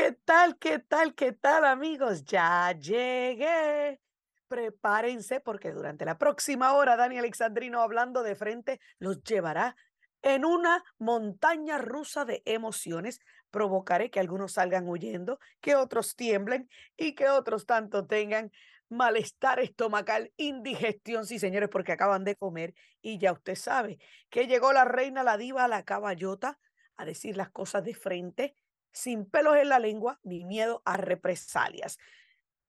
¿Qué 0.00 0.12
tal, 0.12 0.56
qué 0.56 0.78
tal, 0.78 1.14
qué 1.14 1.32
tal, 1.32 1.66
amigos? 1.66 2.24
Ya 2.24 2.72
llegué. 2.72 4.00
Prepárense 4.48 5.40
porque 5.40 5.72
durante 5.72 6.06
la 6.06 6.16
próxima 6.16 6.72
hora 6.72 6.96
Dani 6.96 7.18
Alexandrino 7.18 7.82
hablando 7.82 8.22
de 8.22 8.34
frente 8.34 8.80
los 8.98 9.22
llevará 9.22 9.76
en 10.22 10.46
una 10.46 10.82
montaña 10.98 11.76
rusa 11.76 12.24
de 12.24 12.40
emociones. 12.46 13.20
Provocaré 13.50 14.10
que 14.10 14.20
algunos 14.20 14.52
salgan 14.52 14.88
huyendo, 14.88 15.38
que 15.60 15.74
otros 15.74 16.16
tiemblen 16.16 16.70
y 16.96 17.14
que 17.14 17.28
otros 17.28 17.66
tanto 17.66 18.06
tengan 18.06 18.52
malestar 18.88 19.60
estomacal, 19.60 20.32
indigestión, 20.38 21.26
sí 21.26 21.38
señores, 21.38 21.68
porque 21.68 21.92
acaban 21.92 22.24
de 22.24 22.36
comer 22.36 22.72
y 23.02 23.18
ya 23.18 23.32
usted 23.32 23.54
sabe 23.54 23.98
que 24.30 24.46
llegó 24.46 24.72
la 24.72 24.86
reina, 24.86 25.22
la 25.22 25.36
diva, 25.36 25.68
la 25.68 25.84
caballota 25.84 26.58
a 26.96 27.04
decir 27.04 27.36
las 27.36 27.50
cosas 27.50 27.84
de 27.84 27.92
frente 27.92 28.54
sin 28.92 29.28
pelos 29.28 29.56
en 29.56 29.68
la 29.68 29.78
lengua 29.78 30.18
ni 30.22 30.44
miedo 30.44 30.82
a 30.84 30.96
represalias. 30.96 31.98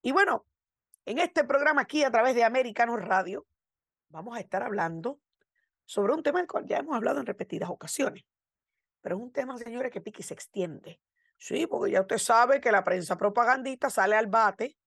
Y 0.01 0.11
bueno, 0.11 0.45
en 1.05 1.19
este 1.19 1.43
programa 1.43 1.81
aquí 1.81 2.03
a 2.03 2.11
través 2.11 2.35
de 2.35 2.43
Americano 2.43 2.97
Radio 2.97 3.47
vamos 4.09 4.37
a 4.37 4.39
estar 4.39 4.63
hablando 4.63 5.19
sobre 5.85 6.13
un 6.13 6.23
tema 6.23 6.39
del 6.39 6.47
cual 6.47 6.65
ya 6.65 6.77
hemos 6.77 6.95
hablado 6.95 7.19
en 7.19 7.25
repetidas 7.25 7.69
ocasiones. 7.69 8.23
Pero 9.01 9.15
es 9.15 9.21
un 9.21 9.31
tema, 9.31 9.57
señores, 9.57 9.91
que 9.91 10.01
pique 10.01 10.21
y 10.21 10.23
se 10.23 10.33
extiende. 10.33 11.01
Sí, 11.37 11.65
porque 11.65 11.91
ya 11.91 12.01
usted 12.01 12.19
sabe 12.19 12.61
que 12.61 12.71
la 12.71 12.83
prensa 12.83 13.17
propagandista 13.17 13.89
sale 13.89 14.15
al 14.15 14.27
bate 14.27 14.77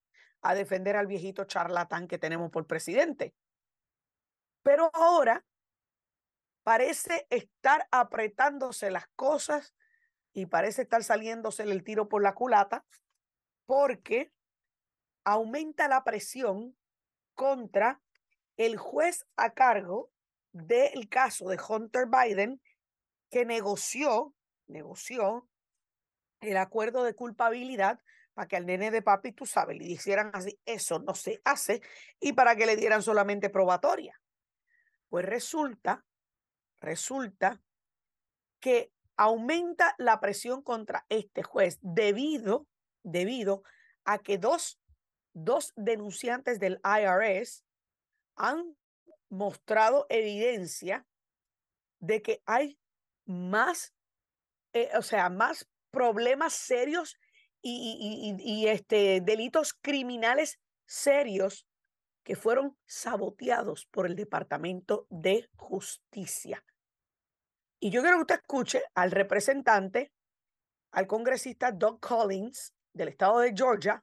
a 0.43 0.55
defender 0.55 0.95
al 0.95 1.07
viejito 1.07 1.45
charlatán 1.45 2.07
que 2.07 2.19
tenemos 2.19 2.51
por 2.51 2.67
presidente. 2.67 3.35
Pero 4.63 4.91
ahora 4.95 5.45
parece 6.63 7.27
estar 7.29 7.89
apretándose 7.91 8.91
las 8.91 9.09
cosas 9.17 9.75
y 10.35 10.47
parece 10.47 10.83
estar 10.83 11.03
saliéndose 11.03 11.63
el 11.63 11.85
tiro 11.85 12.09
por 12.09 12.23
la 12.23 12.35
culata 12.35 12.85
porque 13.67 14.33
aumenta 15.25 15.89
la 15.89 16.05
presión 16.05 16.77
contra 17.35 18.03
el 18.57 18.77
juez 18.77 19.27
a 19.37 19.55
cargo 19.55 20.11
del 20.53 21.09
caso 21.09 21.49
de 21.49 21.59
Hunter 21.67 22.07
Biden 22.07 22.61
que 23.31 23.47
negoció, 23.47 24.35
negoció 24.67 25.49
el 26.41 26.57
acuerdo 26.57 27.05
de 27.05 27.15
culpabilidad 27.15 28.01
para 28.35 28.49
que 28.49 28.57
al 28.57 28.67
nene 28.67 28.91
de 28.91 29.03
papi, 29.03 29.33
tú 29.33 29.47
sabes, 29.47 29.79
le 29.79 29.85
hicieran 29.85 30.31
así, 30.35 30.59
eso 30.65 30.99
no 30.99 31.15
se 31.15 31.41
hace, 31.45 31.81
y 32.21 32.33
para 32.33 32.57
que 32.57 32.67
le 32.67 32.77
dieran 32.77 33.01
solamente 33.01 33.49
probatoria. 33.49 34.21
Pues 35.09 35.25
resulta, 35.25 36.05
resulta 36.81 37.63
que 38.59 38.93
aumenta 39.17 39.95
la 39.99 40.21
presión 40.21 40.63
contra 40.63 41.07
este 41.09 41.43
juez 41.43 41.79
debido, 41.81 42.67
debido 43.03 43.63
a 44.05 44.19
que 44.19 44.39
dos, 44.39 44.81
dos 45.33 45.73
denunciantes 45.77 46.59
del 46.61 46.81
IRS 46.85 47.65
han 48.37 48.77
mostrado 49.29 50.07
evidencia 50.09 51.07
de 52.01 52.23
que 52.23 52.43
hay 52.45 52.79
más, 53.25 53.95
eh, 54.73 54.91
o 54.97 55.03
sea, 55.03 55.31
más 55.31 55.69
problemas 55.91 56.53
serios 56.53 57.17
y, 57.63 58.37
y, 58.39 58.67
este, 58.69 59.23
delitos 59.23 59.73
criminales 59.73 60.59
serios 60.85 61.67
que 62.23 62.37
fueron 62.37 62.77
saboteados 62.85 63.87
por 63.87 64.07
el 64.07 64.17
Departamento 64.17 65.07
de 65.09 65.49
Justicia. 65.57 66.63
Y 67.85 67.91
yo 67.91 68.01
quiero 68.01 68.17
que 68.17 68.23
usted 68.23 68.41
escuche 68.41 68.83
al 68.95 69.11
representante, 69.11 70.11
al 70.93 71.07
congresista 71.07 71.71
Doug 71.71 72.01
Collins 72.01 72.75
del 72.95 73.09
estado 73.09 73.41
de 73.41 73.53
Georgia, 73.55 74.03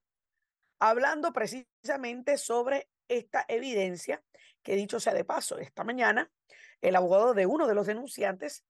hablando 0.79 1.33
precisamente 1.33 2.37
sobre 2.37 2.91
esta 3.07 3.43
evidencia 3.47 4.23
que 4.61 4.75
dicho 4.75 4.99
sea 4.99 5.15
de 5.15 5.25
paso, 5.25 5.57
esta 5.57 5.83
mañana 5.83 6.31
el 6.81 6.95
abogado 6.95 7.33
de 7.33 7.47
uno 7.47 7.65
de 7.65 7.73
los 7.73 7.87
denunciantes 7.87 8.64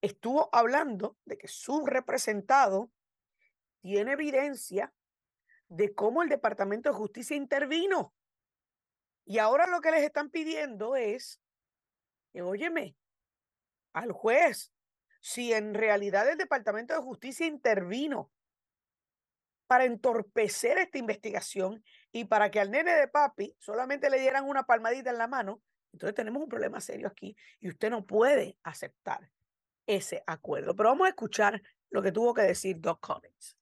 estuvo 0.00 0.48
hablando 0.52 1.16
de 1.24 1.38
que 1.38 1.48
su 1.48 1.84
representado 1.84 2.92
tiene 3.80 4.12
evidencia 4.12 4.94
de 5.66 5.92
cómo 5.92 6.22
el 6.22 6.28
Departamento 6.28 6.88
de 6.88 6.94
Justicia 6.94 7.36
intervino. 7.36 8.14
Y 9.24 9.38
ahora 9.38 9.66
lo 9.66 9.80
que 9.80 9.90
les 9.90 10.04
están 10.04 10.30
pidiendo 10.30 10.94
es, 10.94 11.40
que, 12.32 12.42
óyeme, 12.42 12.96
al 13.92 14.12
juez 14.12 14.72
si 15.20 15.52
en 15.52 15.74
realidad 15.74 16.28
el 16.28 16.36
Departamento 16.36 16.94
de 16.94 17.00
Justicia 17.00 17.46
intervino 17.46 18.30
para 19.68 19.84
entorpecer 19.84 20.78
esta 20.78 20.98
investigación 20.98 21.82
y 22.10 22.24
para 22.24 22.50
que 22.50 22.60
al 22.60 22.70
nene 22.70 22.92
de 22.94 23.08
papi 23.08 23.54
solamente 23.58 24.10
le 24.10 24.18
dieran 24.18 24.44
una 24.46 24.64
palmadita 24.64 25.10
en 25.10 25.18
la 25.18 25.28
mano, 25.28 25.62
entonces 25.92 26.14
tenemos 26.14 26.42
un 26.42 26.48
problema 26.48 26.80
serio 26.80 27.06
aquí 27.06 27.36
y 27.60 27.68
usted 27.68 27.88
no 27.88 28.04
puede 28.04 28.58
aceptar 28.64 29.30
ese 29.86 30.22
acuerdo. 30.26 30.74
Pero 30.74 30.90
vamos 30.90 31.06
a 31.06 31.10
escuchar 31.10 31.62
lo 31.90 32.02
que 32.02 32.12
tuvo 32.12 32.34
que 32.34 32.42
decir 32.42 32.80
Doc 32.80 33.00
Collins. 33.00 33.56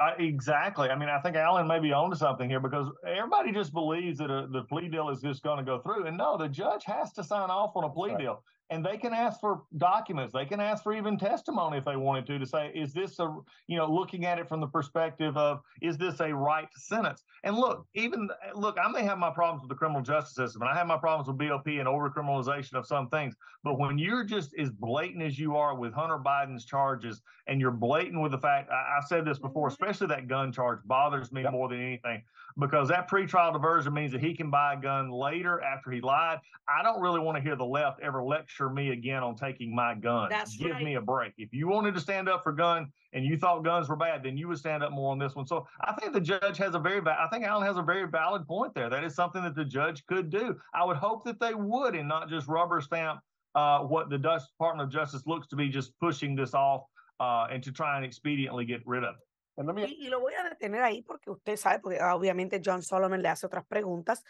Uh, 0.00 0.14
exactly. 0.18 0.88
I 0.88 0.96
mean, 0.96 1.08
I 1.08 1.20
think 1.20 1.36
Alan 1.36 1.66
may 1.66 1.78
be 1.78 1.92
onto 1.92 2.16
something 2.16 2.48
here 2.48 2.60
because 2.60 2.90
everybody 3.06 3.52
just 3.52 3.72
believes 3.72 4.18
that 4.18 4.30
a, 4.30 4.48
the 4.50 4.62
plea 4.64 4.88
deal 4.88 5.10
is 5.10 5.20
just 5.20 5.42
going 5.42 5.58
to 5.58 5.64
go 5.64 5.80
through. 5.80 6.06
And 6.06 6.16
no, 6.16 6.36
the 6.36 6.48
judge 6.48 6.84
has 6.86 7.12
to 7.12 7.22
sign 7.22 7.50
off 7.50 7.76
on 7.76 7.84
a 7.84 7.90
plea 7.90 8.10
right. 8.10 8.18
deal 8.18 8.42
and 8.72 8.84
they 8.84 8.96
can 8.96 9.12
ask 9.12 9.38
for 9.38 9.62
documents 9.76 10.32
they 10.32 10.46
can 10.46 10.58
ask 10.58 10.82
for 10.82 10.94
even 10.94 11.18
testimony 11.18 11.76
if 11.76 11.84
they 11.84 11.96
wanted 11.96 12.26
to 12.26 12.38
to 12.38 12.46
say 12.46 12.72
is 12.74 12.92
this 12.94 13.18
a 13.18 13.36
you 13.68 13.76
know 13.76 13.86
looking 13.86 14.24
at 14.24 14.38
it 14.38 14.48
from 14.48 14.60
the 14.60 14.66
perspective 14.66 15.36
of 15.36 15.60
is 15.82 15.98
this 15.98 16.18
a 16.20 16.34
right 16.34 16.68
sentence 16.74 17.24
and 17.44 17.54
look 17.54 17.86
even 17.94 18.28
look 18.54 18.76
i 18.82 18.90
may 18.90 19.02
have 19.02 19.18
my 19.18 19.30
problems 19.30 19.62
with 19.62 19.68
the 19.68 19.74
criminal 19.74 20.00
justice 20.00 20.34
system 20.34 20.62
and 20.62 20.70
i 20.70 20.74
have 20.74 20.86
my 20.86 20.96
problems 20.96 21.28
with 21.28 21.36
bop 21.38 21.66
and 21.66 21.86
overcriminalization 21.86 22.72
of 22.72 22.86
some 22.86 23.08
things 23.10 23.34
but 23.62 23.78
when 23.78 23.98
you're 23.98 24.24
just 24.24 24.54
as 24.58 24.70
blatant 24.70 25.22
as 25.22 25.38
you 25.38 25.54
are 25.54 25.74
with 25.76 25.92
hunter 25.92 26.18
biden's 26.18 26.64
charges 26.64 27.20
and 27.46 27.60
you're 27.60 27.70
blatant 27.70 28.20
with 28.22 28.32
the 28.32 28.38
fact 28.38 28.70
I, 28.70 28.94
have 28.94 29.04
said 29.04 29.26
this 29.26 29.38
before 29.38 29.68
mm-hmm. 29.68 29.84
especially 29.84 30.06
that 30.08 30.28
gun 30.28 30.50
charge 30.50 30.78
bothers 30.86 31.30
me 31.30 31.42
yep. 31.42 31.52
more 31.52 31.68
than 31.68 31.80
anything 31.80 32.22
because 32.58 32.88
that 32.88 33.08
pretrial 33.10 33.52
diversion 33.52 33.92
means 33.92 34.12
that 34.12 34.20
he 34.20 34.34
can 34.34 34.50
buy 34.50 34.74
a 34.74 34.80
gun 34.80 35.10
later 35.10 35.62
after 35.62 35.90
he 35.90 36.00
lied 36.00 36.38
i 36.68 36.82
don't 36.82 37.00
really 37.00 37.20
want 37.20 37.36
to 37.36 37.42
hear 37.42 37.56
the 37.56 37.64
left 37.64 38.00
ever 38.00 38.22
lecture 38.22 38.70
me 38.70 38.90
again 38.90 39.22
on 39.22 39.34
taking 39.34 39.74
my 39.74 39.94
gun. 39.94 40.28
That's 40.30 40.56
Give 40.56 40.72
right. 40.72 40.82
me 40.82 40.94
a 40.94 41.00
break. 41.00 41.32
If 41.38 41.52
you 41.52 41.68
wanted 41.68 41.94
to 41.94 42.00
stand 42.00 42.28
up 42.28 42.42
for 42.42 42.52
gun 42.52 42.90
and 43.12 43.24
you 43.24 43.36
thought 43.36 43.64
guns 43.64 43.88
were 43.88 43.96
bad, 43.96 44.22
then 44.22 44.36
you 44.36 44.48
would 44.48 44.58
stand 44.58 44.82
up 44.82 44.92
more 44.92 45.12
on 45.12 45.18
this 45.18 45.34
one. 45.34 45.46
So 45.46 45.66
I 45.82 45.92
think 45.92 46.12
the 46.12 46.20
judge 46.20 46.58
has 46.58 46.74
a 46.74 46.78
very, 46.78 47.00
I 47.06 47.28
think 47.30 47.44
Alan 47.44 47.66
has 47.66 47.76
a 47.76 47.82
very 47.82 48.08
valid 48.08 48.46
point 48.46 48.74
there. 48.74 48.88
That 48.90 49.04
is 49.04 49.14
something 49.14 49.42
that 49.42 49.54
the 49.54 49.64
judge 49.64 50.04
could 50.06 50.30
do. 50.30 50.56
I 50.74 50.84
would 50.84 50.96
hope 50.96 51.24
that 51.24 51.40
they 51.40 51.54
would 51.54 51.94
and 51.94 52.08
not 52.08 52.28
just 52.28 52.48
rubber 52.48 52.80
stamp 52.80 53.20
uh, 53.54 53.80
what 53.80 54.10
the 54.10 54.18
Dutch 54.18 54.42
Department 54.48 54.88
of 54.88 54.92
Justice 54.92 55.22
looks 55.26 55.46
to 55.48 55.56
be 55.56 55.68
just 55.68 55.92
pushing 56.00 56.34
this 56.34 56.54
off 56.54 56.82
uh, 57.20 57.46
and 57.50 57.62
to 57.62 57.72
try 57.72 58.00
and 58.00 58.10
expediently 58.10 58.66
get 58.66 58.80
rid 58.86 59.04
of 59.04 59.14
it. 59.14 59.20
Y, 59.56 60.08
lo 60.08 60.20
voy 60.20 60.34
a 60.34 60.44
detener 60.44 60.82
ahí 60.82 61.02
porque 61.02 61.30
usted 61.30 61.56
sabe, 61.56 61.78
porque 61.80 62.02
obviamente 62.02 62.62
John 62.64 62.82
Solomon 62.82 63.20
le 63.20 63.28
hace 63.28 63.46
otras 63.46 63.66
preguntas, 63.66 64.24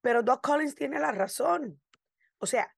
pero 0.00 0.22
Doc 0.22 0.46
Collins 0.46 0.74
tiene 0.74 1.00
la 1.00 1.10
razón. 1.10 1.80
O 2.38 2.46
sea, 2.46 2.72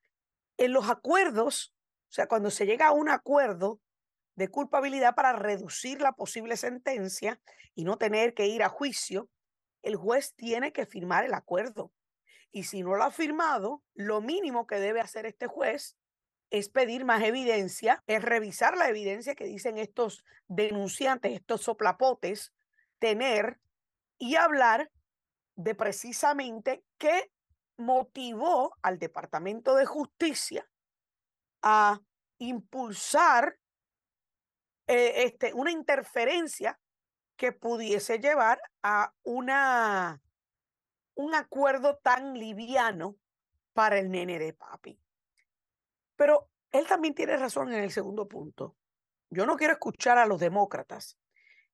en 0.56 0.72
los 0.72 0.88
acuerdos, 0.88 1.74
o 2.08 2.12
sea, 2.12 2.26
cuando 2.26 2.50
se 2.50 2.66
llega 2.66 2.88
a 2.88 2.92
un 2.92 3.08
acuerdo 3.08 3.80
de 4.36 4.48
culpabilidad 4.48 5.14
para 5.14 5.34
reducir 5.34 6.00
la 6.00 6.12
posible 6.12 6.56
sentencia 6.56 7.40
y 7.74 7.84
no 7.84 7.98
tener 7.98 8.32
que 8.32 8.46
ir 8.46 8.62
a 8.62 8.68
juicio, 8.68 9.28
el 9.82 9.96
juez 9.96 10.34
tiene 10.34 10.72
que 10.72 10.86
firmar 10.86 11.24
el 11.24 11.34
acuerdo. 11.34 11.92
Y 12.50 12.64
si 12.64 12.82
no 12.82 12.94
lo 12.94 13.04
ha 13.04 13.10
firmado, 13.10 13.82
lo 13.94 14.20
mínimo 14.20 14.66
que 14.66 14.76
debe 14.76 15.00
hacer 15.00 15.26
este 15.26 15.46
juez 15.46 15.96
es 16.52 16.68
pedir 16.68 17.06
más 17.06 17.22
evidencia, 17.22 18.04
es 18.06 18.22
revisar 18.22 18.76
la 18.76 18.88
evidencia 18.88 19.34
que 19.34 19.46
dicen 19.46 19.78
estos 19.78 20.22
denunciantes, 20.48 21.32
estos 21.32 21.62
soplapotes, 21.62 22.52
tener 22.98 23.58
y 24.18 24.36
hablar 24.36 24.90
de 25.56 25.74
precisamente 25.74 26.84
qué 26.98 27.32
motivó 27.78 28.76
al 28.82 28.98
Departamento 28.98 29.74
de 29.74 29.86
Justicia 29.86 30.68
a 31.62 31.98
impulsar 32.38 33.56
eh, 34.86 35.24
este, 35.24 35.54
una 35.54 35.70
interferencia 35.70 36.78
que 37.36 37.52
pudiese 37.52 38.18
llevar 38.18 38.60
a 38.82 39.14
una, 39.22 40.20
un 41.14 41.34
acuerdo 41.34 41.96
tan 41.96 42.34
liviano 42.34 43.16
para 43.72 43.98
el 43.98 44.10
nene 44.10 44.38
de 44.38 44.52
papi. 44.52 45.00
Pero 46.16 46.48
él 46.70 46.86
también 46.86 47.14
tiene 47.14 47.36
razón 47.36 47.72
en 47.72 47.82
el 47.82 47.90
segundo 47.90 48.28
punto. 48.28 48.76
Yo 49.30 49.46
no 49.46 49.56
quiero 49.56 49.74
escuchar 49.74 50.18
a 50.18 50.26
los 50.26 50.40
demócratas 50.40 51.18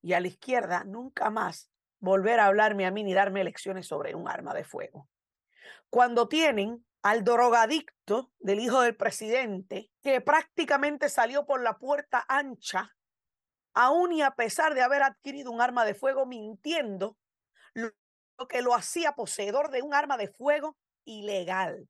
y 0.02 0.12
a 0.12 0.20
la 0.20 0.28
izquierda 0.28 0.84
nunca 0.84 1.30
más 1.30 1.70
volver 1.98 2.40
a 2.40 2.46
hablarme 2.46 2.86
a 2.86 2.90
mí 2.90 3.02
ni 3.02 3.14
darme 3.14 3.42
lecciones 3.42 3.86
sobre 3.86 4.14
un 4.14 4.28
arma 4.28 4.54
de 4.54 4.64
fuego 4.64 5.08
cuando 5.90 6.28
tienen 6.28 6.84
al 7.02 7.24
drogadicto 7.24 8.32
del 8.38 8.60
hijo 8.60 8.82
del 8.82 8.96
presidente, 8.96 9.90
que 10.02 10.20
prácticamente 10.20 11.08
salió 11.08 11.46
por 11.46 11.62
la 11.62 11.78
puerta 11.78 12.24
ancha 12.28 12.94
aún 13.74 14.12
y 14.12 14.22
a 14.22 14.32
pesar 14.32 14.74
de 14.74 14.82
haber 14.82 15.02
adquirido 15.02 15.52
un 15.52 15.60
arma 15.60 15.84
de 15.84 15.94
fuego 15.94 16.26
mintiendo, 16.26 17.16
lo 17.74 17.92
que 18.48 18.60
lo 18.60 18.74
hacía 18.74 19.12
poseedor 19.12 19.70
de 19.70 19.82
un 19.82 19.94
arma 19.94 20.16
de 20.16 20.28
fuego 20.28 20.76
ilegal. 21.04 21.88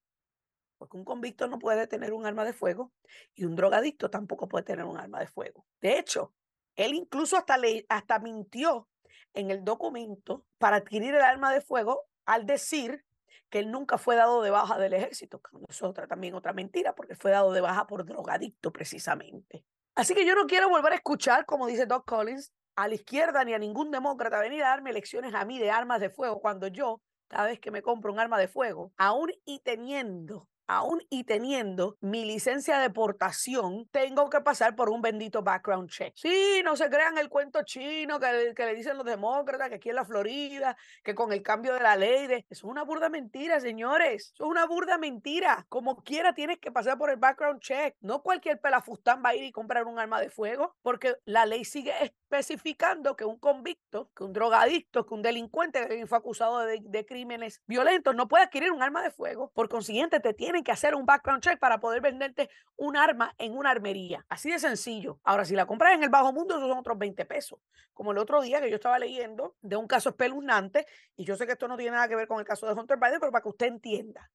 Porque 0.79 0.97
un 0.97 1.05
convicto 1.05 1.49
no 1.49 1.59
puede 1.59 1.87
tener 1.87 2.13
un 2.13 2.25
arma 2.25 2.45
de 2.45 2.53
fuego 2.53 2.93
y 3.35 3.45
un 3.45 3.57
drogadicto 3.57 4.11
tampoco 4.11 4.49
puede 4.49 4.65
tener 4.65 4.85
un 4.85 4.97
arma 4.97 5.21
de 5.21 5.27
fuego. 5.27 5.67
De 5.81 5.99
hecho, 5.99 6.33
él 6.77 6.95
incluso 6.95 7.37
hasta, 7.37 7.57
hasta 7.89 8.19
mintió 8.21 8.89
en 9.35 9.51
el 9.51 9.65
documento 9.65 10.47
para 10.59 10.77
adquirir 10.77 11.15
el 11.15 11.23
arma 11.23 11.53
de 11.53 11.61
fuego 11.61 12.05
al 12.25 12.47
decir 12.47 13.05
que 13.51 13.59
él 13.59 13.71
nunca 13.71 13.99
fue 13.99 14.17
dado 14.17 14.43
de 14.43 14.51
baja 14.51 14.79
del 14.79 14.93
ejército. 14.93 15.41
Es 15.69 15.83
otra, 15.83 16.07
también 16.07 16.35
otra 16.35 16.53
mentira, 16.53 16.95
porque 16.95 17.15
fue 17.15 17.31
dado 17.31 17.53
de 17.53 17.61
baja 17.61 17.87
por 17.87 18.05
drogadicto 18.05 18.73
precisamente. 18.73 19.65
Así 19.95 20.15
que 20.15 20.27
yo 20.27 20.35
no 20.35 20.47
quiero 20.47 20.69
volver 20.69 20.93
a 20.93 20.97
escuchar, 20.97 21.47
como 21.47 21.67
dice 21.67 21.87
Doc 21.87 22.07
Collins, 22.07 22.53
a 22.77 22.87
la 22.87 22.95
izquierda 22.95 23.45
ni 23.45 23.55
a 23.55 23.59
ningún 23.59 23.91
demócrata 23.91 24.39
venir 24.39 24.63
a 24.63 24.69
darme 24.69 24.93
lecciones 24.93 25.35
a 25.35 25.45
mí 25.45 25.59
de 25.59 25.71
armas 25.71 26.01
de 26.01 26.11
fuego 26.11 26.41
cuando 26.41 26.69
yo, 26.69 27.01
cada 27.27 27.49
vez 27.49 27.59
que 27.59 27.73
me 27.73 27.83
compro 27.83 28.13
un 28.13 28.21
arma 28.21 28.39
de 28.39 28.47
fuego, 28.47 28.93
aún 28.97 29.33
y 29.45 29.61
teniendo 29.61 30.49
aún 30.69 31.03
y 31.11 31.25
teniendo 31.25 31.97
mi 32.01 32.25
licencia 32.25 32.79
de 32.79 32.91
portación, 32.91 33.89
tengo 33.91 34.31
que 34.31 34.41
pasar 34.41 34.77
por 34.77 34.91
un 34.91 35.03
bendito 35.03 35.43
background 35.43 35.91
check. 35.91 36.13
Sí, 36.15 36.61
no 36.65 36.77
se 36.77 36.89
crean 36.91 37.19
el 37.19 37.29
cuento 37.29 37.63
chino 37.65 38.21
que, 38.21 38.55
le 38.55 38.75
dicen 38.75 38.97
los 38.97 39.07
demócratas, 39.07 39.71
que 39.71 39.77
aquí 39.77 39.89
en 39.89 39.97
la 39.97 40.05
Florida, 40.05 40.77
que 41.03 41.15
con 41.15 41.33
el 41.33 41.43
cambio 41.43 41.75
de 41.75 41.81
la 41.81 41.97
ley, 41.97 42.27
de... 42.27 42.47
es 42.49 42.63
una 42.63 42.85
burda 42.85 43.09
mentira, 43.09 43.61
señores. 43.61 44.33
Es 44.35 44.41
una 44.41 44.67
burda 44.67 44.99
mentira. 44.99 45.67
Como 45.69 46.03
quiera 46.05 46.35
tienes 46.35 46.59
que 46.59 46.71
pasar 46.71 46.99
por 46.99 47.11
el 47.11 47.17
background 47.17 47.61
check. 47.61 47.97
No 48.01 48.23
cualquier 48.23 48.61
pelafustán 48.61 49.23
va 49.25 49.31
a 49.31 49.35
ir 49.35 49.45
y 49.45 49.53
comprar 49.53 49.87
un 49.87 49.99
arma 49.99 50.21
de 50.21 50.29
fuego, 50.31 50.77
porque 50.83 51.17
la 51.25 51.47
ley 51.47 51.65
sigue 51.65 52.15
especificando 52.31 53.17
que 53.17 53.25
un 53.25 53.39
convicto, 53.39 54.11
que 54.15 54.23
un 54.23 54.35
drogadicto, 54.35 55.07
que 55.07 55.15
un 55.15 55.23
delincuente 55.23 55.89
que 55.89 56.07
fue 56.07 56.19
acusado 56.19 56.59
de, 56.59 57.07
crímenes 57.07 57.63
violentos 57.67 58.15
no 58.15 58.29
puede 58.29 58.45
adquirir 58.45 58.71
un 58.71 58.83
arma 58.83 59.03
de 59.03 59.11
fuego. 59.11 59.51
Por 59.55 59.71
consiguiente, 59.71 60.21
te 60.21 60.35
tiene 60.35 60.63
que 60.63 60.71
hacer 60.71 60.95
un 60.95 61.07
background 61.07 61.43
check 61.43 61.59
para 61.59 61.81
poder 61.81 62.03
venderte 62.03 62.51
un 62.77 62.99
arma 62.99 63.35
en 63.39 63.57
una 63.57 63.71
armería. 63.71 64.27
Así 64.29 64.51
de 64.51 64.59
sencillo. 64.59 65.21
Ahora, 65.25 65.47
si 65.47 65.55
la 65.55 65.65
compras 65.65 65.95
en 65.95 66.03
el 66.03 66.11
bajo 66.11 66.33
mundo, 66.33 66.57
esos 66.57 66.69
son 66.69 66.79
otros 66.79 66.99
20 66.99 67.25
pesos. 67.25 67.61
Como 67.95 68.13
el 68.13 68.19
otro 68.19 68.43
día 68.43 68.61
que 68.61 68.69
yo 68.69 68.77
estaba 68.77 68.99
leyendo 68.99 69.57
de 69.63 69.77
un 69.77 69.87
caso 69.87 70.11
espeluznante, 70.11 70.87
y 71.17 71.25
yo 71.25 71.35
sé 71.35 71.47
que 71.47 71.53
esto 71.53 71.67
no 71.67 71.79
tiene 71.79 71.93
nada 71.93 72.09
que 72.09 72.17
ver 72.17 72.29
con 72.29 72.39
el 72.41 72.45
caso 72.45 72.67
de 72.67 72.79
Hunter 72.79 72.99
Biden, 72.99 73.21
pero 73.21 73.33
para 73.33 73.43
que 73.43 73.49
usted 73.49 73.67
entienda, 73.67 74.31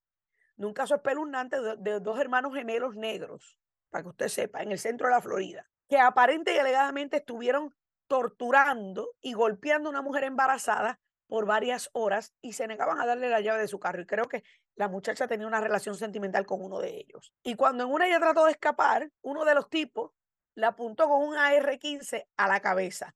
de 0.56 0.66
un 0.66 0.74
caso 0.74 0.96
espeluznante 0.96 1.62
de, 1.62 1.76
de 1.78 2.00
dos 2.00 2.20
hermanos 2.20 2.56
gemelos 2.56 2.96
negros, 2.96 3.60
para 3.92 4.02
que 4.02 4.10
usted 4.10 4.28
sepa, 4.30 4.64
en 4.64 4.72
el 4.72 4.80
centro 4.80 5.08
de 5.08 5.14
la 5.14 5.22
Florida, 5.22 5.70
que 5.88 6.00
aparente 6.00 6.56
y 6.56 6.58
alegadamente 6.58 7.18
estuvieron 7.18 7.72
torturando 8.08 9.12
y 9.22 9.34
golpeando 9.34 9.90
a 9.90 9.92
una 9.92 10.02
mujer 10.02 10.24
embarazada 10.24 11.00
por 11.28 11.46
varias 11.46 11.90
horas 11.94 12.34
y 12.42 12.54
se 12.54 12.68
negaban 12.68 13.00
a 13.00 13.06
darle 13.06 13.30
la 13.30 13.42
llave 13.42 13.62
de 13.62 13.68
su 13.68 13.80
carro. 13.80 14.02
Y 14.02 14.06
creo 14.06 14.26
que 14.26 14.44
la 14.76 14.88
muchacha 14.88 15.28
tenía 15.28 15.48
una 15.48 15.62
relación 15.62 15.96
sentimental 15.96 16.46
con 16.46 16.62
uno 16.62 16.80
de 16.80 16.98
ellos. 16.98 17.34
Y 17.44 17.56
cuando 17.56 17.84
en 17.84 17.92
una 17.92 18.08
ella 18.08 18.20
trató 18.20 18.46
de 18.46 18.52
escapar, 18.52 19.12
uno 19.22 19.46
de 19.46 19.56
los 19.56 19.70
tipos 19.70 20.12
la 20.56 20.68
apuntó 20.70 21.08
con 21.08 21.24
un 21.24 21.36
AR-15 21.36 22.28
a 22.38 22.48
la 22.48 22.60
cabeza. 22.60 23.16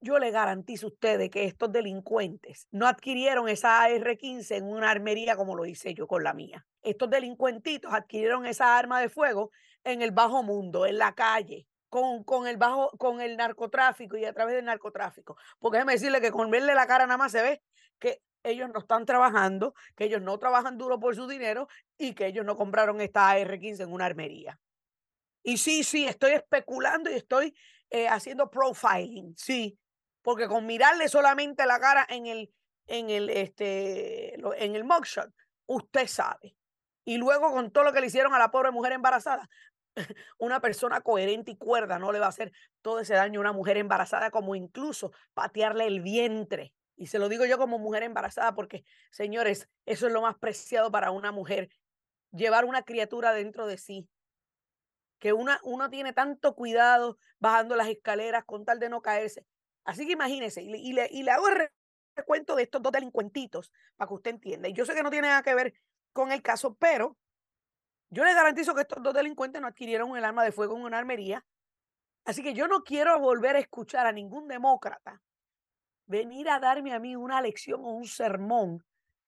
Yo 0.00 0.18
le 0.18 0.30
garantizo 0.30 0.86
a 0.86 0.90
ustedes 0.90 1.30
que 1.30 1.44
estos 1.44 1.70
delincuentes 1.72 2.68
no 2.70 2.86
adquirieron 2.86 3.48
esa 3.48 3.82
AR-15 3.82 4.56
en 4.56 4.64
una 4.64 4.90
armería 4.90 5.36
como 5.36 5.54
lo 5.54 5.66
hice 5.66 5.92
yo 5.92 6.06
con 6.06 6.22
la 6.22 6.34
mía. 6.34 6.66
Estos 6.82 7.10
delincuentitos 7.10 7.92
adquirieron 7.92 8.46
esa 8.46 8.78
arma 8.78 9.00
de 9.00 9.08
fuego 9.08 9.50
en 9.84 10.02
el 10.02 10.12
bajo 10.12 10.42
mundo, 10.42 10.86
en 10.86 10.98
la 10.98 11.14
calle, 11.14 11.66
con, 11.88 12.24
con, 12.24 12.46
el 12.46 12.56
bajo, 12.56 12.90
con 12.98 13.20
el 13.20 13.36
narcotráfico 13.36 14.16
y 14.16 14.24
a 14.24 14.32
través 14.32 14.56
del 14.56 14.64
narcotráfico. 14.64 15.36
Porque 15.58 15.78
déjeme 15.78 15.92
decirle 15.94 16.20
que 16.20 16.30
con 16.30 16.50
verle 16.50 16.74
la 16.74 16.86
cara 16.86 17.06
nada 17.06 17.18
más 17.18 17.32
se 17.32 17.42
ve 17.42 17.62
que 17.98 18.22
ellos 18.42 18.70
no 18.72 18.80
están 18.80 19.04
trabajando, 19.04 19.74
que 19.96 20.04
ellos 20.04 20.22
no 20.22 20.38
trabajan 20.38 20.78
duro 20.78 20.98
por 21.00 21.14
su 21.14 21.26
dinero 21.26 21.68
y 21.96 22.14
que 22.14 22.26
ellos 22.26 22.44
no 22.44 22.56
compraron 22.56 23.00
esta 23.00 23.28
AR-15 23.30 23.82
en 23.82 23.92
una 23.92 24.06
armería. 24.06 24.58
Y 25.42 25.58
sí, 25.58 25.84
sí, 25.84 26.06
estoy 26.06 26.32
especulando 26.32 27.10
y 27.10 27.14
estoy 27.14 27.54
eh, 27.90 28.08
haciendo 28.08 28.50
profiling, 28.50 29.34
sí, 29.36 29.78
porque 30.22 30.46
con 30.46 30.66
mirarle 30.66 31.08
solamente 31.08 31.64
la 31.66 31.80
cara 31.80 32.06
en 32.08 32.26
el, 32.26 32.52
en 32.86 33.10
el, 33.10 33.30
este, 33.30 34.34
en 34.34 34.74
el 34.74 34.84
mugshot, 34.84 35.30
usted 35.66 36.06
sabe. 36.06 36.54
Y 37.04 37.16
luego 37.16 37.50
con 37.50 37.70
todo 37.70 37.84
lo 37.84 37.92
que 37.92 38.00
le 38.00 38.08
hicieron 38.08 38.34
a 38.34 38.38
la 38.38 38.50
pobre 38.50 38.70
mujer 38.70 38.92
embarazada, 38.92 39.48
una 40.38 40.60
persona 40.60 41.00
coherente 41.00 41.52
y 41.52 41.56
cuerda 41.56 41.98
no 41.98 42.12
le 42.12 42.18
va 42.18 42.26
a 42.26 42.30
hacer 42.30 42.52
todo 42.82 43.00
ese 43.00 43.14
daño 43.14 43.40
a 43.40 43.42
una 43.42 43.52
mujer 43.52 43.76
embarazada, 43.76 44.30
como 44.30 44.54
incluso 44.54 45.12
patearle 45.34 45.86
el 45.86 46.00
vientre. 46.00 46.72
Y 46.96 47.06
se 47.06 47.18
lo 47.18 47.28
digo 47.28 47.44
yo 47.44 47.58
como 47.58 47.78
mujer 47.78 48.02
embarazada, 48.02 48.54
porque, 48.54 48.84
señores, 49.10 49.68
eso 49.86 50.06
es 50.06 50.12
lo 50.12 50.22
más 50.22 50.36
preciado 50.38 50.90
para 50.90 51.10
una 51.10 51.30
mujer, 51.30 51.70
llevar 52.32 52.64
una 52.64 52.82
criatura 52.82 53.32
dentro 53.32 53.66
de 53.66 53.78
sí. 53.78 54.08
Que 55.20 55.32
una, 55.32 55.60
uno 55.62 55.90
tiene 55.90 56.12
tanto 56.12 56.54
cuidado 56.54 57.18
bajando 57.38 57.76
las 57.76 57.88
escaleras 57.88 58.44
con 58.44 58.64
tal 58.64 58.80
de 58.80 58.88
no 58.88 59.00
caerse. 59.00 59.46
Así 59.84 60.06
que 60.06 60.12
imagínense, 60.12 60.62
y 60.62 60.92
le, 60.92 61.08
y 61.10 61.22
le 61.22 61.30
hago 61.30 61.48
el 61.48 61.70
recuento 62.16 62.56
de 62.56 62.64
estos 62.64 62.82
dos 62.82 62.92
delincuentitos 62.92 63.72
para 63.96 64.08
que 64.08 64.14
usted 64.14 64.30
entienda. 64.32 64.68
Y 64.68 64.72
yo 64.72 64.84
sé 64.84 64.94
que 64.94 65.02
no 65.02 65.10
tiene 65.10 65.28
nada 65.28 65.42
que 65.42 65.54
ver 65.54 65.74
con 66.12 66.32
el 66.32 66.42
caso, 66.42 66.74
pero 66.74 67.16
yo 68.10 68.24
le 68.24 68.34
garantizo 68.34 68.74
que 68.74 68.82
estos 68.82 69.02
dos 69.02 69.14
delincuentes 69.14 69.60
no 69.60 69.68
adquirieron 69.68 70.16
el 70.16 70.24
arma 70.24 70.44
de 70.44 70.52
fuego 70.52 70.76
en 70.76 70.84
una 70.84 70.98
armería. 70.98 71.44
Así 72.24 72.42
que 72.42 72.54
yo 72.54 72.68
no 72.68 72.82
quiero 72.82 73.18
volver 73.18 73.56
a 73.56 73.60
escuchar 73.60 74.06
a 74.06 74.12
ningún 74.12 74.48
demócrata 74.48 75.22
venir 76.08 76.48
a 76.48 76.58
darme 76.58 76.94
a 76.94 76.98
mí 76.98 77.14
una 77.14 77.40
lección 77.40 77.84
o 77.84 77.90
un 77.90 78.06
sermón 78.06 78.84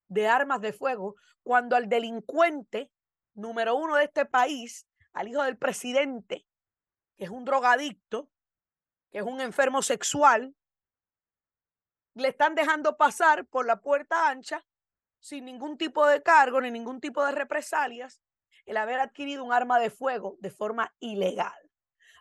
de 0.09 0.27
armas 0.27 0.61
de 0.61 0.73
fuego 0.73 1.15
cuando 1.43 1.77
al 1.77 1.89
delincuente 1.89 2.91
número 3.35 3.77
uno 3.77 3.97
de 3.97 4.05
este 4.05 4.25
país, 4.25 4.87
al 5.13 5.29
hijo 5.29 5.43
del 5.43 5.59
presidente, 5.59 6.47
que 7.17 7.25
es 7.25 7.31
un 7.31 7.45
drogadicto, 7.45 8.31
que 9.11 9.19
es 9.19 9.25
un 9.25 9.41
enfermo 9.41 9.83
sexual, 9.83 10.55
le 12.15 12.29
están 12.29 12.55
dejando 12.55 12.97
pasar 12.97 13.47
por 13.47 13.67
la 13.67 13.81
puerta 13.81 14.29
ancha 14.29 14.65
sin 15.21 15.45
ningún 15.45 15.77
tipo 15.77 16.07
de 16.07 16.23
cargo 16.23 16.61
ni 16.61 16.71
ningún 16.71 17.01
tipo 17.01 17.25
de 17.25 17.33
represalias 17.33 18.21
el 18.67 18.77
haber 18.77 19.01
adquirido 19.01 19.45
un 19.45 19.53
arma 19.53 19.79
de 19.79 19.91
fuego 19.91 20.37
de 20.41 20.51
forma 20.51 20.95
ilegal. 21.01 21.71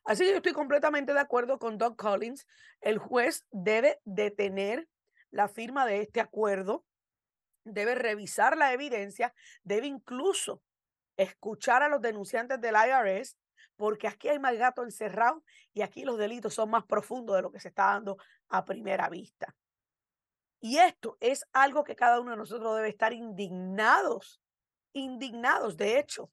Así 0.06 0.24
que 0.24 0.32
yo 0.32 0.38
estoy 0.38 0.54
completamente 0.54 1.14
de 1.14 1.20
acuerdo 1.20 1.60
con 1.60 1.78
Doug 1.78 1.96
Collins. 1.96 2.48
El 2.82 2.98
juez 2.98 3.46
debe 3.52 4.00
detener 4.06 4.88
la 5.32 5.48
firma 5.48 5.86
de 5.86 6.02
este 6.02 6.22
acuerdo, 6.22 6.86
debe 7.64 7.96
revisar 7.96 8.58
la 8.58 8.74
evidencia, 8.74 9.34
debe 9.64 9.88
incluso 9.88 10.64
escuchar 11.18 11.84
a 11.84 11.90
los 11.90 12.02
denunciantes 12.02 12.60
del 12.62 12.76
IRS, 12.76 13.38
porque 13.76 14.08
aquí 14.08 14.30
hay 14.30 14.40
más 14.40 14.58
gato 14.58 14.84
encerrado 14.84 15.44
y 15.74 15.82
aquí 15.82 16.04
los 16.04 16.18
delitos 16.18 16.54
son 16.54 16.70
más 16.70 16.86
profundos 16.86 17.36
de 17.36 17.42
lo 17.42 17.52
que 17.52 17.60
se 17.60 17.68
está 17.68 17.86
dando 17.86 18.18
a 18.50 18.66
primera 18.66 19.10
vista. 19.10 19.56
Y 20.62 20.78
esto 20.78 21.18
es 21.20 21.46
algo 21.54 21.84
que 21.84 21.96
cada 21.96 22.20
uno 22.20 22.32
de 22.32 22.38
nosotros 22.38 22.76
debe 22.76 22.90
estar 22.90 23.14
indignados, 23.14 24.42
indignados. 24.94 25.78
De 25.78 26.00
hecho, 26.00 26.32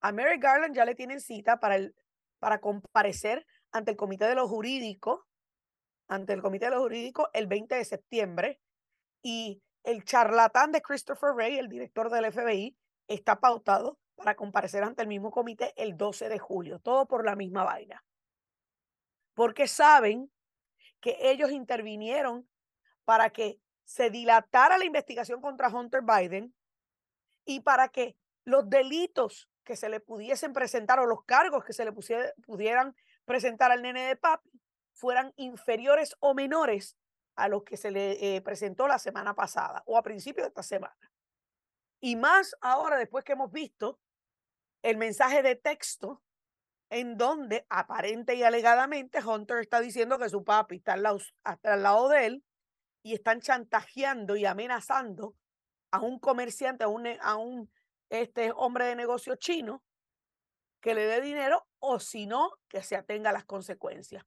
a 0.00 0.12
Mary 0.12 0.38
Garland 0.38 0.74
ya 0.74 0.84
le 0.84 0.94
tienen 0.94 1.20
cita 1.20 1.60
para, 1.60 1.76
el, 1.76 1.94
para 2.38 2.60
comparecer 2.60 3.46
ante 3.72 3.90
el 3.92 3.96
Comité 3.96 4.26
de 4.26 4.34
lo 4.34 4.48
Jurídico, 4.48 5.26
ante 6.08 6.32
el 6.32 6.42
Comité 6.42 6.66
de 6.66 6.72
lo 6.72 6.82
Jurídico 6.82 7.28
el 7.32 7.46
20 7.46 7.74
de 7.74 7.84
septiembre. 7.84 8.60
Y 9.22 9.62
el 9.84 10.04
charlatán 10.04 10.72
de 10.72 10.82
Christopher 10.82 11.32
Wray, 11.32 11.58
el 11.58 11.68
director 11.68 12.10
del 12.10 12.32
FBI, 12.32 12.76
está 13.06 13.40
pautado 13.40 13.98
para 14.16 14.34
comparecer 14.34 14.82
ante 14.82 15.02
el 15.02 15.08
mismo 15.08 15.30
comité 15.30 15.72
el 15.76 15.96
12 15.96 16.28
de 16.28 16.38
julio. 16.38 16.78
Todo 16.80 17.06
por 17.06 17.24
la 17.24 17.36
misma 17.36 17.64
vaina. 17.64 18.04
Porque 19.34 19.68
saben 19.68 20.30
que 21.00 21.16
ellos 21.20 21.50
intervinieron 21.50 22.48
para 23.04 23.30
que 23.30 23.58
se 23.84 24.10
dilatara 24.10 24.78
la 24.78 24.84
investigación 24.84 25.40
contra 25.40 25.68
Hunter 25.68 26.02
Biden 26.02 26.54
y 27.44 27.60
para 27.60 27.88
que 27.88 28.16
los 28.44 28.68
delitos 28.68 29.48
que 29.70 29.76
se 29.76 29.88
le 29.88 30.00
pudiesen 30.00 30.52
presentar 30.52 30.98
o 30.98 31.06
los 31.06 31.22
cargos 31.22 31.64
que 31.64 31.72
se 31.72 31.84
le 31.84 31.92
pudieran 31.92 32.96
presentar 33.24 33.70
al 33.70 33.82
nene 33.82 34.02
de 34.02 34.16
papi 34.16 34.50
fueran 34.92 35.32
inferiores 35.36 36.16
o 36.18 36.34
menores 36.34 36.96
a 37.36 37.46
los 37.46 37.62
que 37.62 37.76
se 37.76 37.92
le 37.92 38.34
eh, 38.34 38.40
presentó 38.40 38.88
la 38.88 38.98
semana 38.98 39.32
pasada 39.32 39.84
o 39.86 39.96
a 39.96 40.02
principios 40.02 40.46
de 40.46 40.48
esta 40.48 40.64
semana. 40.64 41.12
Y 42.00 42.16
más 42.16 42.56
ahora, 42.60 42.96
después 42.96 43.22
que 43.22 43.34
hemos 43.34 43.52
visto 43.52 44.00
el 44.82 44.96
mensaje 44.96 45.40
de 45.40 45.54
texto 45.54 46.20
en 46.90 47.16
donde 47.16 47.64
aparente 47.68 48.34
y 48.34 48.42
alegadamente 48.42 49.24
Hunter 49.24 49.58
está 49.58 49.78
diciendo 49.78 50.18
que 50.18 50.28
su 50.28 50.42
papi 50.42 50.78
está 50.78 50.94
al 50.94 51.04
lado, 51.04 51.20
al 51.44 51.82
lado 51.84 52.08
de 52.08 52.26
él 52.26 52.44
y 53.04 53.14
están 53.14 53.40
chantajeando 53.40 54.34
y 54.34 54.46
amenazando 54.46 55.36
a 55.92 56.00
un 56.00 56.18
comerciante, 56.18 56.82
a 56.82 56.88
un, 56.88 57.06
a 57.20 57.36
un 57.36 57.70
este 58.10 58.52
hombre 58.54 58.84
de 58.86 58.96
negocio 58.96 59.36
chino 59.36 59.82
que 60.80 60.94
le 60.94 61.06
dé 61.06 61.20
dinero 61.20 61.66
o 61.78 61.98
si 62.00 62.26
no, 62.26 62.52
que 62.68 62.82
se 62.82 62.96
atenga 62.96 63.30
a 63.30 63.32
las 63.32 63.44
consecuencias. 63.44 64.24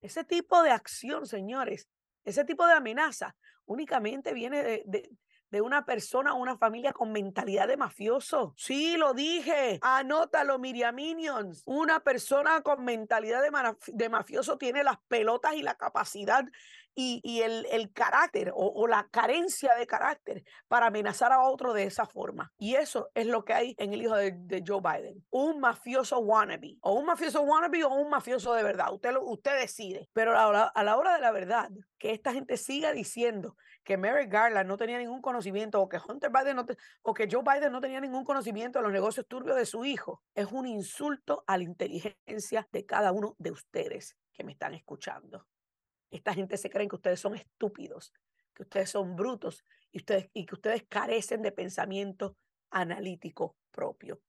Ese 0.00 0.24
tipo 0.24 0.62
de 0.62 0.70
acción, 0.70 1.26
señores, 1.26 1.88
ese 2.24 2.44
tipo 2.44 2.66
de 2.66 2.72
amenaza 2.74 3.36
únicamente 3.66 4.32
viene 4.32 4.62
de, 4.62 5.10
de 5.50 5.60
una 5.60 5.84
persona 5.84 6.32
o 6.32 6.36
una 6.36 6.56
familia 6.56 6.92
con 6.92 7.12
mentalidad 7.12 7.66
de 7.66 7.76
mafioso. 7.76 8.54
Sí, 8.56 8.96
lo 8.96 9.14
dije. 9.14 9.78
Anótalo, 9.82 10.58
Minions. 10.58 11.62
Una 11.66 12.00
persona 12.00 12.62
con 12.62 12.84
mentalidad 12.84 13.42
de 13.42 14.08
mafioso 14.08 14.58
tiene 14.58 14.84
las 14.84 14.98
pelotas 15.08 15.54
y 15.54 15.62
la 15.62 15.74
capacidad 15.74 16.44
y, 16.94 17.40
el, 17.42 17.92
carácter 17.92 18.52
o, 18.54 18.86
la 18.86 19.08
carencia 19.10 19.74
de 19.74 19.86
carácter 19.86 20.44
para 20.68 20.86
amenazar 20.86 21.32
a 21.32 21.42
otro 21.42 21.72
de 21.72 21.84
esa 21.84 22.06
forma. 22.06 22.52
Y 22.58 22.74
eso 22.74 23.10
es 23.14 23.26
lo 23.26 23.44
que 23.44 23.52
hay 23.54 23.74
en 23.78 23.92
el 23.92 24.02
hijo 24.02 24.16
de, 24.16 24.62
Joe 24.66 24.80
Biden. 24.80 25.24
Un 25.30 25.60
mafioso 25.60 26.18
wannabe. 26.18 26.76
O 26.80 26.94
un 26.94 27.06
mafioso 27.06 27.42
wannabe 27.42 27.84
o 27.84 27.94
un 27.94 28.10
mafioso 28.10 28.54
de 28.54 28.62
verdad. 28.62 28.92
Usted, 28.92 29.14
usted 29.20 29.58
decide. 29.58 30.08
Pero 30.12 30.38
a 30.38 30.52
la, 30.52 30.64
a 30.64 30.84
la 30.84 30.96
hora 30.96 31.14
de 31.14 31.20
la 31.20 31.30
verdad, 31.30 31.70
que 31.98 32.12
esta 32.12 32.32
gente 32.32 32.56
siga 32.56 32.92
diciendo 32.92 33.56
que 33.84 33.96
Mary 33.96 34.26
Garland 34.26 34.68
no 34.68 34.76
tenía 34.76 34.98
ningún 34.98 35.20
conocimiento 35.20 35.80
o 35.80 35.88
que 35.88 35.98
Hunter 35.98 36.30
Biden 36.30 36.56
no 36.56 36.66
o 37.02 37.14
que 37.14 37.28
Joe 37.30 37.42
Biden 37.42 37.72
no 37.72 37.80
tenía 37.80 38.00
ningún 38.00 38.24
conocimiento 38.24 38.78
de 38.78 38.84
los 38.84 38.92
negocios 38.92 39.26
turbios 39.26 39.56
de 39.56 39.66
su 39.66 39.84
hijo, 39.84 40.22
es 40.34 40.46
un 40.52 40.66
insulto 40.66 41.44
a 41.46 41.56
la 41.56 41.64
inteligencia 41.64 42.68
de 42.72 42.86
cada 42.86 43.12
uno 43.12 43.34
de 43.38 43.50
ustedes 43.50 44.16
que 44.32 44.44
me 44.44 44.52
están 44.52 44.74
escuchando. 44.74 45.46
Esta 46.10 46.34
gente 46.34 46.56
se 46.56 46.70
cree 46.70 46.88
que 46.88 46.96
ustedes 46.96 47.20
son 47.20 47.34
estúpidos, 47.34 48.12
que 48.54 48.62
ustedes 48.62 48.90
son 48.90 49.16
brutos 49.16 49.64
y, 49.92 49.98
ustedes, 49.98 50.28
y 50.32 50.46
que 50.46 50.54
ustedes 50.54 50.84
carecen 50.88 51.42
de 51.42 51.52
pensamiento 51.52 52.36
analítico 52.70 53.56
propio. 53.70 54.20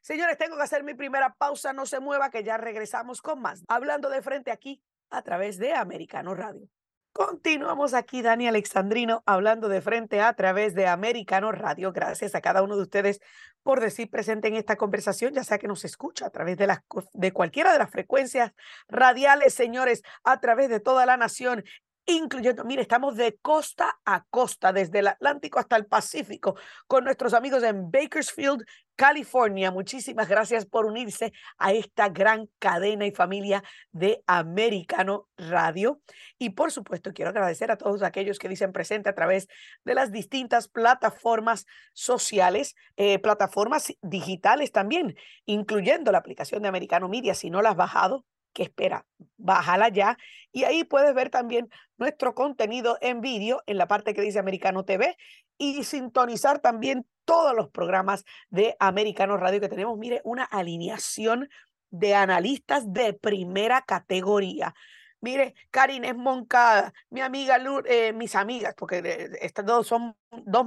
Señores, 0.00 0.38
tengo 0.38 0.56
que 0.56 0.62
hacer 0.62 0.84
mi 0.84 0.94
primera 0.94 1.34
pausa. 1.34 1.72
No 1.72 1.84
se 1.84 2.00
mueva, 2.00 2.30
que 2.30 2.44
ya 2.44 2.56
regresamos 2.56 3.20
con 3.20 3.40
más. 3.40 3.64
Hablando 3.66 4.08
de 4.08 4.22
frente 4.22 4.50
aquí 4.50 4.82
a 5.10 5.22
través 5.22 5.58
de 5.58 5.74
Americano 5.74 6.34
Radio. 6.34 6.68
Continuamos 7.16 7.94
aquí, 7.94 8.20
Dani 8.20 8.46
Alexandrino, 8.46 9.22
hablando 9.24 9.70
de 9.70 9.80
frente 9.80 10.20
a 10.20 10.34
través 10.34 10.74
de 10.74 10.86
Americano 10.86 11.50
Radio. 11.50 11.90
Gracias 11.90 12.34
a 12.34 12.42
cada 12.42 12.62
uno 12.62 12.76
de 12.76 12.82
ustedes 12.82 13.22
por 13.62 13.80
decir 13.80 14.10
presente 14.10 14.48
en 14.48 14.54
esta 14.54 14.76
conversación, 14.76 15.32
ya 15.32 15.42
sea 15.42 15.56
que 15.56 15.66
nos 15.66 15.86
escucha 15.86 16.26
a 16.26 16.30
través 16.30 16.58
de, 16.58 16.66
las, 16.66 16.80
de 17.14 17.32
cualquiera 17.32 17.72
de 17.72 17.78
las 17.78 17.90
frecuencias 17.90 18.52
radiales, 18.86 19.54
señores, 19.54 20.02
a 20.24 20.40
través 20.40 20.68
de 20.68 20.78
toda 20.78 21.06
la 21.06 21.16
nación 21.16 21.64
incluyendo, 22.06 22.64
mire, 22.64 22.82
estamos 22.82 23.16
de 23.16 23.36
costa 23.42 23.98
a 24.04 24.24
costa, 24.30 24.72
desde 24.72 25.00
el 25.00 25.08
Atlántico 25.08 25.58
hasta 25.58 25.76
el 25.76 25.86
Pacífico, 25.86 26.56
con 26.86 27.04
nuestros 27.04 27.34
amigos 27.34 27.62
en 27.62 27.90
Bakersfield, 27.90 28.64
California. 28.94 29.70
Muchísimas 29.70 30.28
gracias 30.28 30.64
por 30.64 30.86
unirse 30.86 31.32
a 31.58 31.72
esta 31.72 32.08
gran 32.08 32.48
cadena 32.58 33.06
y 33.06 33.12
familia 33.12 33.62
de 33.92 34.22
Americano 34.26 35.28
Radio. 35.36 36.00
Y 36.38 36.50
por 36.50 36.72
supuesto, 36.72 37.12
quiero 37.12 37.30
agradecer 37.30 37.70
a 37.70 37.76
todos 37.76 38.02
aquellos 38.02 38.38
que 38.38 38.48
dicen 38.48 38.72
presente 38.72 39.10
a 39.10 39.14
través 39.14 39.48
de 39.84 39.94
las 39.94 40.12
distintas 40.12 40.68
plataformas 40.68 41.66
sociales, 41.92 42.74
eh, 42.96 43.18
plataformas 43.18 43.92
digitales 44.00 44.72
también, 44.72 45.16
incluyendo 45.44 46.12
la 46.12 46.18
aplicación 46.18 46.62
de 46.62 46.68
Americano 46.68 47.08
Media. 47.08 47.34
Si 47.34 47.50
no 47.50 47.62
la 47.62 47.70
has 47.70 47.76
bajado, 47.76 48.24
que 48.56 48.62
espera, 48.62 49.04
bájala 49.36 49.90
ya 49.90 50.16
y 50.50 50.64
ahí 50.64 50.82
puedes 50.82 51.14
ver 51.14 51.28
también 51.28 51.68
nuestro 51.98 52.34
contenido 52.34 52.96
en 53.02 53.20
vídeo 53.20 53.62
en 53.66 53.76
la 53.76 53.86
parte 53.86 54.14
que 54.14 54.22
dice 54.22 54.38
Americano 54.38 54.86
TV 54.86 55.18
y 55.58 55.84
sintonizar 55.84 56.60
también 56.60 57.06
todos 57.26 57.54
los 57.54 57.68
programas 57.68 58.24
de 58.48 58.74
Americano 58.80 59.36
Radio 59.36 59.60
que 59.60 59.68
tenemos. 59.68 59.98
Mire, 59.98 60.22
una 60.24 60.44
alineación 60.44 61.50
de 61.90 62.14
analistas 62.14 62.90
de 62.94 63.12
primera 63.12 63.82
categoría. 63.82 64.74
Mire, 65.20 65.54
Karine 65.70 66.08
es 66.08 66.16
Moncada, 66.16 66.92
mi 67.10 67.20
amiga 67.20 67.58
Lourdes, 67.58 67.92
eh, 67.92 68.12
mis 68.12 68.34
amigas, 68.34 68.74
porque 68.76 68.98
eh, 68.98 69.30
estas 69.40 69.64
dos 69.64 69.86
son 69.86 70.14
dos. 70.30 70.66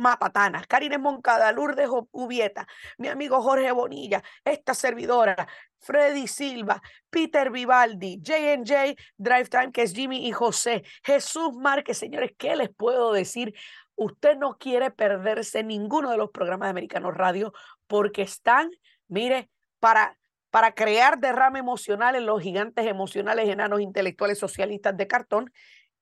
Karine 0.68 0.96
es 0.96 1.02
Moncada, 1.02 1.52
Lourdes 1.52 1.88
Ubieta, 2.12 2.68
mi 2.98 3.08
amigo 3.08 3.42
Jorge 3.42 3.72
Bonilla, 3.72 4.24
esta 4.44 4.74
servidora, 4.74 5.48
Freddy 5.80 6.28
Silva, 6.28 6.82
Peter 7.10 7.52
Vivaldi, 7.52 8.22
J&J, 8.26 8.96
Drive 9.18 9.50
Time, 9.50 9.72
que 9.72 9.84
es 9.84 9.94
Jimmy 9.94 10.28
y 10.28 10.32
José, 10.32 10.84
Jesús 11.04 11.54
Márquez, 11.56 11.98
señores, 11.98 12.32
¿qué 12.38 12.56
les 12.56 12.70
puedo 12.70 13.14
decir? 13.14 13.54
Usted 13.96 14.38
no 14.38 14.58
quiere 14.58 14.92
perderse 14.92 15.64
ninguno 15.64 16.12
de 16.12 16.18
los 16.18 16.32
programas 16.32 16.68
de 16.68 16.72
Americano 16.72 17.12
Radio 17.12 17.54
porque 17.88 18.22
están, 18.22 18.70
mire, 19.08 19.50
para 19.80 20.19
para 20.50 20.74
crear 20.74 21.20
derrame 21.20 21.60
emocional 21.60 22.16
en 22.16 22.26
los 22.26 22.42
gigantes 22.42 22.86
emocionales 22.86 23.48
enanos 23.50 23.82
intelectuales 23.82 24.40
socialistas 24.40 24.98
de 24.98 25.08
cartón 25.08 25.54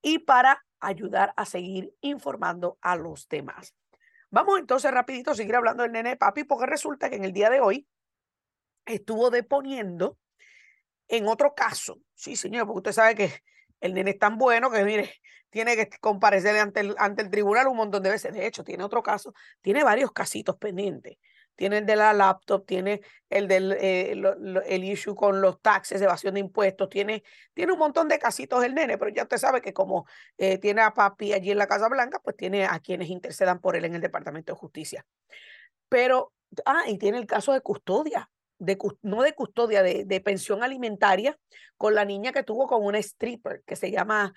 y 0.01 0.19
para 0.19 0.65
ayudar 0.79 1.33
a 1.35 1.45
seguir 1.45 1.93
informando 2.01 2.77
a 2.81 2.95
los 2.95 3.27
demás. 3.27 3.75
Vamos 4.29 4.59
entonces 4.59 4.91
rapidito 4.91 5.31
a 5.31 5.35
seguir 5.35 5.55
hablando 5.55 5.83
del 5.83 5.91
nene 5.91 6.15
papi 6.17 6.43
porque 6.43 6.65
resulta 6.65 7.09
que 7.09 7.15
en 7.15 7.23
el 7.23 7.33
día 7.33 7.49
de 7.49 7.61
hoy 7.61 7.87
estuvo 8.85 9.29
deponiendo 9.29 10.17
en 11.07 11.27
otro 11.27 11.53
caso. 11.55 11.99
Sí, 12.13 12.35
señor, 12.35 12.67
porque 12.67 12.77
usted 12.77 12.91
sabe 12.91 13.15
que 13.15 13.31
el 13.79 13.93
nene 13.93 14.11
es 14.11 14.19
tan 14.19 14.37
bueno 14.37 14.69
que, 14.69 14.83
mire, 14.83 15.13
tiene 15.49 15.75
que 15.75 15.89
comparecer 15.99 16.57
ante 16.57 16.81
el, 16.81 16.95
ante 16.97 17.21
el 17.21 17.29
tribunal 17.29 17.67
un 17.67 17.77
montón 17.77 18.03
de 18.03 18.09
veces. 18.09 18.33
De 18.33 18.45
hecho, 18.45 18.63
tiene 18.63 18.83
otro 18.83 19.01
caso, 19.01 19.33
tiene 19.61 19.83
varios 19.83 20.11
casitos 20.11 20.57
pendientes 20.57 21.17
tiene 21.57 21.79
el 21.79 21.85
de 21.85 21.97
la 21.97 22.13
laptop, 22.13 22.65
tiene 22.65 23.01
el 23.29 23.49
del 23.49 23.73
eh, 23.73 24.15
el 24.67 24.83
issue 24.85 25.15
con 25.15 25.41
los 25.41 25.61
taxes, 25.61 26.01
evasión 26.01 26.35
de 26.35 26.39
impuestos, 26.39 26.87
tiene, 26.87 27.23
tiene 27.53 27.73
un 27.73 27.79
montón 27.79 28.07
de 28.07 28.19
casitos 28.19 28.63
el 28.63 28.73
nene, 28.73 28.97
pero 28.97 29.11
ya 29.11 29.23
usted 29.23 29.37
sabe 29.37 29.61
que 29.61 29.73
como 29.73 30.05
eh, 30.37 30.57
tiene 30.59 30.81
a 30.81 30.93
papi 30.93 31.33
allí 31.33 31.51
en 31.51 31.57
la 31.57 31.67
Casa 31.67 31.89
Blanca, 31.89 32.21
pues 32.23 32.37
tiene 32.37 32.65
a 32.65 32.79
quienes 32.79 33.09
intercedan 33.09 33.59
por 33.59 33.75
él 33.75 33.83
en 33.83 33.95
el 33.95 34.01
Departamento 34.01 34.53
de 34.53 34.59
Justicia. 34.59 35.05
Pero, 35.89 36.31
ah, 36.65 36.83
y 36.87 36.97
tiene 36.97 37.17
el 37.17 37.25
caso 37.25 37.51
de 37.51 37.61
custodia, 37.61 38.29
de, 38.59 38.77
no 39.01 39.23
de 39.23 39.33
custodia, 39.33 39.83
de, 39.83 40.05
de 40.05 40.21
pensión 40.21 40.63
alimentaria 40.63 41.37
con 41.75 41.95
la 41.95 42.05
niña 42.05 42.31
que 42.31 42.43
tuvo 42.43 42.67
con 42.67 42.85
una 42.85 42.99
stripper 42.99 43.63
que 43.65 43.75
se 43.75 43.91
llama 43.91 44.33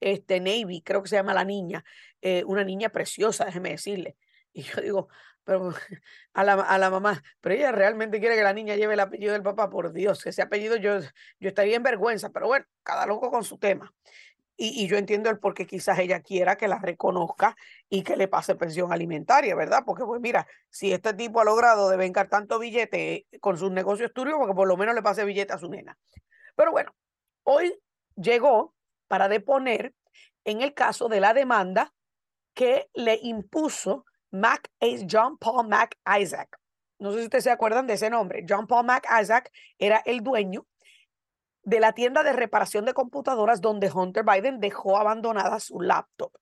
este, 0.00 0.40
Navy, 0.40 0.82
creo 0.82 1.02
que 1.02 1.08
se 1.08 1.16
llama 1.16 1.34
la 1.34 1.44
niña, 1.44 1.84
eh, 2.20 2.44
una 2.44 2.64
niña 2.64 2.90
preciosa, 2.90 3.44
déjeme 3.44 3.70
decirle. 3.70 4.16
Y 4.52 4.62
yo 4.62 4.80
digo, 4.80 5.08
pero 5.48 5.72
a 6.34 6.44
la, 6.44 6.52
a 6.52 6.76
la 6.76 6.90
mamá, 6.90 7.22
pero 7.40 7.54
ella 7.54 7.72
realmente 7.72 8.20
quiere 8.20 8.36
que 8.36 8.42
la 8.42 8.52
niña 8.52 8.76
lleve 8.76 8.92
el 8.92 9.00
apellido 9.00 9.32
del 9.32 9.42
papá, 9.42 9.70
por 9.70 9.94
Dios, 9.94 10.26
ese 10.26 10.42
apellido 10.42 10.76
yo, 10.76 11.00
yo 11.00 11.48
estaría 11.48 11.74
en 11.74 11.82
vergüenza, 11.82 12.28
pero 12.28 12.48
bueno, 12.48 12.66
cada 12.82 13.06
loco 13.06 13.30
con 13.30 13.44
su 13.44 13.56
tema. 13.56 13.90
Y, 14.58 14.84
y, 14.84 14.88
yo 14.88 14.98
entiendo 14.98 15.30
el 15.30 15.38
por 15.38 15.54
qué 15.54 15.66
quizás 15.66 16.00
ella 16.00 16.20
quiera 16.20 16.56
que 16.56 16.68
la 16.68 16.80
reconozca 16.80 17.56
y 17.88 18.02
que 18.02 18.16
le 18.16 18.28
pase 18.28 18.56
pensión 18.56 18.92
alimentaria, 18.92 19.54
¿verdad? 19.54 19.84
Porque 19.86 20.04
pues 20.04 20.20
mira, 20.20 20.46
si 20.68 20.92
este 20.92 21.14
tipo 21.14 21.40
ha 21.40 21.44
logrado 21.44 21.88
devengar 21.88 22.28
tanto 22.28 22.58
billete 22.58 23.26
con 23.40 23.56
sus 23.56 23.70
negocios 23.70 24.12
turbios, 24.12 24.36
porque 24.36 24.54
por 24.54 24.68
lo 24.68 24.76
menos 24.76 24.96
le 24.96 25.02
pase 25.02 25.24
billete 25.24 25.54
a 25.54 25.58
su 25.58 25.70
nena. 25.70 25.96
Pero 26.56 26.72
bueno, 26.72 26.92
hoy 27.44 27.72
llegó 28.16 28.74
para 29.06 29.28
deponer 29.28 29.94
en 30.44 30.60
el 30.60 30.74
caso 30.74 31.08
de 31.08 31.20
la 31.20 31.32
demanda 31.32 31.94
que 32.52 32.90
le 32.92 33.18
impuso 33.22 34.04
Mac 34.30 34.70
John 35.08 35.38
Paul 35.38 35.68
Mac 35.68 35.96
Isaac. 36.20 36.58
No 36.98 37.12
sé 37.12 37.18
si 37.18 37.24
ustedes 37.24 37.44
se 37.44 37.50
acuerdan 37.50 37.86
de 37.86 37.94
ese 37.94 38.10
nombre. 38.10 38.44
John 38.48 38.66
Paul 38.66 38.86
Mac 38.86 39.06
Isaac 39.20 39.52
era 39.78 40.02
el 40.04 40.22
dueño 40.22 40.66
de 41.62 41.80
la 41.80 41.92
tienda 41.92 42.22
de 42.22 42.32
reparación 42.32 42.84
de 42.84 42.94
computadoras 42.94 43.60
donde 43.60 43.90
Hunter 43.92 44.24
Biden 44.24 44.60
dejó 44.60 44.98
abandonada 44.98 45.60
su 45.60 45.80
laptop. 45.80 46.32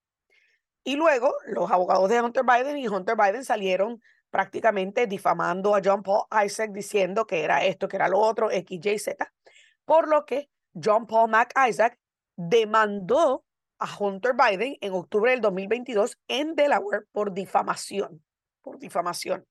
Y 0.85 0.97
luego 0.97 1.35
los 1.47 1.71
abogados 1.71 2.09
de 2.09 2.21
Hunter 2.21 2.45
Biden 2.45 2.79
y 2.79 2.87
Hunter 2.87 3.17
Biden 3.17 3.45
salieron 3.45 4.01
prácticamente 4.31 5.07
difamando 5.07 5.75
a 5.75 5.81
John 5.85 6.03
Paul 6.03 6.27
Isaac 6.45 6.71
diciendo 6.73 7.27
que 7.27 7.43
era 7.43 7.65
esto, 7.65 7.89
que 7.89 7.97
era 7.97 8.09
lo 8.09 8.21
otro, 8.21 8.51
X, 8.51 8.81
Y, 8.85 8.99
Z. 8.99 9.33
Por 9.85 10.09
lo 10.09 10.25
que 10.25 10.51
John 10.75 11.07
Paul 11.07 11.31
Mac 11.31 11.53
Isaac 11.69 11.99
demandó 12.37 13.46
a 13.79 13.97
Hunter 13.99 14.33
Biden 14.35 14.77
en 14.81 14.93
octubre 14.93 15.31
del 15.31 15.41
2022 15.41 16.19
en 16.29 16.55
Delaware 16.55 17.05
por 17.13 17.33
difamación. 17.33 18.25
Por 18.63 18.79
difamación. 18.79 19.47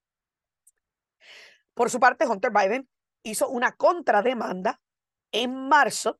Por 1.73 1.89
su 1.89 1.99
parte, 1.99 2.25
Hunter 2.25 2.51
Biden 2.51 2.89
hizo 3.23 3.49
una 3.49 3.73
contrademanda 3.73 4.81
en 5.31 5.67
marzo 5.67 6.19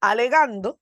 alegando 0.00 0.80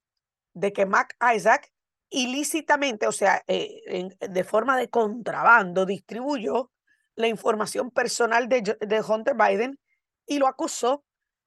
de 0.53 0.71
que 0.73 0.85
Mac 0.85 1.15
Isaac 1.35 1.71
ilícitamente, 2.09 3.07
o 3.07 3.11
sea, 3.11 3.43
eh, 3.47 4.09
de 4.19 4.43
forma 4.43 4.77
de 4.77 4.89
contrabando, 4.89 5.85
distribuyó 5.85 6.71
la 7.15 7.27
información 7.27 7.91
personal 7.91 8.47
de, 8.47 8.77
de 8.79 9.01
Hunter 9.01 9.35
Biden 9.35 9.79
y 10.27 10.37
lo 10.37 10.47
acusó 10.47 11.03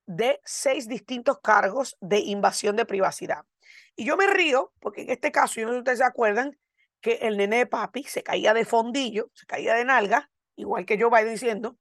de 0.07 0.41
seis 0.45 0.89
distintos 0.89 1.39
cargos 1.41 1.97
de 2.01 2.19
invasión 2.19 2.77
de 2.77 2.85
privacidad. 2.85 3.45
Y 3.95 4.05
yo 4.05 4.17
me 4.17 4.27
río, 4.27 4.73
porque 4.81 5.03
en 5.03 5.11
este 5.11 5.33
caso, 5.33 5.61
yo 5.61 5.67
no 5.67 5.73
sé 5.73 5.77
si 5.77 5.79
ustedes 5.81 5.99
se 5.99 6.05
acuerdan, 6.05 6.59
que 7.01 7.15
el 7.23 7.37
nene 7.37 7.59
de 7.59 7.67
papi 7.67 8.05
se 8.05 8.23
caía 8.23 8.55
de 8.55 8.65
fondillo, 8.65 9.31
se 9.35 9.47
caía 9.47 9.75
de 9.75 9.85
nalga, 9.85 10.31
igual 10.57 10.87
que 10.87 10.99
yo 10.99 11.11
vaya 11.11 11.31
diciendo, 11.31 11.77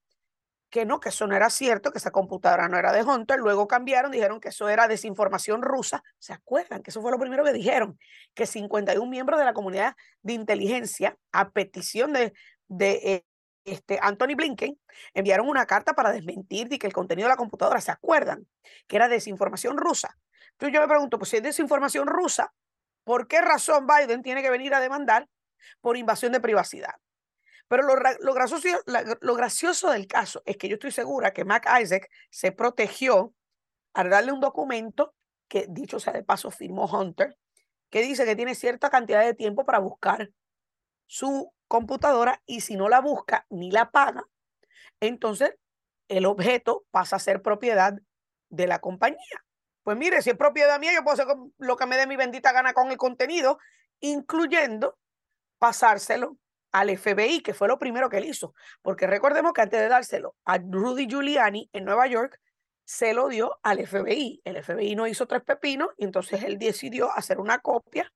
que 0.70 0.86
no, 0.86 1.00
que 1.00 1.10
eso 1.10 1.26
no 1.26 1.36
era 1.36 1.50
cierto, 1.50 1.92
que 1.92 2.00
esa 2.00 2.12
computadora 2.12 2.68
no 2.68 2.78
era 2.78 2.92
de 2.92 3.02
Hunter. 3.02 3.40
Luego 3.40 3.68
cambiaron, 3.68 4.12
dijeron 4.12 4.42
que 4.42 4.50
eso 4.50 4.68
era 4.68 4.88
desinformación 4.88 5.62
rusa. 5.62 6.04
¿Se 6.20 6.34
acuerdan? 6.34 6.84
Que 6.84 6.92
eso 6.92 7.02
fue 7.02 7.12
lo 7.12 7.18
primero 7.18 7.46
que 7.46 7.54
dijeron, 7.54 7.98
que 8.34 8.46
51 8.46 9.10
miembros 9.10 9.40
de 9.40 9.46
la 9.46 9.54
comunidad 9.54 9.96
de 10.22 10.34
inteligencia, 10.34 11.18
a 11.32 11.52
petición 11.52 12.12
de, 12.12 12.34
de 12.68 12.92
eh, 13.04 13.26
este, 13.64 14.00
Anthony 14.02 14.36
Blinken, 14.36 14.78
enviaron 15.14 15.48
una 15.48 15.66
carta 15.66 15.94
para 15.94 16.12
desmentir 16.12 16.68
de 16.68 16.78
que 16.78 16.88
el 16.88 16.94
contenido 16.94 17.28
de 17.28 17.34
la 17.34 17.38
computadora, 17.38 17.80
¿se 17.80 17.92
acuerdan? 17.92 18.46
Que 18.88 18.98
era 18.98 19.08
desinformación 19.08 19.78
rusa. 19.78 20.18
Entonces 20.56 20.74
yo 20.74 20.82
me 20.82 20.88
pregunto, 20.88 21.18
pues 21.18 21.30
si 21.30 21.38
es 21.38 21.44
desinformación 21.44 22.08
rusa, 22.08 22.54
¿por 23.04 23.28
qué 23.28 23.42
razón 23.42 23.88
Biden 23.88 24.24
tiene 24.24 24.42
que 24.42 24.50
venir 24.50 24.74
a 24.74 24.80
demandar 24.80 25.28
por 25.82 25.98
invasión 25.98 26.32
de 26.32 26.40
privacidad? 26.40 26.96
Pero 27.68 27.84
lo, 27.84 27.96
lo, 27.96 28.34
gracioso, 28.34 28.68
lo 29.22 29.36
gracioso 29.36 29.92
del 29.92 30.08
caso 30.08 30.42
es 30.46 30.58
que 30.58 30.70
yo 30.70 30.76
estoy 30.76 30.92
segura 30.92 31.34
que 31.34 31.46
Mac 31.46 31.68
Isaac 31.82 32.10
se 32.30 32.52
protegió 32.52 33.34
al 33.94 34.10
darle 34.10 34.32
un 34.32 34.40
documento 34.40 35.14
que, 35.48 35.66
dicho 35.70 36.00
sea 36.00 36.14
de 36.14 36.24
paso, 36.24 36.52
firmó 36.52 36.86
Hunter, 36.86 37.38
que 37.90 38.02
dice 38.02 38.26
que 38.26 38.36
tiene 38.36 38.56
cierta 38.56 38.90
cantidad 38.90 39.24
de 39.24 39.34
tiempo 39.34 39.66
para 39.66 39.80
buscar 39.80 40.32
su 41.08 41.52
computadora 41.68 42.42
y 42.46 42.62
si 42.62 42.76
no 42.76 42.90
la 42.90 43.02
busca 43.02 43.46
ni 43.50 43.72
la 43.72 43.92
paga, 43.92 44.24
entonces 45.00 45.56
el 46.08 46.26
objeto 46.26 46.86
pasa 46.92 47.16
a 47.16 47.20
ser 47.20 47.42
propiedad 47.42 47.94
de 48.50 48.68
la 48.68 48.80
compañía. 48.80 49.45
Pues 49.86 49.98
mire, 49.98 50.24
si 50.24 50.32
es 50.32 50.36
propiedad 50.36 50.80
mía, 50.80 50.94
yo 50.96 51.04
puedo 51.04 51.14
hacer 51.14 51.28
lo 51.60 51.76
que 51.76 51.86
me 51.86 51.96
dé 51.96 52.08
mi 52.08 52.16
bendita 52.16 52.52
gana 52.52 52.74
con 52.74 52.90
el 52.90 52.98
contenido, 52.98 53.60
incluyendo 54.00 54.98
pasárselo 55.60 56.40
al 56.72 56.98
FBI, 56.98 57.42
que 57.42 57.54
fue 57.54 57.68
lo 57.68 57.78
primero 57.78 58.10
que 58.10 58.18
él 58.18 58.26
hizo. 58.26 58.56
Porque 58.82 59.06
recordemos 59.06 59.54
que 59.54 59.62
antes 59.62 59.80
de 59.80 59.88
dárselo 59.88 60.36
a 60.44 60.58
Rudy 60.58 61.06
Giuliani 61.06 61.70
en 61.72 61.86
Nueva 61.86 62.08
York, 62.08 62.42
se 62.84 63.14
lo 63.14 63.28
dio 63.28 63.60
al 63.62 63.86
FBI. 63.86 64.42
El 64.44 64.64
FBI 64.64 64.96
no 64.96 65.06
hizo 65.06 65.28
tres 65.28 65.44
pepinos 65.44 65.90
y 65.98 66.06
entonces 66.06 66.42
él 66.42 66.58
decidió 66.58 67.12
hacer 67.12 67.40
una 67.40 67.60
copia 67.60 68.12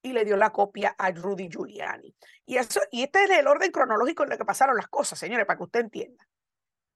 y 0.00 0.14
le 0.14 0.24
dio 0.24 0.38
la 0.38 0.48
copia 0.48 0.94
a 0.96 1.10
Rudy 1.10 1.50
Giuliani. 1.50 2.16
Y, 2.46 2.56
eso, 2.56 2.80
y 2.90 3.02
este 3.02 3.24
es 3.24 3.30
el 3.30 3.46
orden 3.46 3.70
cronológico 3.70 4.24
en 4.24 4.32
el 4.32 4.38
que 4.38 4.46
pasaron 4.46 4.74
las 4.74 4.88
cosas, 4.88 5.18
señores, 5.18 5.44
para 5.44 5.58
que 5.58 5.64
usted 5.64 5.80
entienda. 5.80 6.26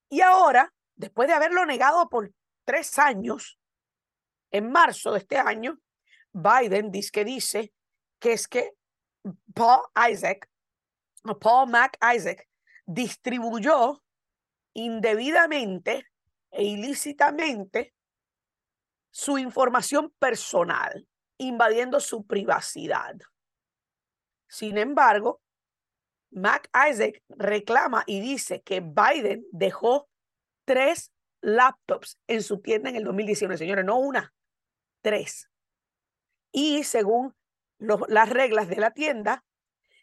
Y 0.08 0.22
ahora, 0.22 0.72
después 0.94 1.28
de 1.28 1.34
haberlo 1.34 1.66
negado 1.66 2.08
por 2.08 2.32
tres 2.64 2.98
años, 2.98 3.58
en 4.54 4.70
marzo 4.70 5.10
de 5.10 5.18
este 5.18 5.36
año, 5.36 5.80
Biden 6.32 6.92
dice 6.92 7.10
que 7.10 7.24
dice 7.24 7.72
que 8.20 8.34
es 8.34 8.46
que 8.46 8.70
Paul 9.52 9.82
Isaac, 10.08 10.48
Paul 11.40 11.70
Mac 11.70 11.98
Isaac, 12.14 12.48
distribuyó 12.86 14.00
indebidamente 14.72 16.06
e 16.52 16.62
ilícitamente 16.62 17.94
su 19.10 19.38
información 19.38 20.14
personal 20.20 21.04
invadiendo 21.38 21.98
su 21.98 22.24
privacidad. 22.24 23.16
Sin 24.48 24.78
embargo, 24.78 25.42
Mac 26.30 26.70
Isaac 26.88 27.24
reclama 27.28 28.04
y 28.06 28.20
dice 28.20 28.62
que 28.62 28.80
Biden 28.80 29.44
dejó 29.50 30.08
tres 30.64 31.10
laptops 31.40 32.20
en 32.28 32.40
su 32.44 32.60
tienda 32.60 32.90
en 32.90 32.96
el 32.96 33.04
2019, 33.04 33.58
señores, 33.58 33.84
no 33.84 33.98
una, 33.98 34.32
tres. 35.04 35.50
Y 36.50 36.84
según 36.84 37.36
las 37.78 38.30
reglas 38.30 38.68
de 38.68 38.76
la 38.76 38.92
tienda, 38.92 39.44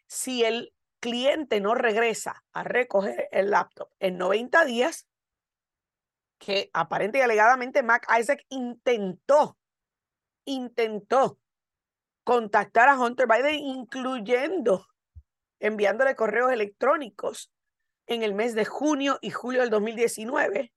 si 0.06 0.44
el 0.44 0.72
cliente 1.00 1.60
no 1.60 1.74
regresa 1.74 2.44
a 2.52 2.62
recoger 2.62 3.28
el 3.32 3.50
laptop 3.50 3.90
en 3.98 4.16
90 4.16 4.64
días, 4.64 5.08
que 6.38 6.70
aparente 6.72 7.18
y 7.18 7.22
alegadamente 7.22 7.82
Mac 7.82 8.06
Isaac 8.18 8.44
intentó 8.48 9.58
intentó 10.44 11.38
contactar 12.24 12.88
a 12.88 12.98
Hunter 12.98 13.26
Biden, 13.26 13.54
incluyendo 13.54 14.86
enviándole 15.60 16.16
correos 16.16 16.52
electrónicos 16.52 17.52
en 18.06 18.22
el 18.22 18.34
mes 18.34 18.54
de 18.54 18.64
junio 18.64 19.18
y 19.20 19.30
julio 19.30 19.60
del 19.60 19.70
2019, 19.70 20.72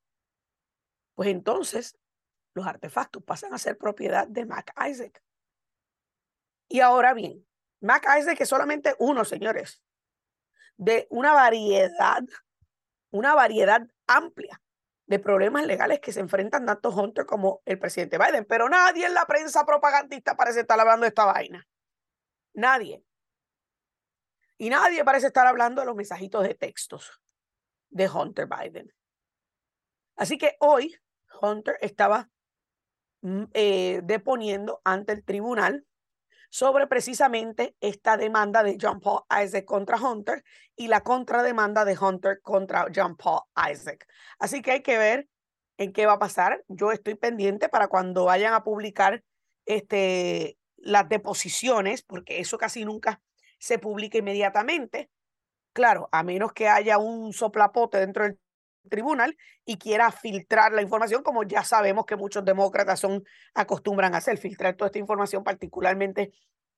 pues 1.16 1.30
entonces 1.30 1.98
los 2.56 2.66
artefactos 2.66 3.24
pasan 3.24 3.54
a 3.54 3.60
ser 3.60 3.78
propiedad 3.78 4.28
de 4.28 4.46
Mac 4.46 4.74
Isaac. 4.90 5.22
Y 6.68 6.80
ahora 6.80 7.14
bien, 7.14 7.46
Mac 7.82 8.08
Isaac 8.18 8.42
es 8.42 8.50
solamente 8.50 8.96
uno, 8.98 9.26
señores, 9.26 9.84
de 10.78 11.06
una 11.12 11.34
variedad, 11.34 12.24
una 13.12 13.36
variedad 13.36 13.86
amplia 14.08 14.62
de 15.06 15.20
problemas 15.20 15.66
legales 15.66 16.00
que 16.00 16.12
se 16.12 16.22
enfrentan 16.22 16.66
tanto 16.66 16.90
Hunter 16.90 17.26
como 17.26 17.62
el 17.66 17.78
presidente 17.78 18.18
Biden. 18.18 18.46
Pero 18.46 18.70
nadie 18.70 19.06
en 19.06 19.14
la 19.14 19.26
prensa 19.26 19.66
propagandista 19.66 20.36
parece 20.36 20.62
estar 20.62 20.80
hablando 20.80 21.04
de 21.04 21.10
esta 21.10 21.26
vaina. 21.26 21.68
Nadie. 22.54 23.04
Y 24.58 24.70
nadie 24.70 25.04
parece 25.04 25.28
estar 25.28 25.46
hablando 25.46 25.82
de 25.82 25.88
los 25.88 25.96
mensajitos 25.96 26.42
de 26.44 26.56
textos 26.56 27.22
de 27.90 28.10
Hunter 28.10 28.48
Biden. 28.48 28.92
Así 30.16 30.38
que 30.38 30.56
hoy 30.60 30.98
Hunter 31.42 31.78
estaba 31.82 32.30
eh, 33.54 34.02
deponiendo 34.04 34.82
ante 34.84 35.14
el 35.14 35.24
tribunal 35.24 35.86
sobre 36.50 36.88
precisamente 36.88 37.76
esta 37.82 38.18
demanda 38.18 38.64
de 38.64 38.78
John 38.80 39.02
Paul 39.02 39.24
Isaac 39.44 39.66
contra 39.66 39.98
Hunter 39.98 40.44
y 40.76 40.88
la 40.88 41.02
contrademanda 41.02 41.86
de 41.86 41.98
Hunter 41.98 42.40
contra 42.42 42.88
John 42.96 43.18
Paul 43.18 43.42
Isaac. 43.72 44.08
Así 44.40 44.62
que 44.62 44.72
hay 44.72 44.82
que 44.82 44.98
ver 44.98 45.28
en 45.78 45.92
qué 45.92 46.06
va 46.06 46.14
a 46.14 46.20
pasar. 46.20 46.64
Yo 46.68 46.92
estoy 46.92 47.16
pendiente 47.16 47.68
para 47.68 47.88
cuando 47.88 48.26
vayan 48.26 48.54
a 48.54 48.64
publicar 48.64 49.24
este, 49.66 50.58
las 50.78 51.10
deposiciones, 51.10 52.04
porque 52.04 52.40
eso 52.40 52.58
casi 52.58 52.86
nunca 52.86 53.22
se 53.60 53.80
publica 53.80 54.18
inmediatamente. 54.18 55.10
Claro, 55.74 56.08
a 56.12 56.24
menos 56.24 56.54
que 56.54 56.70
haya 56.70 56.98
un 57.00 57.34
soplapote 57.34 57.98
dentro 57.98 58.24
del 58.24 58.40
tribunal 58.90 59.38
y 59.66 59.78
quiera 59.78 60.12
filtrar 60.12 60.74
la 60.74 60.82
información, 60.82 61.24
como 61.24 61.44
ya 61.44 61.64
sabemos 61.64 62.06
que 62.06 62.16
muchos 62.16 62.46
demócratas 62.46 63.00
son 63.00 63.24
acostumbran 63.54 64.14
a 64.14 64.18
hacer, 64.18 64.38
filtrar 64.38 64.76
toda 64.76 64.88
esta 64.88 65.00
información 65.00 65.44
particularmente 65.44 66.32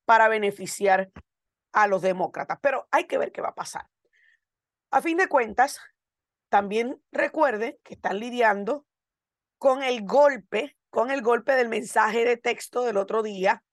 para 0.05 0.27
beneficiar 0.27 1.11
a 1.73 1.87
los 1.87 2.01
demócratas. 2.01 2.59
Pero 2.61 2.87
hay 2.91 3.05
que 3.05 3.17
ver 3.17 3.31
qué 3.31 3.41
va 3.41 3.49
a 3.49 3.55
pasar. 3.55 3.87
A 4.91 5.01
fin 5.01 5.17
de 5.17 5.27
cuentas, 5.27 5.79
también 6.49 7.01
recuerde 7.11 7.79
que 7.83 7.95
están 7.95 8.19
lidiando 8.19 8.85
con 9.57 9.83
el 9.83 10.05
golpe, 10.05 10.77
con 10.89 11.11
el 11.11 11.21
golpe 11.21 11.53
del 11.53 11.67
mensaje 11.67 12.23
de 12.23 12.37
texto 12.37 12.83
del 12.83 12.97
otro 12.97 13.21
día, 13.21 13.63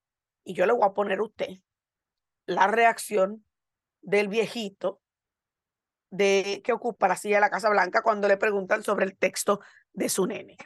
y 0.45 0.55
yo 0.55 0.67
le 0.67 0.73
voy 0.73 0.85
a 0.85 0.93
poner 0.93 1.21
a 1.21 1.25
usted 1.25 1.49
la 2.47 2.67
reacción 2.67 3.47
del 4.03 4.29
viejito 4.29 5.01
de 6.15 6.63
que 6.63 6.73
ocupa 6.73 7.09
la 7.09 7.17
silla 7.17 7.37
de 7.37 7.41
la 7.41 7.51
Casa 7.51 7.69
Blanca 7.71 8.03
cuando 8.03 8.29
le 8.29 8.37
preguntan 8.37 8.85
sobre 8.85 9.05
el 9.05 9.17
texto 9.17 9.61
de 9.93 10.09
su 10.09 10.27
nene. 10.27 10.57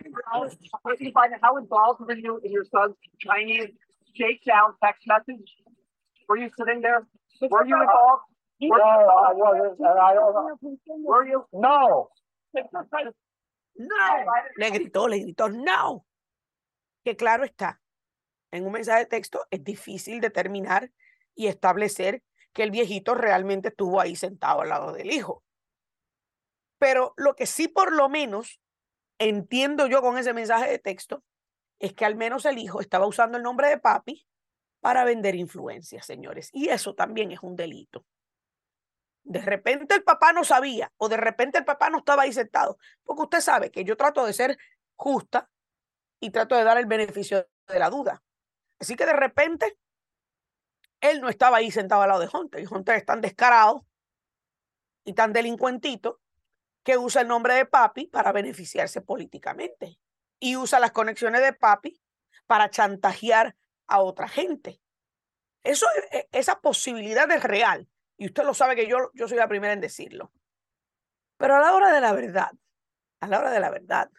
No. 11.50 12.10
No. 13.74 13.86
Le 14.56 14.70
gritó, 14.70 15.08
le 15.08 15.20
gritó, 15.20 15.48
no. 15.48 16.04
Que 17.04 17.16
claro 17.16 17.44
está, 17.44 17.80
en 18.50 18.66
un 18.66 18.72
mensaje 18.72 19.00
de 19.00 19.06
texto 19.06 19.46
es 19.50 19.64
difícil 19.64 20.20
determinar 20.20 20.90
y 21.34 21.46
establecer 21.46 22.22
que 22.58 22.64
el 22.64 22.72
viejito 22.72 23.14
realmente 23.14 23.68
estuvo 23.68 24.00
ahí 24.00 24.16
sentado 24.16 24.62
al 24.62 24.70
lado 24.70 24.92
del 24.92 25.12
hijo. 25.12 25.44
Pero 26.80 27.14
lo 27.16 27.36
que 27.36 27.46
sí 27.46 27.68
por 27.68 27.92
lo 27.92 28.08
menos 28.08 28.60
entiendo 29.20 29.86
yo 29.86 30.02
con 30.02 30.18
ese 30.18 30.32
mensaje 30.32 30.68
de 30.68 30.80
texto 30.80 31.22
es 31.78 31.92
que 31.94 32.04
al 32.04 32.16
menos 32.16 32.46
el 32.46 32.58
hijo 32.58 32.80
estaba 32.80 33.06
usando 33.06 33.36
el 33.36 33.44
nombre 33.44 33.68
de 33.68 33.78
papi 33.78 34.26
para 34.80 35.04
vender 35.04 35.36
influencias, 35.36 36.04
señores. 36.04 36.50
Y 36.52 36.70
eso 36.70 36.96
también 36.96 37.30
es 37.30 37.38
un 37.42 37.54
delito. 37.54 38.04
De 39.22 39.40
repente 39.40 39.94
el 39.94 40.02
papá 40.02 40.32
no 40.32 40.42
sabía 40.42 40.90
o 40.96 41.08
de 41.08 41.16
repente 41.16 41.58
el 41.58 41.64
papá 41.64 41.90
no 41.90 41.98
estaba 41.98 42.24
ahí 42.24 42.32
sentado. 42.32 42.76
Porque 43.04 43.22
usted 43.22 43.40
sabe 43.40 43.70
que 43.70 43.84
yo 43.84 43.96
trato 43.96 44.26
de 44.26 44.32
ser 44.32 44.58
justa 44.96 45.48
y 46.18 46.30
trato 46.30 46.56
de 46.56 46.64
dar 46.64 46.78
el 46.78 46.86
beneficio 46.86 47.46
de 47.68 47.78
la 47.78 47.88
duda. 47.88 48.20
Así 48.80 48.96
que 48.96 49.06
de 49.06 49.12
repente 49.12 49.78
él 51.00 51.20
no 51.20 51.28
estaba 51.28 51.58
ahí 51.58 51.70
sentado 51.70 52.02
al 52.02 52.08
lado 52.08 52.20
de 52.20 52.30
Hunter. 52.32 52.62
Y 52.62 52.66
Hunter 52.70 52.96
es 52.96 53.04
tan 53.04 53.20
descarado 53.20 53.86
y 55.04 55.14
tan 55.14 55.32
delincuentito 55.32 56.20
que 56.82 56.96
usa 56.96 57.22
el 57.22 57.28
nombre 57.28 57.54
de 57.54 57.66
papi 57.66 58.06
para 58.06 58.32
beneficiarse 58.32 59.00
políticamente. 59.00 59.98
Y 60.40 60.56
usa 60.56 60.80
las 60.80 60.92
conexiones 60.92 61.40
de 61.40 61.52
papi 61.52 62.00
para 62.46 62.70
chantajear 62.70 63.56
a 63.86 64.00
otra 64.00 64.28
gente. 64.28 64.80
E, 65.64 65.74
esa 66.32 66.60
posibilidad 66.60 67.30
es 67.30 67.42
real. 67.42 67.88
Y 68.16 68.26
usted 68.26 68.44
lo 68.44 68.54
sabe 68.54 68.74
que 68.74 68.88
yo, 68.88 69.10
yo 69.14 69.28
soy 69.28 69.38
la 69.38 69.48
primera 69.48 69.72
en 69.72 69.80
decirlo. 69.80 70.32
Pero 71.36 71.56
a 71.56 71.60
la 71.60 71.74
hora 71.74 71.92
de 71.92 72.00
la 72.00 72.12
verdad, 72.12 72.50
a 73.20 73.28
la 73.28 73.38
hora 73.38 73.50
de 73.50 73.60
la 73.60 73.70
verdad. 73.70 74.10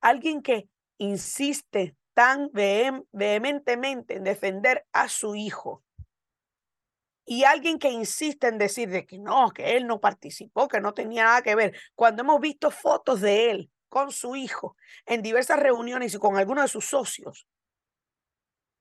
Alguien 0.00 0.42
que 0.42 0.68
insiste 0.98 1.96
tan 2.14 2.50
vehementemente 2.52 4.16
en 4.16 4.24
defender 4.24 4.86
a 4.92 5.08
su 5.08 5.36
hijo 5.36 5.84
y 7.30 7.44
alguien 7.44 7.78
que 7.78 7.92
insiste 7.92 8.48
en 8.48 8.58
decir 8.58 8.90
de 8.90 9.06
que 9.06 9.16
no, 9.16 9.52
que 9.52 9.76
él 9.76 9.86
no 9.86 10.00
participó, 10.00 10.66
que 10.66 10.80
no 10.80 10.94
tenía 10.94 11.22
nada 11.22 11.42
que 11.42 11.54
ver, 11.54 11.78
cuando 11.94 12.22
hemos 12.22 12.40
visto 12.40 12.72
fotos 12.72 13.20
de 13.20 13.52
él 13.52 13.70
con 13.88 14.10
su 14.10 14.34
hijo 14.34 14.76
en 15.06 15.22
diversas 15.22 15.60
reuniones 15.60 16.12
y 16.12 16.18
con 16.18 16.36
algunos 16.36 16.64
de 16.64 16.68
sus 16.68 16.86
socios, 16.86 17.46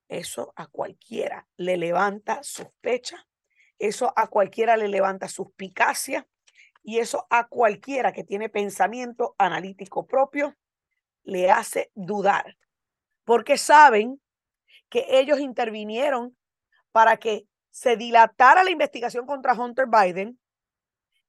eso 0.08 0.52
a 0.56 0.66
cualquiera 0.66 1.48
le 1.58 1.78
levanta 1.78 2.42
sospecha, 2.42 3.24
eso 3.78 4.12
a 4.16 4.26
cualquiera 4.26 4.78
le 4.78 4.88
levanta 4.88 5.28
suspicacia 5.28 6.28
y 6.82 6.98
eso 6.98 7.28
a 7.30 7.50
cualquiera 7.50 8.14
que 8.14 8.24
tiene 8.24 8.50
pensamiento 8.50 9.36
analítico 9.38 10.08
propio 10.08 10.58
le 11.22 11.52
hace 11.52 11.92
dudar, 11.94 12.58
porque 13.26 13.60
saben 13.60 14.20
que 14.90 15.06
ellos 15.08 15.40
intervinieron 15.40 16.36
para 16.92 17.18
que 17.18 17.46
se 17.80 17.96
dilatara 17.96 18.66
la 18.66 18.72
investigación 18.72 19.26
contra 19.26 19.54
Hunter 19.54 19.86
Biden 19.88 20.38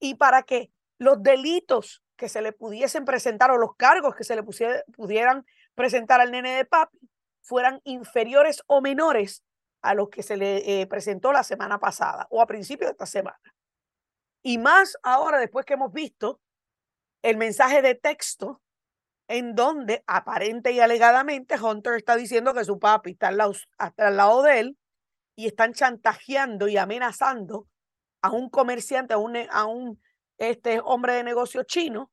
y 0.00 0.16
para 0.16 0.42
que 0.42 0.72
los 0.98 1.22
delitos 1.22 2.02
que 2.16 2.28
se 2.28 2.42
le 2.42 2.52
pudiesen 2.52 3.04
presentar 3.04 3.52
o 3.52 3.56
los 3.56 3.76
cargos 3.76 4.16
que 4.16 4.24
se 4.24 4.34
le 4.34 4.42
pudieran 4.42 5.46
presentar 5.76 6.20
al 6.20 6.32
nene 6.32 6.56
de 6.56 6.64
papi 6.64 6.98
fueran 7.40 7.80
inferiores 7.84 8.64
o 8.66 8.80
menores 8.80 9.44
a 9.80 9.94
los 9.94 10.08
que 10.08 10.24
se 10.24 10.36
le 10.36 10.80
eh, 10.80 10.88
presentó 10.88 11.30
la 11.30 11.44
semana 11.44 11.78
pasada 11.78 12.26
o 12.30 12.42
a 12.42 12.48
principios 12.48 12.88
de 12.88 12.92
esta 12.94 13.06
semana. 13.06 13.54
Y 14.42 14.58
más 14.58 14.98
ahora, 15.04 15.38
después 15.38 15.64
que 15.64 15.74
hemos 15.74 15.92
visto 15.92 16.40
el 17.22 17.36
mensaje 17.36 17.80
de 17.80 17.94
texto 17.94 18.60
en 19.28 19.54
donde 19.54 20.02
aparente 20.08 20.72
y 20.72 20.80
alegadamente 20.80 21.62
Hunter 21.62 21.94
está 21.94 22.16
diciendo 22.16 22.54
que 22.54 22.64
su 22.64 22.80
papi 22.80 23.12
está 23.12 23.28
al 23.28 23.36
lado, 23.36 23.52
al 23.78 24.16
lado 24.16 24.42
de 24.42 24.58
él 24.58 24.79
y 25.40 25.46
están 25.46 25.72
chantajeando 25.72 26.68
y 26.68 26.76
amenazando 26.76 27.66
a 28.20 28.30
un 28.30 28.50
comerciante, 28.50 29.14
a 29.14 29.16
un, 29.16 29.38
a 29.50 29.64
un 29.64 29.98
este 30.36 30.80
hombre 30.84 31.14
de 31.14 31.24
negocio 31.24 31.62
chino 31.62 32.12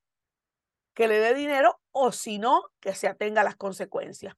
que 0.94 1.10
le 1.10 1.20
dé 1.20 1.34
dinero 1.34 1.82
o 1.92 2.13
si 2.13 2.40
no, 2.40 2.72
que 2.80 2.96
se 2.96 3.10
atenga 3.10 3.42
a 3.42 3.44
las 3.44 3.58
consecuencias. 3.58 4.34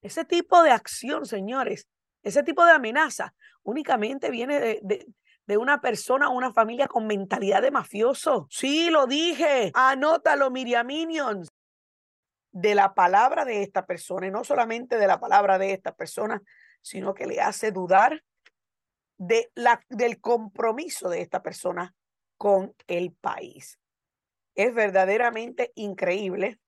Ese 0.00 0.24
tipo 0.24 0.62
de 0.62 0.70
acción, 0.70 1.26
señores, 1.26 1.88
ese 2.22 2.44
tipo 2.44 2.64
de 2.64 2.70
amenaza 2.70 3.34
únicamente 3.64 4.30
viene 4.30 4.60
de, 4.60 5.06
de, 5.44 5.56
una 5.56 5.80
persona 5.80 6.28
o 6.28 6.36
una 6.36 6.52
familia 6.52 6.86
con 6.86 7.04
mentalidad 7.08 7.62
de 7.62 7.72
mafioso. 7.72 8.46
Sí, 8.48 8.90
lo 8.90 9.08
dije. 9.08 9.72
Anótalo, 9.74 10.52
Minions. 10.52 11.48
De 12.52 12.76
la 12.76 12.94
palabra 12.94 13.44
de 13.44 13.64
esta 13.64 13.86
persona, 13.86 14.28
y 14.28 14.30
no 14.30 14.44
solamente 14.44 14.98
de 14.98 15.06
la 15.08 15.18
palabra 15.18 15.58
de 15.58 15.72
esta 15.72 15.96
persona, 15.96 16.40
sino 16.82 17.14
que 17.14 17.26
le 17.26 17.40
hace 17.40 17.72
dudar 17.72 18.24
de 19.18 19.50
la, 19.54 19.84
del 19.88 20.20
compromiso 20.20 21.08
de 21.08 21.20
esta 21.20 21.42
persona 21.42 21.94
con 22.36 22.74
el 22.86 23.12
país. 23.12 23.78
Es 24.54 24.74
verdaderamente 24.74 25.72
increíble 25.74 26.60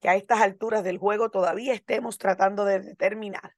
que 0.00 0.08
a 0.08 0.16
estas 0.16 0.40
alturas 0.40 0.84
del 0.84 0.98
juego 0.98 1.30
todavía 1.30 1.74
estemos 1.74 2.18
tratando 2.18 2.64
de 2.64 2.80
determinar 2.80 3.56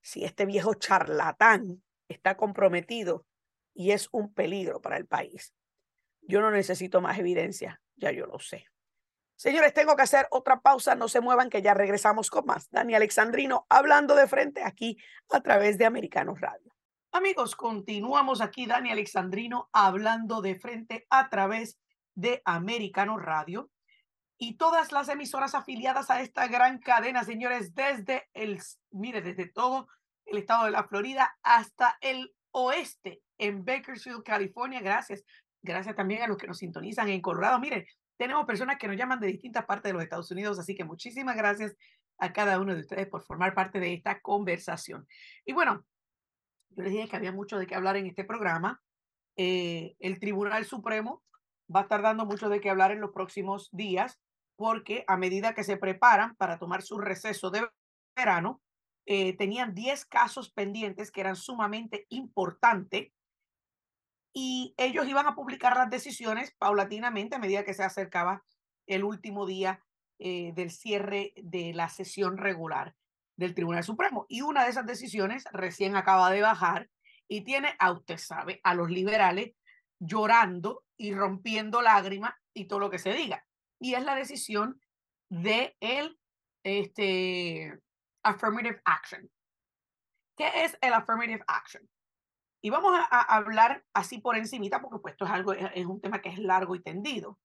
si 0.00 0.24
este 0.24 0.46
viejo 0.46 0.74
charlatán 0.74 1.82
está 2.08 2.36
comprometido 2.36 3.26
y 3.72 3.90
es 3.90 4.08
un 4.12 4.32
peligro 4.32 4.80
para 4.80 4.96
el 4.96 5.06
país. 5.06 5.54
Yo 6.22 6.40
no 6.40 6.50
necesito 6.50 7.00
más 7.00 7.18
evidencia, 7.18 7.80
ya 7.96 8.12
yo 8.12 8.26
lo 8.26 8.38
sé. 8.38 8.66
Señores, 9.36 9.74
tengo 9.74 9.96
que 9.96 10.02
hacer 10.02 10.26
otra 10.30 10.60
pausa, 10.60 10.94
no 10.94 11.08
se 11.08 11.20
muevan 11.20 11.50
que 11.50 11.60
ya 11.60 11.74
regresamos 11.74 12.30
con 12.30 12.46
más. 12.46 12.70
Dani 12.70 12.94
Alexandrino 12.94 13.66
hablando 13.68 14.14
de 14.14 14.28
frente 14.28 14.62
aquí 14.62 14.96
a 15.30 15.40
través 15.40 15.76
de 15.76 15.86
Americanos 15.86 16.40
Radio. 16.40 16.72
Amigos, 17.10 17.54
continuamos 17.56 18.40
aquí, 18.40 18.66
Dani 18.66 18.90
Alexandrino 18.90 19.68
hablando 19.72 20.40
de 20.40 20.54
frente 20.56 21.06
a 21.10 21.28
través 21.30 21.78
de 22.14 22.42
Americanos 22.44 23.22
Radio 23.22 23.70
y 24.38 24.56
todas 24.56 24.92
las 24.92 25.08
emisoras 25.08 25.54
afiliadas 25.54 26.10
a 26.10 26.20
esta 26.20 26.48
gran 26.48 26.78
cadena, 26.78 27.24
señores, 27.24 27.74
desde 27.74 28.28
el, 28.34 28.60
mire, 28.90 29.22
desde 29.22 29.48
todo 29.48 29.88
el 30.26 30.38
estado 30.38 30.64
de 30.64 30.70
la 30.70 30.84
Florida 30.84 31.36
hasta 31.42 31.96
el 32.00 32.34
oeste 32.50 33.22
en 33.38 33.64
Bakersfield, 33.64 34.22
California. 34.22 34.80
Gracias. 34.80 35.24
Gracias 35.62 35.96
también 35.96 36.22
a 36.22 36.26
los 36.26 36.36
que 36.36 36.46
nos 36.46 36.58
sintonizan 36.58 37.08
en 37.08 37.20
Colorado. 37.20 37.58
Mire, 37.58 37.86
tenemos 38.16 38.46
personas 38.46 38.78
que 38.78 38.88
nos 38.88 38.96
llaman 38.96 39.20
de 39.20 39.26
distintas 39.28 39.64
partes 39.64 39.90
de 39.90 39.94
los 39.94 40.02
Estados 40.02 40.30
Unidos, 40.30 40.58
así 40.58 40.74
que 40.74 40.84
muchísimas 40.84 41.36
gracias 41.36 41.76
a 42.18 42.32
cada 42.32 42.60
uno 42.60 42.74
de 42.74 42.80
ustedes 42.80 43.08
por 43.08 43.22
formar 43.22 43.54
parte 43.54 43.80
de 43.80 43.94
esta 43.94 44.20
conversación. 44.20 45.06
Y 45.44 45.52
bueno, 45.52 45.84
yo 46.70 46.82
les 46.82 46.92
dije 46.92 47.08
que 47.08 47.16
había 47.16 47.32
mucho 47.32 47.58
de 47.58 47.66
qué 47.66 47.74
hablar 47.74 47.96
en 47.96 48.06
este 48.06 48.24
programa. 48.24 48.82
Eh, 49.36 49.96
el 49.98 50.18
Tribunal 50.20 50.64
Supremo 50.64 51.22
va 51.74 51.80
a 51.80 51.82
estar 51.84 52.02
dando 52.02 52.24
mucho 52.24 52.48
de 52.48 52.60
qué 52.60 52.70
hablar 52.70 52.92
en 52.92 53.00
los 53.00 53.12
próximos 53.12 53.68
días, 53.72 54.20
porque 54.56 55.04
a 55.08 55.16
medida 55.16 55.54
que 55.54 55.64
se 55.64 55.76
preparan 55.76 56.36
para 56.36 56.58
tomar 56.58 56.82
su 56.82 56.98
receso 56.98 57.50
de 57.50 57.66
verano, 58.16 58.60
eh, 59.06 59.36
tenían 59.36 59.74
10 59.74 60.06
casos 60.06 60.50
pendientes 60.50 61.10
que 61.10 61.20
eran 61.20 61.36
sumamente 61.36 62.06
importantes 62.08 63.12
y 64.34 64.74
ellos 64.76 65.06
iban 65.06 65.28
a 65.28 65.36
publicar 65.36 65.76
las 65.76 65.88
decisiones 65.88 66.52
paulatinamente 66.58 67.36
a 67.36 67.38
medida 67.38 67.64
que 67.64 67.72
se 67.72 67.84
acercaba 67.84 68.44
el 68.86 69.04
último 69.04 69.46
día 69.46 69.80
eh, 70.18 70.52
del 70.54 70.72
cierre 70.72 71.32
de 71.36 71.72
la 71.72 71.88
sesión 71.88 72.36
regular 72.36 72.94
del 73.36 73.54
Tribunal 73.54 73.84
Supremo. 73.84 74.26
Y 74.28 74.42
una 74.42 74.64
de 74.64 74.70
esas 74.70 74.86
decisiones 74.86 75.44
recién 75.52 75.94
acaba 75.94 76.30
de 76.30 76.42
bajar 76.42 76.90
y 77.28 77.42
tiene, 77.42 77.74
a 77.78 77.92
usted 77.92 78.18
sabe, 78.18 78.60
a 78.64 78.74
los 78.74 78.90
liberales 78.90 79.52
llorando 80.00 80.82
y 80.96 81.14
rompiendo 81.14 81.80
lágrimas 81.80 82.34
y 82.52 82.66
todo 82.66 82.80
lo 82.80 82.90
que 82.90 82.98
se 82.98 83.14
diga. 83.14 83.46
Y 83.78 83.94
es 83.94 84.04
la 84.04 84.16
decisión 84.16 84.80
de 85.28 85.76
el 85.78 86.18
este, 86.64 87.78
affirmative 88.24 88.80
action. 88.84 89.30
¿Qué 90.36 90.64
es 90.64 90.76
el 90.80 90.92
affirmative 90.92 91.44
action? 91.46 91.88
Y 92.64 92.70
vamos 92.70 92.98
a, 92.98 93.20
hablar 93.36 93.84
así 93.92 94.16
por 94.16 94.38
encimita, 94.38 94.80
porque 94.80 94.98
pues 94.98 95.12
esto 95.12 95.26
es 95.26 95.30
algo, 95.30 95.52
es, 95.52 95.84
un 95.84 96.00
tema 96.00 96.22
que 96.22 96.30
es 96.30 96.38
largo 96.38 96.74
y 96.74 96.80
tendido. 96.80 97.38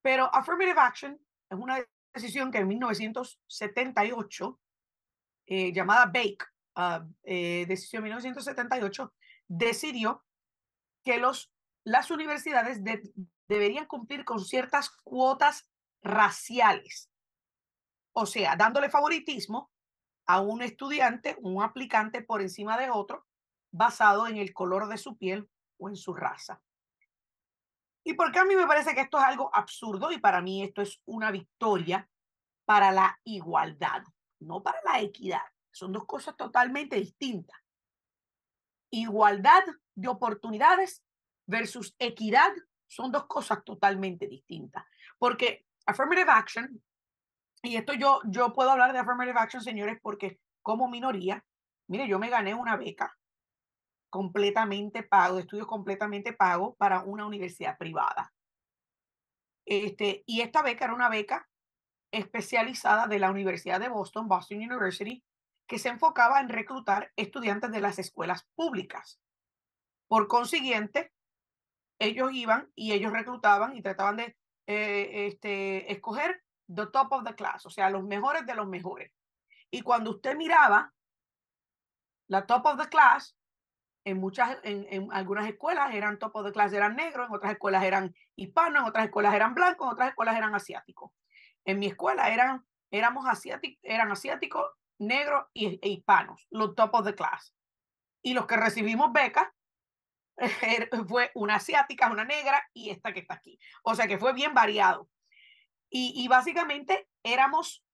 Pero 0.00 0.32
affirmative 0.32 0.78
action 0.78 1.20
es 1.50 1.58
una 1.58 1.84
decisión 2.14 2.52
que 2.52 2.58
en 2.58 2.68
1978, 2.68 4.60
eh, 5.46 5.72
llamada 5.72 6.06
Bake, 6.06 6.44
uh, 6.76 7.04
eh, 7.24 7.66
decisión 7.66 8.04
1978, 8.04 9.12
decidió 9.48 10.24
que 11.02 11.18
los, 11.18 11.52
las 11.82 12.12
universidades 12.12 12.80
deberían 13.48 13.86
cumplir 13.86 14.24
con 14.24 14.38
ciertas 14.38 14.88
cuotas 15.02 15.68
raciales. 16.00 17.10
O 18.12 18.24
sea, 18.24 18.54
dándole 18.54 18.88
favoritismo 18.88 19.72
a 20.26 20.40
un 20.40 20.62
estudiante, 20.62 21.36
un 21.40 21.60
aplicante 21.60 22.22
por 22.22 22.40
encima 22.40 22.78
de 22.78 22.90
otro, 22.90 23.26
basado 23.74 24.28
en 24.28 24.36
el 24.36 24.54
color 24.54 24.86
de 24.88 24.98
su 24.98 25.16
piel 25.16 25.50
o 25.78 25.88
en 25.88 25.96
su 25.96 26.14
raza. 26.14 26.62
¿Y 28.04 28.14
por 28.14 28.30
qué 28.30 28.38
a 28.38 28.44
mí 28.44 28.54
me 28.54 28.68
parece 28.68 28.94
que 28.94 29.00
esto 29.00 29.18
es 29.18 29.24
algo 29.24 29.50
absurdo 29.52 30.12
y 30.12 30.18
para 30.18 30.40
mí 30.40 30.62
esto 30.62 30.80
es 30.80 31.00
una 31.06 31.32
victoria 31.32 32.08
para 32.64 32.92
la 32.92 33.18
igualdad, 33.24 34.04
no 34.38 34.62
para 34.62 34.78
la 34.84 35.00
equidad? 35.00 35.42
Son 35.72 35.90
dos 35.90 36.06
cosas 36.06 36.36
totalmente 36.36 36.96
distintas. 36.96 37.58
Igualdad 38.90 39.64
de 39.96 40.08
oportunidades 40.08 41.02
versus 41.44 41.96
equidad 41.98 42.52
son 42.86 43.10
dos 43.10 43.26
cosas 43.26 43.64
totalmente 43.64 44.28
distintas. 44.28 44.84
Porque 45.18 45.66
affirmative 45.84 46.30
action, 46.30 46.80
y 47.60 47.74
esto 47.74 47.92
yo, 47.94 48.20
yo 48.26 48.52
puedo 48.52 48.70
hablar 48.70 48.92
de 48.92 49.00
affirmative 49.00 49.40
action, 49.40 49.62
señores, 49.62 49.98
porque 50.00 50.38
como 50.62 50.88
minoría, 50.88 51.44
mire, 51.88 52.06
yo 52.06 52.20
me 52.20 52.30
gané 52.30 52.54
una 52.54 52.76
beca 52.76 53.18
completamente 54.14 55.02
pago, 55.02 55.40
estudios 55.40 55.66
completamente 55.66 56.32
pago 56.32 56.76
para 56.76 57.02
una 57.02 57.26
universidad 57.26 57.76
privada. 57.76 58.32
Este, 59.66 60.22
y 60.24 60.40
esta 60.40 60.62
beca 60.62 60.84
era 60.84 60.94
una 60.94 61.08
beca 61.08 61.48
especializada 62.12 63.08
de 63.08 63.18
la 63.18 63.32
Universidad 63.32 63.80
de 63.80 63.88
Boston, 63.88 64.28
Boston 64.28 64.58
University, 64.58 65.24
que 65.66 65.80
se 65.80 65.88
enfocaba 65.88 66.38
en 66.38 66.48
reclutar 66.48 67.10
estudiantes 67.16 67.72
de 67.72 67.80
las 67.80 67.98
escuelas 67.98 68.46
públicas. 68.54 69.18
Por 70.06 70.28
consiguiente, 70.28 71.12
ellos 71.98 72.30
iban 72.34 72.70
y 72.76 72.92
ellos 72.92 73.12
reclutaban 73.12 73.76
y 73.76 73.82
trataban 73.82 74.18
de 74.18 74.36
eh, 74.68 75.26
este, 75.26 75.90
escoger 75.90 76.40
the 76.72 76.86
top 76.86 77.10
of 77.10 77.24
the 77.24 77.34
class, 77.34 77.66
o 77.66 77.70
sea, 77.70 77.90
los 77.90 78.04
mejores 78.04 78.46
de 78.46 78.54
los 78.54 78.68
mejores. 78.68 79.10
Y 79.72 79.80
cuando 79.80 80.12
usted 80.12 80.36
miraba 80.36 80.94
la 82.28 82.46
top 82.46 82.64
of 82.66 82.80
the 82.80 82.88
class, 82.88 83.36
en 84.04 84.18
muchas, 84.18 84.58
en, 84.62 84.86
en, 84.90 85.12
algunas 85.12 85.48
escuelas 85.48 85.94
eran 85.94 86.18
topos 86.18 86.44
de 86.44 86.52
clase 86.52 86.76
eran 86.76 86.96
negros, 86.96 87.28
en 87.28 87.34
otras 87.34 87.52
escuelas 87.52 87.84
eran 87.84 88.14
hispanos, 88.36 88.82
en 88.82 88.88
otras 88.88 89.06
escuelas 89.06 89.34
eran 89.34 89.54
blancos, 89.54 89.86
en 89.86 89.92
otras 89.92 90.08
escuelas 90.10 90.36
eran 90.36 90.54
asiáticos. 90.54 91.10
En 91.64 91.78
mi 91.78 91.86
escuela 91.86 92.30
eran, 92.30 92.66
éramos 92.90 93.26
asiáticos, 93.26 93.80
eran 93.82 94.12
asiáticos, 94.12 94.66
negros 94.98 95.46
y, 95.54 95.78
e 95.82 95.88
hispanos, 95.88 96.46
los 96.50 96.74
topos 96.74 97.04
de 97.04 97.14
clase. 97.14 97.52
Y 98.22 98.34
los 98.34 98.46
que 98.46 98.56
recibimos 98.56 99.12
becas 99.12 99.48
fue 101.08 101.30
una 101.34 101.56
asiática, 101.56 102.10
una 102.10 102.24
negra 102.24 102.62
y 102.74 102.90
esta 102.90 103.12
que 103.12 103.20
está 103.20 103.34
aquí. 103.34 103.58
O 103.82 103.94
sea 103.94 104.06
que 104.06 104.18
fue 104.18 104.32
bien 104.32 104.52
variado. 104.52 105.08
Y, 105.90 106.12
y 106.16 106.28
básicamente 106.28 107.08
éramos 107.22 107.84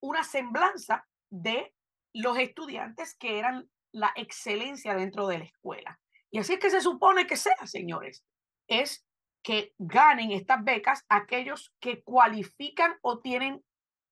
una 0.00 0.22
semblanza 0.22 1.06
de 1.30 1.74
los 2.12 2.36
estudiantes 2.38 3.14
que 3.16 3.38
eran 3.38 3.70
la 3.92 4.12
excelencia 4.16 4.94
dentro 4.94 5.26
de 5.26 5.38
la 5.38 5.44
escuela. 5.44 6.00
Y 6.30 6.38
así 6.38 6.54
es 6.54 6.58
que 6.58 6.70
se 6.70 6.80
supone 6.80 7.26
que 7.26 7.36
sea, 7.36 7.66
señores, 7.66 8.24
es 8.66 9.06
que 9.42 9.74
ganen 9.78 10.32
estas 10.32 10.64
becas 10.64 11.04
aquellos 11.08 11.74
que 11.80 12.02
cualifican 12.02 12.96
o 13.02 13.20
tienen 13.20 13.62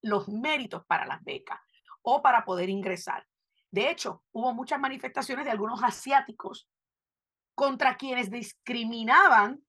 los 0.02 0.28
méritos 0.28 0.84
para 0.86 1.06
las 1.06 1.22
becas 1.24 1.60
o 2.02 2.22
para 2.22 2.44
poder 2.44 2.68
ingresar. 2.68 3.26
De 3.70 3.90
hecho, 3.90 4.24
hubo 4.32 4.52
muchas 4.52 4.80
manifestaciones 4.80 5.44
de 5.44 5.52
algunos 5.52 5.82
asiáticos 5.82 6.68
contra 7.54 7.96
quienes 7.96 8.30
discriminaban 8.30 9.62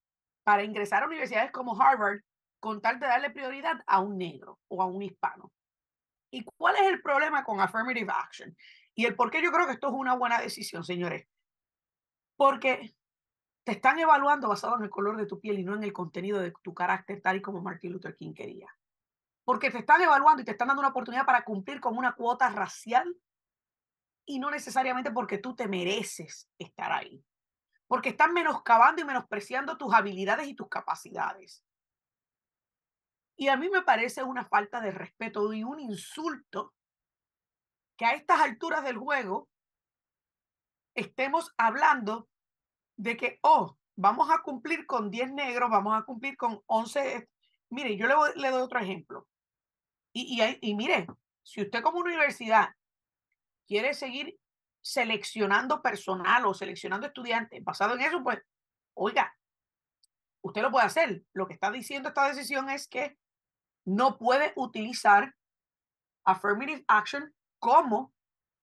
para 0.44 0.64
ingresar 0.64 1.04
a 1.04 1.08
universidades 1.08 1.52
como 1.52 1.80
Harvard 1.80 2.22
con 2.60 2.82
tal 2.82 3.00
de 3.00 3.08
darle 3.08 3.30
prioridad 3.30 3.82
a 3.86 4.00
un 4.00 4.18
negro 4.18 4.60
o 4.68 4.82
a 4.82 4.86
un 4.86 5.02
hispano. 5.02 5.52
¿Y 6.32 6.44
cuál 6.44 6.76
es 6.78 6.84
el 6.84 7.02
problema 7.02 7.44
con 7.44 7.60
affirmative 7.60 8.12
action? 8.12 8.56
Y 8.96 9.06
el 9.06 9.16
por 9.16 9.32
qué 9.32 9.42
yo 9.42 9.52
creo 9.52 9.68
que 9.68 9.74
esto 9.74 9.88
es 9.88 9.94
una 9.94 10.16
buena 10.16 10.40
decisión, 10.40 10.84
señores. 10.84 11.28
Porque 12.36 12.96
te 13.64 13.74
están 13.74 14.00
evaluando 14.00 14.50
basado 14.50 14.78
en 14.78 14.84
el 14.84 14.90
color 14.90 15.18
de 15.18 15.28
tu 15.28 15.40
piel 15.40 15.60
y 15.60 15.64
no 15.64 15.76
en 15.76 15.84
el 15.84 15.94
contenido 15.94 16.40
de 16.40 16.54
tu 16.64 16.74
carácter, 16.74 17.22
tal 17.22 17.38
y 17.38 17.42
como 17.42 17.62
Martin 17.62 17.94
Luther 17.94 18.16
King 18.16 18.34
quería. 18.34 18.68
Porque 19.44 19.72
te 19.72 19.80
están 19.80 20.02
evaluando 20.02 20.42
y 20.42 20.46
te 20.46 20.52
están 20.52 20.68
dando 20.68 20.82
una 20.82 20.90
oportunidad 20.90 21.26
para 21.26 21.44
cumplir 21.44 21.80
con 21.80 21.98
una 21.98 22.14
cuota 22.14 22.50
racial 22.50 23.16
y 24.26 24.40
no 24.40 24.52
necesariamente 24.52 25.12
porque 25.12 25.38
tú 25.38 25.56
te 25.56 25.68
mereces 25.68 26.50
estar 26.58 26.92
ahí. 26.92 27.24
Porque 27.88 28.10
están 28.10 28.34
menoscabando 28.34 29.02
y 29.02 29.06
menospreciando 29.06 29.78
tus 29.78 29.94
habilidades 29.94 30.48
y 30.48 30.56
tus 30.56 30.70
capacidades. 30.70 31.64
Y 33.36 33.48
a 33.50 33.58
mí 33.58 33.70
me 33.70 33.82
parece 33.82 34.24
una 34.24 34.46
falta 34.46 34.80
de 34.82 34.92
respeto 34.92 35.52
y 35.52 35.64
un 35.64 35.80
insulto 35.80 36.74
que 38.02 38.08
a 38.08 38.16
estas 38.16 38.42
alturas 38.42 38.84
del 38.84 38.98
juego 38.98 39.48
estemos 40.96 41.54
hablando 41.56 42.28
de 42.98 43.16
que, 43.16 43.38
oh, 43.44 43.78
vamos 43.96 44.32
a 44.32 44.42
cumplir 44.42 44.88
con 44.88 45.12
10 45.12 45.34
negros, 45.34 45.70
vamos 45.70 45.96
a 45.96 46.04
cumplir 46.04 46.36
con 46.36 46.64
11. 46.66 47.30
Mire, 47.70 47.96
yo 47.98 48.08
le, 48.08 48.50
doy 48.50 48.60
otro 48.60 48.80
ejemplo. 48.80 49.28
Y, 50.14 50.42
y, 50.42 50.58
y 50.62 50.74
mire, 50.74 51.06
si 51.44 51.62
usted 51.62 51.84
como 51.84 52.00
universidad 52.00 52.70
quiere 53.68 53.94
seguir 53.94 54.36
seleccionando 54.82 55.84
personal 55.84 56.48
o 56.48 56.56
seleccionando 56.56 57.06
estudiantes 57.06 57.64
basado 57.64 57.94
en 57.94 58.02
eso, 58.02 58.24
pues, 58.24 58.40
oiga, 58.96 59.32
usted 60.42 60.64
lo 60.64 60.72
puede 60.72 60.88
hacer. 60.88 61.24
Lo 61.34 61.46
que 61.46 61.54
está 61.54 61.70
diciendo 61.70 62.10
esta 62.10 62.28
decisión 62.28 62.68
es 62.72 62.88
que 62.88 63.20
no 63.86 64.18
puede 64.18 64.54
utilizar 64.56 65.36
affirmative 66.26 66.84
action 66.88 67.32
como 67.62 68.12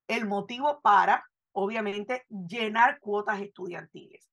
el 0.08 0.26
motivo 0.26 0.80
para, 0.82 1.24
obviamente, 1.52 2.26
llenar 2.28 2.98
cuotas 2.98 3.40
estudiantiles. 3.40 4.28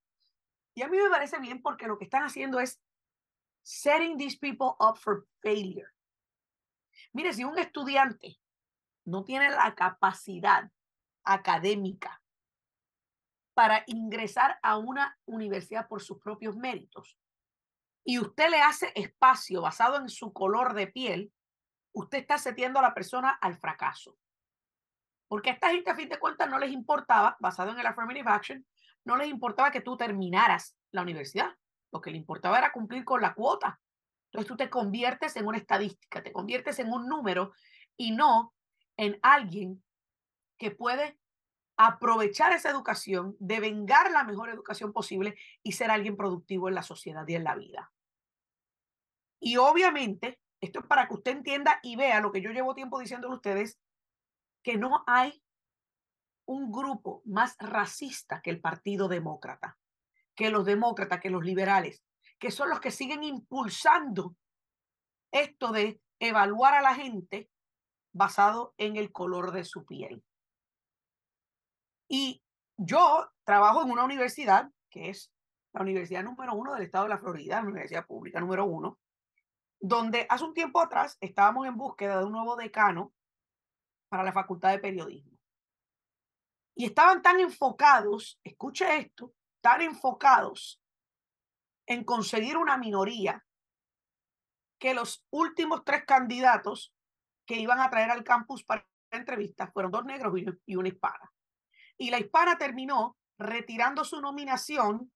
Y 0.74 0.82
a 0.82 0.88
mí 0.88 0.98
me 0.98 1.08
parece 1.08 1.38
bien 1.38 1.62
porque 1.62 1.86
lo 1.86 1.96
que 1.96 2.04
están 2.04 2.24
haciendo 2.24 2.58
es 2.58 2.82
setting 3.62 4.18
these 4.18 4.36
people 4.36 4.74
up 4.80 4.98
for 4.98 5.26
failure. 5.40 5.88
Mire, 7.12 7.32
si 7.32 7.44
un 7.44 7.56
estudiante 7.58 8.38
no 9.04 9.24
tiene 9.24 9.50
la 9.50 9.74
capacidad 9.76 10.68
académica 11.22 12.20
para 13.54 13.84
ingresar 13.86 14.58
a 14.62 14.78
una 14.78 15.16
universidad 15.26 15.86
por 15.86 16.02
sus 16.02 16.18
propios 16.18 16.56
méritos 16.56 17.16
y 18.04 18.18
usted 18.18 18.50
le 18.50 18.60
hace 18.60 18.92
espacio 18.96 19.62
basado 19.62 19.96
en 19.96 20.08
su 20.08 20.32
color 20.32 20.74
de 20.74 20.88
piel, 20.88 21.32
usted 21.92 22.18
está 22.18 22.36
setiendo 22.36 22.80
a 22.80 22.82
la 22.82 22.94
persona 22.94 23.30
al 23.30 23.56
fracaso. 23.56 24.18
Porque 25.28 25.50
a 25.50 25.52
esta 25.54 25.70
gente, 25.70 25.90
a 25.90 25.96
fin 25.96 26.08
de 26.08 26.18
cuentas, 26.18 26.48
no 26.48 26.58
les 26.58 26.70
importaba, 26.70 27.36
basado 27.40 27.72
en 27.72 27.78
el 27.78 27.86
affirmative 27.86 28.30
action, 28.30 28.66
no 29.04 29.16
les 29.16 29.28
importaba 29.28 29.70
que 29.70 29.80
tú 29.80 29.96
terminaras 29.96 30.76
la 30.92 31.02
universidad. 31.02 31.50
Lo 31.92 32.00
que 32.00 32.10
le 32.10 32.16
importaba 32.16 32.58
era 32.58 32.72
cumplir 32.72 33.04
con 33.04 33.20
la 33.20 33.34
cuota. 33.34 33.80
Entonces 34.26 34.48
tú 34.48 34.56
te 34.56 34.70
conviertes 34.70 35.36
en 35.36 35.46
una 35.46 35.58
estadística, 35.58 36.22
te 36.22 36.32
conviertes 36.32 36.78
en 36.78 36.92
un 36.92 37.08
número 37.08 37.52
y 37.96 38.10
no 38.10 38.54
en 38.96 39.18
alguien 39.22 39.82
que 40.58 40.70
puede 40.70 41.18
aprovechar 41.76 42.52
esa 42.52 42.70
educación, 42.70 43.36
devengar 43.38 44.10
la 44.10 44.24
mejor 44.24 44.50
educación 44.50 44.92
posible 44.92 45.36
y 45.62 45.72
ser 45.72 45.90
alguien 45.90 46.16
productivo 46.16 46.68
en 46.68 46.74
la 46.74 46.82
sociedad 46.82 47.26
y 47.28 47.34
en 47.34 47.44
la 47.44 47.54
vida. 47.54 47.92
Y 49.40 49.58
obviamente, 49.58 50.40
esto 50.60 50.80
es 50.80 50.86
para 50.86 51.06
que 51.06 51.14
usted 51.14 51.32
entienda 51.32 51.78
y 51.82 51.96
vea 51.96 52.20
lo 52.20 52.32
que 52.32 52.40
yo 52.40 52.50
llevo 52.50 52.74
tiempo 52.74 52.98
diciéndole 52.98 53.34
a 53.34 53.36
ustedes, 53.36 53.78
que 54.66 54.76
no 54.76 55.04
hay 55.06 55.40
un 56.44 56.72
grupo 56.72 57.22
más 57.24 57.56
racista 57.60 58.42
que 58.42 58.50
el 58.50 58.60
Partido 58.60 59.06
Demócrata, 59.06 59.78
que 60.34 60.50
los 60.50 60.64
demócratas, 60.64 61.20
que 61.20 61.30
los 61.30 61.44
liberales, 61.44 62.02
que 62.40 62.50
son 62.50 62.70
los 62.70 62.80
que 62.80 62.90
siguen 62.90 63.22
impulsando 63.22 64.34
esto 65.30 65.70
de 65.70 66.00
evaluar 66.18 66.74
a 66.74 66.82
la 66.82 66.96
gente 66.96 67.48
basado 68.12 68.74
en 68.76 68.96
el 68.96 69.12
color 69.12 69.52
de 69.52 69.62
su 69.62 69.86
piel. 69.86 70.24
Y 72.08 72.42
yo 72.76 73.30
trabajo 73.44 73.84
en 73.84 73.92
una 73.92 74.02
universidad 74.02 74.68
que 74.90 75.10
es 75.10 75.32
la 75.74 75.82
universidad 75.82 76.24
número 76.24 76.54
uno 76.54 76.74
del 76.74 76.82
estado 76.82 77.04
de 77.04 77.10
la 77.10 77.18
Florida, 77.18 77.62
la 77.62 77.68
universidad 77.68 78.04
pública 78.04 78.40
número 78.40 78.64
uno, 78.64 78.98
donde 79.78 80.26
hace 80.28 80.42
un 80.42 80.54
tiempo 80.54 80.80
atrás 80.80 81.18
estábamos 81.20 81.68
en 81.68 81.76
búsqueda 81.76 82.18
de 82.18 82.24
un 82.24 82.32
nuevo 82.32 82.56
decano 82.56 83.12
para 84.16 84.30
la 84.30 84.32
Facultad 84.32 84.70
de 84.70 84.78
Periodismo. 84.78 85.38
Y 86.74 86.86
estaban 86.86 87.20
tan 87.20 87.38
enfocados, 87.38 88.40
escuche 88.42 88.96
esto, 88.96 89.34
tan 89.60 89.82
enfocados 89.82 90.80
en 91.86 92.02
conseguir 92.02 92.56
una 92.56 92.78
minoría 92.78 93.44
que 94.78 94.94
los 94.94 95.26
últimos 95.30 95.84
tres 95.84 96.04
candidatos 96.06 96.94
que 97.46 97.56
iban 97.56 97.80
a 97.80 97.90
traer 97.90 98.10
al 98.10 98.24
campus 98.24 98.64
para 98.64 98.86
la 99.10 99.18
entrevista 99.18 99.68
fueron 99.68 99.92
dos 99.92 100.04
negros 100.04 100.34
y 100.66 100.76
una 100.76 100.88
hispana. 100.88 101.32
Y 101.98 102.10
la 102.10 102.18
hispana 102.18 102.58
terminó 102.58 103.16
retirando 103.38 104.02
su 104.04 104.20
nominación 104.20 105.12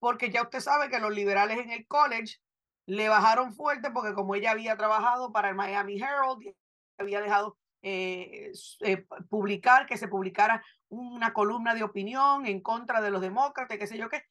porque 0.00 0.30
ya 0.30 0.42
usted 0.42 0.60
sabe 0.60 0.90
que 0.90 0.98
los 0.98 1.12
liberales 1.12 1.58
en 1.58 1.70
el 1.70 1.86
college 1.86 2.38
le 2.86 3.08
bajaron 3.08 3.54
fuerte 3.54 3.90
porque 3.92 4.14
como 4.14 4.34
ella 4.34 4.50
había 4.50 4.76
trabajado 4.76 5.30
para 5.32 5.50
el 5.50 5.54
Miami 5.54 6.00
Herald, 6.00 6.54
había 6.98 7.20
dejado 7.20 7.59
eh, 7.82 8.52
eh, 8.80 9.06
publicar, 9.28 9.86
que 9.86 9.96
se 9.96 10.08
publicara 10.08 10.64
una 10.88 11.32
columna 11.32 11.74
de 11.74 11.82
opinión 11.82 12.46
en 12.46 12.60
contra 12.60 13.00
de 13.00 13.10
los 13.10 13.20
demócratas, 13.20 13.78
qué 13.78 13.86
sé 13.86 13.96
yo 13.96 14.08
qué. 14.08 14.24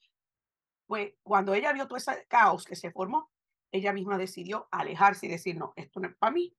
Pues 0.85 1.13
cuando 1.23 1.53
ella 1.53 1.73
vio 1.73 1.87
todo 1.87 1.97
ese 1.97 2.25
caos 2.27 2.65
que 2.65 2.75
se 2.75 2.91
formó, 2.91 3.31
ella 3.71 3.93
misma 3.93 4.17
decidió 4.17 4.67
alejarse 4.71 5.27
y 5.27 5.29
decir, 5.29 5.55
no, 5.57 5.73
esto 5.75 5.99
no 5.99 6.07
es 6.07 6.15
para 6.15 6.31
mí. 6.31 6.55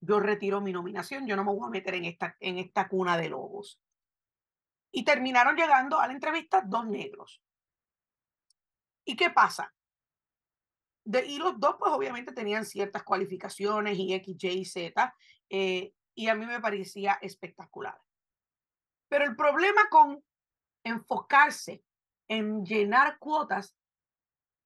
Yo 0.00 0.20
retiro 0.20 0.60
mi 0.60 0.72
nominación, 0.72 1.26
yo 1.26 1.36
no 1.36 1.44
me 1.44 1.52
voy 1.52 1.66
a 1.66 1.70
meter 1.70 1.94
en 1.94 2.04
esta, 2.04 2.36
en 2.40 2.58
esta 2.58 2.88
cuna 2.88 3.16
de 3.16 3.28
lobos. 3.28 3.80
Y 4.92 5.04
terminaron 5.04 5.56
llegando 5.56 5.98
a 5.98 6.06
la 6.06 6.12
entrevista 6.12 6.62
dos 6.64 6.86
negros. 6.86 7.42
¿Y 9.04 9.16
qué 9.16 9.30
pasa? 9.30 9.74
De, 11.04 11.26
y 11.26 11.38
los 11.38 11.58
dos, 11.58 11.76
pues 11.78 11.92
obviamente 11.92 12.32
tenían 12.32 12.64
ciertas 12.64 13.02
cualificaciones 13.02 13.98
y 13.98 14.14
X, 14.14 14.36
Y, 14.42 14.64
Z. 14.64 15.14
Eh, 15.50 15.92
y 16.14 16.28
a 16.28 16.34
mí 16.34 16.46
me 16.46 16.60
parecía 16.60 17.18
espectacular. 17.20 18.00
Pero 19.08 19.24
el 19.24 19.36
problema 19.36 19.88
con 19.90 20.24
enfocarse 20.84 21.84
en 22.28 22.64
llenar 22.64 23.18
cuotas 23.18 23.76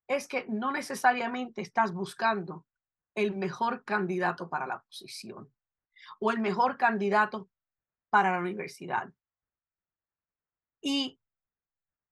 es 0.09 0.29
que 0.29 0.47
no 0.49 0.73
necesariamente 0.73 1.61
estás 1.61 1.93
buscando 1.93 2.67
el 3.15 3.35
mejor 3.35 3.85
candidato 3.85 4.49
para 4.49 4.67
la 4.67 4.81
posición 4.83 5.53
o 6.21 6.31
el 6.31 6.39
mejor 6.39 6.77
candidato 6.77 7.51
para 8.11 8.33
la 8.33 8.39
universidad. 8.39 9.13
Y 10.81 11.21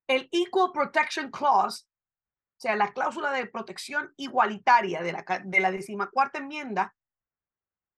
el 0.08 0.28
Equal 0.32 0.72
Protection 0.72 1.30
Clause, 1.30 1.84
o 1.84 2.60
sea, 2.60 2.76
la 2.76 2.92
cláusula 2.92 3.30
de 3.32 3.46
protección 3.46 4.12
igualitaria 4.16 5.02
de 5.02 5.12
la, 5.12 5.24
de 5.44 5.60
la 5.60 5.70
decimacuarta 5.70 6.38
enmienda, 6.38 6.94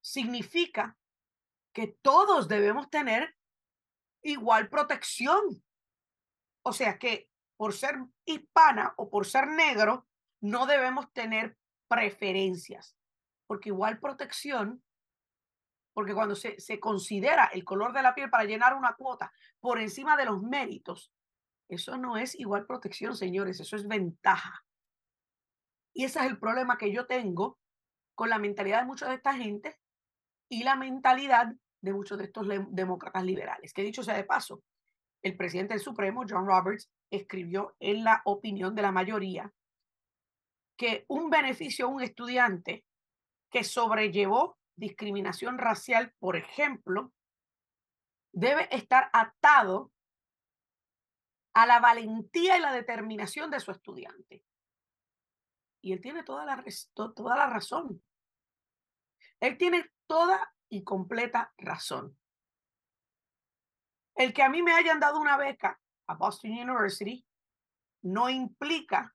significa 0.00 0.97
que 1.78 1.96
todos 2.02 2.48
debemos 2.48 2.90
tener 2.90 3.36
igual 4.24 4.68
protección. 4.68 5.62
O 6.62 6.72
sea 6.72 6.98
que 6.98 7.30
por 7.56 7.72
ser 7.72 7.94
hispana 8.24 8.94
o 8.96 9.08
por 9.08 9.26
ser 9.26 9.46
negro, 9.46 10.08
no 10.40 10.66
debemos 10.66 11.12
tener 11.12 11.56
preferencias, 11.86 12.96
porque 13.46 13.68
igual 13.68 14.00
protección, 14.00 14.82
porque 15.94 16.14
cuando 16.14 16.34
se, 16.34 16.58
se 16.58 16.80
considera 16.80 17.44
el 17.52 17.62
color 17.62 17.92
de 17.92 18.02
la 18.02 18.16
piel 18.16 18.28
para 18.28 18.42
llenar 18.42 18.74
una 18.74 18.94
cuota 18.94 19.32
por 19.60 19.78
encima 19.78 20.16
de 20.16 20.24
los 20.24 20.42
méritos, 20.42 21.12
eso 21.68 21.96
no 21.96 22.16
es 22.16 22.34
igual 22.34 22.66
protección, 22.66 23.16
señores, 23.16 23.60
eso 23.60 23.76
es 23.76 23.86
ventaja. 23.86 24.64
Y 25.94 26.06
ese 26.06 26.18
es 26.18 26.26
el 26.26 26.40
problema 26.40 26.76
que 26.76 26.92
yo 26.92 27.06
tengo 27.06 27.56
con 28.16 28.30
la 28.30 28.40
mentalidad 28.40 28.80
de 28.80 28.86
mucha 28.86 29.08
de 29.08 29.14
esta 29.14 29.34
gente 29.34 29.78
y 30.48 30.64
la 30.64 30.74
mentalidad 30.74 31.54
de 31.80 31.92
muchos 31.92 32.18
de 32.18 32.24
estos 32.24 32.46
demócratas 32.70 33.24
liberales. 33.24 33.72
Que 33.72 33.82
dicho 33.82 34.02
sea 34.02 34.16
de 34.16 34.24
paso, 34.24 34.62
el 35.22 35.36
presidente 35.36 35.74
del 35.74 35.82
Supremo, 35.82 36.24
John 36.28 36.46
Roberts, 36.46 36.90
escribió 37.10 37.76
en 37.80 38.04
la 38.04 38.22
opinión 38.24 38.74
de 38.74 38.82
la 38.82 38.92
mayoría 38.92 39.52
que 40.76 41.04
un 41.08 41.28
beneficio 41.30 41.86
a 41.86 41.88
un 41.88 42.02
estudiante 42.02 42.84
que 43.50 43.64
sobrellevó 43.64 44.58
discriminación 44.76 45.58
racial, 45.58 46.14
por 46.20 46.36
ejemplo, 46.36 47.12
debe 48.32 48.68
estar 48.74 49.10
atado 49.12 49.90
a 51.54 51.66
la 51.66 51.80
valentía 51.80 52.56
y 52.56 52.60
la 52.60 52.72
determinación 52.72 53.50
de 53.50 53.58
su 53.58 53.72
estudiante. 53.72 54.44
Y 55.80 55.92
él 55.92 56.00
tiene 56.00 56.22
toda 56.22 56.44
la, 56.44 56.64
toda 56.94 57.36
la 57.36 57.46
razón. 57.48 58.02
Él 59.40 59.58
tiene 59.58 59.90
toda 60.06 60.54
y 60.68 60.84
completa 60.84 61.52
razón. 61.58 62.16
El 64.14 64.32
que 64.32 64.42
a 64.42 64.48
mí 64.48 64.62
me 64.62 64.72
hayan 64.72 65.00
dado 65.00 65.20
una 65.20 65.36
beca 65.36 65.80
a 66.08 66.14
Boston 66.14 66.50
University 66.52 67.24
no 68.02 68.28
implica 68.28 69.14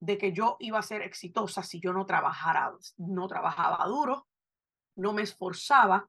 de 0.00 0.18
que 0.18 0.32
yo 0.32 0.56
iba 0.60 0.78
a 0.78 0.82
ser 0.82 1.02
exitosa 1.02 1.62
si 1.62 1.80
yo 1.80 1.92
no 1.92 2.06
trabajara, 2.06 2.72
no 2.98 3.26
trabajaba 3.26 3.84
duro, 3.86 4.28
no 4.96 5.12
me 5.12 5.22
esforzaba 5.22 6.08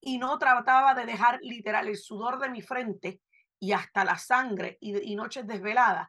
y 0.00 0.18
no 0.18 0.38
trataba 0.38 0.94
de 0.94 1.06
dejar 1.06 1.40
literal 1.42 1.88
el 1.88 1.96
sudor 1.96 2.38
de 2.38 2.48
mi 2.48 2.62
frente 2.62 3.20
y 3.58 3.72
hasta 3.72 4.04
la 4.04 4.16
sangre 4.16 4.78
y, 4.80 5.12
y 5.12 5.16
noches 5.16 5.46
desveladas 5.46 6.08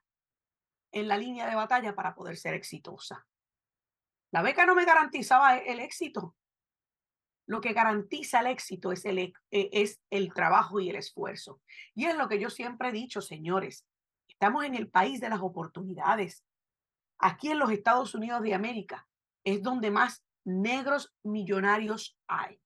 en 0.91 1.07
la 1.07 1.17
línea 1.17 1.47
de 1.47 1.55
batalla 1.55 1.95
para 1.95 2.13
poder 2.13 2.37
ser 2.37 2.53
exitosa. 2.53 3.25
La 4.31 4.41
beca 4.41 4.65
no 4.65 4.75
me 4.75 4.85
garantizaba 4.85 5.57
el 5.57 5.79
éxito, 5.79 6.35
lo 7.51 7.59
que 7.59 7.73
garantiza 7.73 8.39
el 8.39 8.47
éxito 8.47 8.93
es 8.93 9.03
el, 9.03 9.19
e, 9.19 9.33
es 9.51 9.99
el 10.09 10.33
trabajo 10.33 10.79
y 10.79 10.89
el 10.89 10.95
esfuerzo. 10.95 11.59
Y 11.93 12.05
es 12.05 12.15
lo 12.15 12.29
que 12.29 12.39
yo 12.39 12.49
siempre 12.49 12.87
he 12.87 12.91
dicho, 12.93 13.19
señores, 13.19 13.85
estamos 14.29 14.63
en 14.63 14.73
el 14.73 14.89
país 14.89 15.19
de 15.19 15.27
las 15.27 15.41
oportunidades. 15.41 16.45
Aquí 17.19 17.51
en 17.51 17.59
los 17.59 17.69
Estados 17.69 18.15
Unidos 18.15 18.41
de 18.41 18.53
América 18.53 19.05
es 19.43 19.61
donde 19.61 19.91
más 19.91 20.23
negros 20.45 21.13
millonarios 21.23 22.17
hay. 22.25 22.57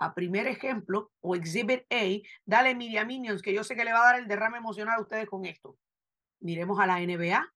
A 0.00 0.14
primer 0.14 0.48
ejemplo, 0.48 1.12
o 1.20 1.36
Exhibit 1.36 1.84
A, 1.92 2.26
dale 2.44 2.74
Miriam 2.74 3.06
Minions, 3.06 3.40
que 3.40 3.54
yo 3.54 3.62
sé 3.62 3.76
que 3.76 3.84
le 3.84 3.92
va 3.92 4.00
a 4.00 4.12
dar 4.14 4.18
el 4.18 4.26
derrame 4.26 4.58
emocional 4.58 4.98
a 4.98 5.02
ustedes 5.02 5.28
con 5.28 5.44
esto. 5.44 5.78
Miremos 6.40 6.80
a 6.80 6.88
la 6.88 6.98
NBA 6.98 7.54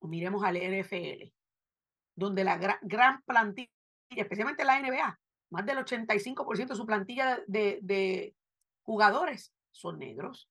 o 0.00 0.06
miremos 0.06 0.44
al 0.44 0.56
NFL, 0.56 1.32
donde 2.14 2.44
la 2.44 2.58
gran 2.82 3.22
plantilla 3.22 3.72
especialmente 4.20 4.64
la 4.64 4.80
NBA, 4.80 5.20
más 5.50 5.66
del 5.66 5.78
85% 5.78 6.68
de 6.68 6.74
su 6.76 6.86
plantilla 6.86 7.40
de, 7.46 7.78
de 7.82 8.34
jugadores 8.82 9.54
son 9.70 9.98
negros. 9.98 10.50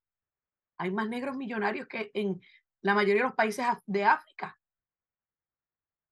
Hay 0.78 0.91
más 0.91 1.08
negros 1.08 1.36
millonarios 1.36 1.88
que 1.88 2.12
en 2.13 2.41
la 2.82 2.93
mayoría 2.93 3.24
de 3.24 3.30
los 3.30 3.36
países 3.36 3.65
de 3.86 4.06
África. 4.06 4.60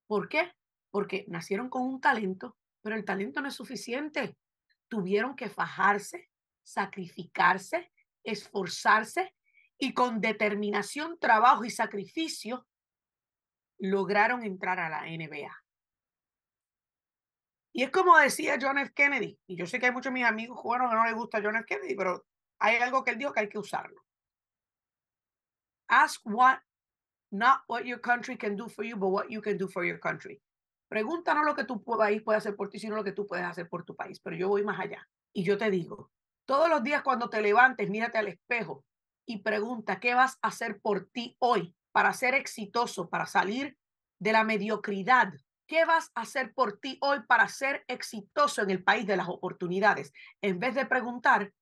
¿Por 0.08 0.30
qué? 0.30 0.52
Porque 0.92 1.26
nacieron 1.28 1.70
con 1.70 1.84
un 1.84 2.02
talento, 2.02 2.58
pero 2.82 2.96
el 2.96 3.06
talento 3.06 3.42
no 3.42 3.48
es 3.48 3.56
suficiente. 3.56 4.38
Tuvieron 4.88 5.36
que 5.36 5.50
fajarse, 5.50 6.30
sacrificarse, 6.64 7.92
esforzarse 8.24 9.34
y 9.78 9.94
con 9.94 10.20
determinación, 10.20 11.18
trabajo 11.20 11.64
y 11.64 11.70
sacrificio 11.70 12.68
lograron 13.80 14.44
entrar 14.44 14.80
a 14.80 14.90
la 14.90 15.04
NBA. 15.04 15.56
Y 17.72 17.84
es 17.84 17.92
como 17.92 18.18
decía 18.18 18.58
John 18.60 18.78
F. 18.80 18.94
Kennedy, 18.94 19.40
y 19.48 19.56
yo 19.56 19.66
sé 19.66 19.80
que 19.80 19.88
hay 19.88 19.92
muchos 19.92 20.12
de 20.12 20.20
mis 20.20 20.26
amigos 20.26 20.60
cubanos 20.60 20.90
que 20.90 20.96
no 20.96 21.06
les 21.06 21.14
gusta 21.14 21.42
John 21.44 21.56
F. 21.56 21.66
Kennedy, 21.66 21.96
pero 21.96 22.26
hay 22.60 22.78
algo 22.78 23.04
que 23.04 23.12
él 23.12 23.18
dijo 23.18 23.32
que 23.32 23.42
hay 23.42 23.50
que 23.50 23.60
usarlo. 23.60 24.02
Ask 25.88 26.22
what, 26.26 26.60
not 27.32 27.62
what 27.68 27.84
your 27.84 28.02
country 28.02 28.38
can 28.38 28.56
do 28.56 28.68
for 28.68 28.84
you, 28.84 28.96
but 28.96 29.10
what 29.10 29.30
you 29.30 29.42
can 29.42 29.58
do 29.58 29.68
for 29.68 29.86
your 29.86 30.00
country. 30.00 30.42
Pregunta 30.90 31.36
no 31.36 31.44
lo 31.44 31.56
que 31.56 31.66
tu 31.66 31.84
país 31.84 32.22
puede 32.24 32.40
hacer 32.40 32.56
por 32.56 32.70
ti, 32.70 32.80
sino 32.80 32.96
lo 32.96 33.04
que 33.04 33.12
tú 33.12 33.28
puedes 33.28 33.46
hacer 33.46 33.70
por 33.70 33.86
tu 33.86 33.96
país. 33.96 34.20
Pero 34.20 34.36
yo 34.36 34.50
voy 34.50 34.64
más 34.64 34.80
allá. 34.80 35.08
Y 35.34 35.44
yo 35.44 35.58
te 35.58 35.70
digo, 35.70 36.12
todos 36.46 36.68
los 36.68 36.84
días 36.84 37.04
cuando 37.04 37.30
te 37.30 37.42
levantes, 37.42 37.90
mírate 37.90 38.18
al 38.18 38.28
espejo 38.28 38.84
y 39.28 39.44
pregunta, 39.44 40.00
¿qué 40.00 40.16
vas 40.16 40.40
a 40.42 40.48
hacer 40.48 40.82
por 40.82 41.06
ti 41.12 41.36
hoy 41.40 41.76
para 41.92 42.12
ser 42.14 42.34
exitoso, 42.34 43.10
para 43.10 43.28
salir 43.28 43.78
de 44.20 44.32
la 44.32 44.44
mediocridad 44.44 45.32
¿Qué 45.70 45.86
vas 45.86 46.12
a 46.16 46.22
hacer 46.22 46.52
por 46.56 46.80
ti 46.80 46.98
hoy 47.00 47.20
para 47.28 47.48
ser 47.48 47.86
exitoso 47.88 48.64
en 48.64 48.72
el 48.72 48.84
país 48.84 49.06
de 49.06 49.16
las 49.16 49.30
oportunidades? 49.30 50.12
En 50.42 50.60
vez 50.60 50.74
de 50.74 50.88
preguntar, 50.88 51.54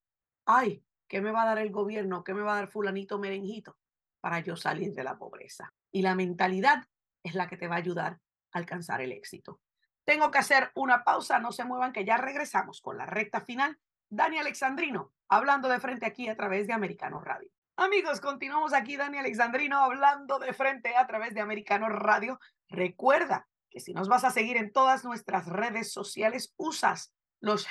ay, 0.46 0.82
¿qué 1.10 1.20
me 1.20 1.32
va 1.32 1.42
a 1.42 1.48
dar 1.48 1.58
el 1.58 1.72
gobierno? 1.72 2.24
¿Qué 2.24 2.34
me 2.34 2.42
va 2.42 2.54
a 2.54 2.56
dar 2.56 2.72
fulanito 2.72 3.20
merenjito 3.20 3.78
para 4.22 4.40
yo 4.40 4.56
salir 4.56 4.94
de 4.94 5.04
la 5.04 5.18
pobreza? 5.18 5.74
Y 5.92 6.04
la 6.04 6.16
mentalidad 6.16 6.86
es 7.22 7.36
la 7.36 7.50
que 7.50 7.58
te 7.58 7.68
va 7.68 7.76
a 7.76 7.80
ayudar 7.80 8.14
a 8.54 8.58
alcanzar 8.58 9.02
el 9.02 9.12
éxito. 9.12 9.60
Tengo 10.06 10.32
que 10.32 10.38
hacer 10.38 10.72
una 10.76 11.04
pausa, 11.04 11.40
no 11.40 11.52
se 11.52 11.66
muevan 11.66 11.92
que 11.92 12.06
ya 12.06 12.16
regresamos 12.16 12.80
con 12.80 12.98
la 12.98 13.06
recta 13.06 13.42
final. 13.42 13.78
Dani 14.10 14.38
Alexandrino, 14.38 15.12
hablando 15.28 15.68
de 15.68 15.82
frente 15.82 16.06
aquí 16.06 16.30
a 16.30 16.38
través 16.38 16.66
de 16.66 16.72
Americano 16.72 17.20
Radio. 17.20 17.52
Amigos, 17.76 18.22
continuamos 18.22 18.72
aquí, 18.72 18.96
Dani 18.96 19.18
Alexandrino, 19.18 19.80
hablando 19.80 20.40
de 20.40 20.54
frente 20.54 20.96
a 20.96 21.06
través 21.06 21.34
de 21.34 21.42
Americano 21.42 21.90
Radio. 21.90 22.40
Recuerda 22.70 23.50
que 23.70 23.80
si 23.80 23.94
nos 23.94 24.08
vas 24.08 24.24
a 24.24 24.32
seguir 24.32 24.58
en 24.58 24.72
todas 24.72 25.04
nuestras 25.04 25.48
redes 25.48 25.92
sociales, 25.92 26.54
usas 26.58 27.14
los, 27.40 27.68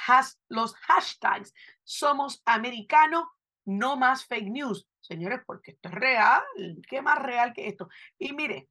los 0.49 0.75
hashtags 0.77 1.55
Somos 1.83 2.43
Americano, 2.45 3.31
no 3.65 3.97
más 3.97 4.25
fake 4.27 4.51
news. 4.51 4.89
Señores, 5.01 5.41
porque 5.47 5.73
esto 5.73 5.89
es 5.89 5.95
real. 5.95 6.43
¿Qué 6.89 7.03
más 7.03 7.19
real 7.21 7.53
que 7.53 7.69
esto? 7.69 7.89
Y 8.19 8.33
mire, 8.33 8.69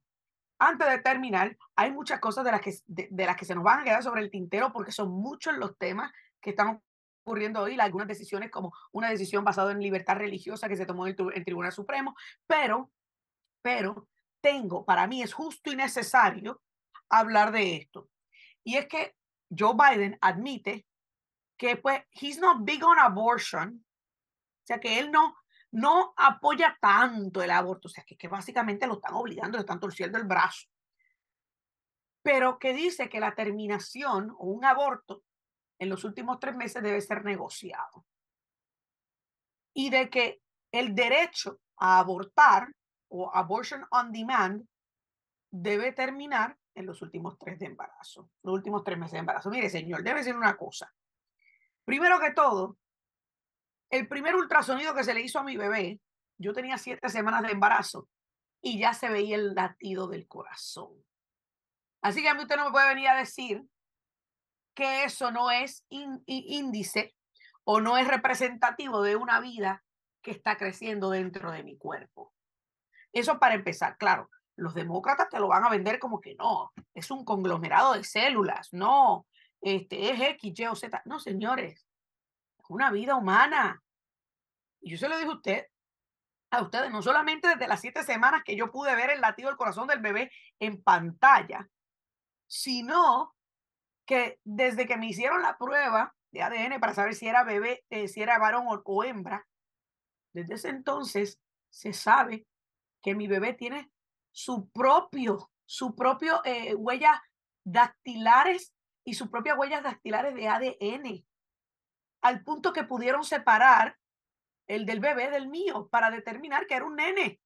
antes 0.58 0.88
de 0.88 0.98
terminar, 0.98 1.56
hay 1.74 1.92
muchas 1.92 2.20
cosas 2.20 2.44
de 2.44 2.52
las 2.52 2.60
que, 2.60 2.74
de, 2.86 3.26
las 3.26 3.36
que 3.36 3.44
se 3.44 3.54
nos 3.54 3.64
van 3.64 3.80
a 3.80 3.84
quedar 3.84 4.02
sobre 4.02 4.22
el 4.22 4.30
tintero 4.30 4.72
porque 4.72 4.92
son 4.92 5.10
muchos 5.10 5.56
los 5.56 5.76
temas 5.76 6.12
que 6.40 6.50
están 6.50 6.82
ocurriendo 7.24 7.62
hoy, 7.62 7.78
algunas 7.78 8.08
decisiones 8.08 8.50
como 8.50 8.72
una 8.92 9.10
decisión 9.10 9.44
basada 9.44 9.72
en 9.72 9.80
libertad 9.80 10.16
religiosa 10.16 10.68
que 10.68 10.76
se 10.76 10.86
tomó 10.86 11.06
en 11.06 11.16
el, 11.18 11.32
el 11.34 11.44
Tribunal 11.44 11.72
Supremo, 11.72 12.14
pero, 12.46 12.90
pero 13.62 14.08
tengo, 14.40 14.84
para 14.84 15.06
mí 15.06 15.22
es 15.22 15.34
justo 15.34 15.72
y 15.72 15.76
necesario 15.76 16.62
hablar 17.08 17.52
de 17.52 17.76
esto. 17.76 18.08
Y 18.64 18.76
es 18.76 18.86
que 18.86 19.14
Joe 19.56 19.74
Biden 19.74 20.18
admite 20.20 20.86
que 21.56 21.76
pues 21.76 22.02
he's 22.10 22.38
not 22.38 22.58
big 22.64 22.84
on 22.84 22.98
abortion, 22.98 23.84
o 23.84 24.66
sea 24.66 24.80
que 24.80 24.98
él 24.98 25.10
no, 25.10 25.36
no 25.70 26.12
apoya 26.16 26.76
tanto 26.80 27.42
el 27.42 27.50
aborto, 27.50 27.88
o 27.88 27.90
sea 27.90 28.04
que, 28.04 28.16
que 28.16 28.28
básicamente 28.28 28.86
lo 28.86 28.94
están 28.94 29.14
obligando, 29.14 29.56
le 29.56 29.62
están 29.62 29.80
torciendo 29.80 30.18
el 30.18 30.24
brazo, 30.24 30.66
pero 32.22 32.58
que 32.58 32.74
dice 32.74 33.08
que 33.08 33.20
la 33.20 33.34
terminación 33.34 34.30
o 34.38 34.46
un 34.46 34.64
aborto 34.64 35.22
en 35.78 35.88
los 35.88 36.04
últimos 36.04 36.38
tres 36.40 36.56
meses 36.56 36.82
debe 36.82 37.00
ser 37.00 37.24
negociado. 37.24 38.04
Y 39.74 39.90
de 39.90 40.10
que 40.10 40.40
el 40.72 40.94
derecho 40.94 41.60
a 41.76 41.98
abortar 41.98 42.74
o 43.08 43.30
abortion 43.32 43.84
on 43.90 44.10
demand 44.10 44.66
debe 45.50 45.92
terminar 45.92 46.56
en 46.76 46.86
los 46.86 47.02
últimos 47.02 47.38
tres 47.38 47.58
de 47.58 47.66
embarazo, 47.66 48.30
los 48.42 48.54
últimos 48.54 48.84
tres 48.84 48.98
meses 48.98 49.12
de 49.12 49.18
embarazo. 49.18 49.50
Mire, 49.50 49.68
señor, 49.68 50.02
debe 50.02 50.22
ser 50.22 50.36
una 50.36 50.56
cosa. 50.56 50.92
Primero 51.84 52.20
que 52.20 52.32
todo, 52.32 52.78
el 53.90 54.06
primer 54.06 54.36
ultrasonido 54.36 54.94
que 54.94 55.02
se 55.02 55.14
le 55.14 55.22
hizo 55.22 55.38
a 55.38 55.44
mi 55.44 55.56
bebé, 55.56 56.00
yo 56.38 56.52
tenía 56.52 56.76
siete 56.76 57.08
semanas 57.08 57.42
de 57.42 57.52
embarazo 57.52 58.08
y 58.60 58.78
ya 58.78 58.92
se 58.92 59.08
veía 59.08 59.36
el 59.36 59.54
latido 59.54 60.06
del 60.06 60.28
corazón. 60.28 60.92
Así 62.02 62.22
que 62.22 62.28
a 62.28 62.34
mí 62.34 62.42
usted 62.42 62.56
no 62.56 62.66
me 62.66 62.72
puede 62.72 62.88
venir 62.88 63.08
a 63.08 63.16
decir 63.16 63.64
que 64.74 65.04
eso 65.04 65.30
no 65.30 65.50
es 65.50 65.86
índice 65.88 67.16
o 67.64 67.80
no 67.80 67.96
es 67.96 68.06
representativo 68.06 69.02
de 69.02 69.16
una 69.16 69.40
vida 69.40 69.82
que 70.20 70.30
está 70.30 70.56
creciendo 70.56 71.10
dentro 71.10 71.50
de 71.50 71.62
mi 71.62 71.78
cuerpo. 71.78 72.34
Eso 73.12 73.38
para 73.38 73.54
empezar, 73.54 73.96
claro, 73.96 74.30
los 74.56 74.74
demócratas 74.74 75.28
te 75.28 75.38
lo 75.38 75.48
van 75.48 75.64
a 75.64 75.70
vender 75.70 75.98
como 75.98 76.20
que 76.20 76.34
no, 76.34 76.72
es 76.94 77.10
un 77.10 77.24
conglomerado 77.24 77.94
de 77.94 78.04
células, 78.04 78.72
no, 78.72 79.26
este, 79.60 80.10
es 80.10 80.20
X, 80.20 80.58
Y 80.58 80.66
o 80.66 80.74
Z. 80.74 81.02
No, 81.04 81.18
señores, 81.20 81.86
es 82.58 82.64
una 82.68 82.90
vida 82.90 83.16
humana. 83.16 83.82
Y 84.80 84.90
yo 84.90 84.98
se 84.98 85.08
lo 85.08 85.16
dije 85.16 85.30
a 85.30 85.34
usted, 85.34 85.66
a 86.50 86.62
ustedes, 86.62 86.90
no 86.90 87.02
solamente 87.02 87.48
desde 87.48 87.68
las 87.68 87.80
siete 87.80 88.02
semanas 88.02 88.42
que 88.44 88.56
yo 88.56 88.70
pude 88.70 88.94
ver 88.94 89.10
el 89.10 89.20
latido 89.20 89.48
del 89.48 89.58
corazón 89.58 89.88
del 89.88 90.00
bebé 90.00 90.30
en 90.60 90.82
pantalla, 90.82 91.68
sino 92.46 93.34
que 94.06 94.38
desde 94.44 94.86
que 94.86 94.96
me 94.96 95.08
hicieron 95.08 95.42
la 95.42 95.58
prueba 95.58 96.14
de 96.30 96.42
ADN 96.42 96.78
para 96.80 96.94
saber 96.94 97.14
si 97.14 97.26
era 97.26 97.44
bebé, 97.44 97.84
eh, 97.90 98.08
si 98.08 98.22
era 98.22 98.38
varón 98.38 98.66
o, 98.68 99.04
hembra, 99.04 99.46
desde 100.32 100.54
ese 100.54 100.68
entonces 100.68 101.40
se 101.70 101.92
sabe 101.92 102.46
que 103.02 103.14
mi 103.14 103.26
bebé 103.26 103.54
tiene 103.54 103.90
su 104.36 104.68
propio, 104.68 105.50
su 105.64 105.96
propio 105.96 106.42
eh, 106.44 106.74
huellas 106.74 107.18
dactilares 107.64 108.74
y 109.02 109.14
sus 109.14 109.30
propias 109.30 109.56
huellas 109.56 109.82
dactilares 109.82 110.34
de 110.34 110.46
ADN, 110.46 111.26
al 112.20 112.44
punto 112.44 112.74
que 112.74 112.84
pudieron 112.84 113.24
separar 113.24 113.96
el 114.66 114.84
del 114.84 115.00
bebé 115.00 115.30
del 115.30 115.48
mío 115.48 115.88
para 115.88 116.10
determinar 116.10 116.66
que 116.66 116.74
era 116.74 116.84
un 116.84 116.96
nene. 116.96 117.40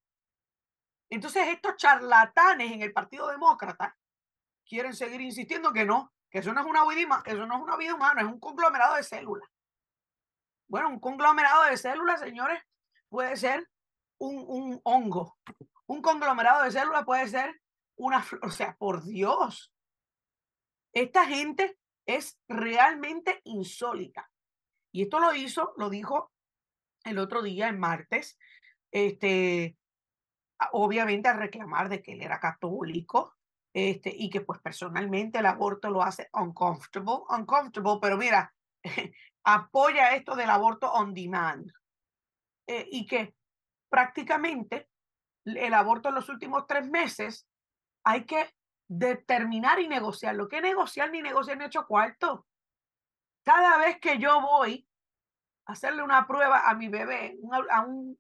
Entonces 1.10 1.46
estos 1.46 1.76
charlatanes 1.76 2.72
en 2.72 2.82
el 2.82 2.92
Partido 2.92 3.28
Demócrata 3.28 3.96
quieren 4.66 4.92
seguir 4.92 5.20
insistiendo 5.20 5.72
que 5.72 5.84
no, 5.84 6.12
que 6.28 6.40
eso 6.40 6.52
no 6.52 6.60
es 6.60 6.66
una 6.66 6.84
vida, 6.84 7.22
eso 7.24 7.46
no 7.46 7.54
es 7.54 7.62
una 7.62 7.76
vida 7.76 7.94
humana, 7.94 8.22
es 8.22 8.26
un 8.26 8.40
conglomerado 8.40 8.96
de 8.96 9.04
células. 9.04 9.48
Bueno, 10.66 10.88
un 10.88 10.98
conglomerado 10.98 11.66
de 11.66 11.76
células, 11.76 12.18
señores, 12.18 12.60
puede 13.08 13.36
ser 13.36 13.68
un, 14.18 14.44
un 14.48 14.80
hongo. 14.82 15.38
Un 15.90 16.02
conglomerado 16.02 16.62
de 16.62 16.70
células 16.70 17.04
puede 17.04 17.26
ser 17.26 17.60
una 17.96 18.22
flor. 18.22 18.46
O 18.46 18.50
sea, 18.50 18.76
por 18.76 19.02
Dios. 19.04 19.72
Esta 20.94 21.26
gente 21.26 21.76
es 22.06 22.38
realmente 22.48 23.40
insólita. 23.42 24.30
Y 24.92 25.02
esto 25.02 25.18
lo 25.18 25.34
hizo, 25.34 25.74
lo 25.76 25.90
dijo 25.90 26.30
el 27.02 27.18
otro 27.18 27.42
día, 27.42 27.66
en 27.66 27.80
martes, 27.80 28.38
este, 28.92 29.76
obviamente 30.70 31.28
al 31.28 31.38
reclamar 31.38 31.88
de 31.88 32.00
que 32.02 32.12
él 32.12 32.22
era 32.22 32.38
católico, 32.38 33.34
este, 33.74 34.14
y 34.16 34.30
que 34.30 34.42
pues 34.42 34.60
personalmente 34.60 35.40
el 35.40 35.46
aborto 35.46 35.90
lo 35.90 36.04
hace 36.04 36.28
uncomfortable, 36.32 37.24
uncomfortable, 37.30 37.98
pero 38.00 38.16
mira, 38.16 38.54
apoya 39.42 40.14
esto 40.14 40.36
del 40.36 40.50
aborto 40.50 40.92
on 40.92 41.14
demand 41.14 41.72
eh, 42.68 42.86
y 42.92 43.06
que 43.06 43.34
prácticamente 43.88 44.89
el 45.44 45.74
aborto 45.74 46.08
en 46.08 46.14
los 46.14 46.28
últimos 46.28 46.66
tres 46.66 46.88
meses 46.88 47.46
hay 48.04 48.24
que 48.24 48.54
determinar 48.88 49.80
y 49.80 49.88
negociar. 49.88 50.34
Lo 50.34 50.48
que 50.48 50.60
negociar 50.60 51.10
ni 51.10 51.22
negociar 51.22 51.58
ni 51.58 51.64
ocho 51.64 51.86
cuartos. 51.86 52.40
Cada 53.44 53.78
vez 53.78 53.98
que 54.00 54.18
yo 54.18 54.40
voy 54.40 54.86
a 55.66 55.72
hacerle 55.72 56.02
una 56.02 56.26
prueba 56.26 56.68
a 56.68 56.74
mi 56.74 56.88
bebé, 56.88 57.38
a 57.70 57.82
un 57.82 58.18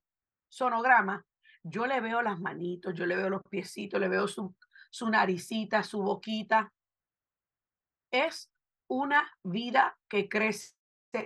sonograma, 0.48 1.24
yo 1.62 1.86
le 1.86 2.00
veo 2.00 2.22
las 2.22 2.40
manitos, 2.40 2.94
yo 2.94 3.04
le 3.04 3.16
veo 3.16 3.28
los 3.28 3.42
piecitos, 3.48 4.00
le 4.00 4.08
veo 4.08 4.26
su, 4.26 4.54
su 4.90 5.08
naricita, 5.10 5.82
su 5.82 6.02
boquita. 6.02 6.72
Es 8.10 8.50
una 8.88 9.30
vida 9.42 9.98
que 10.08 10.28
crece 10.28 10.74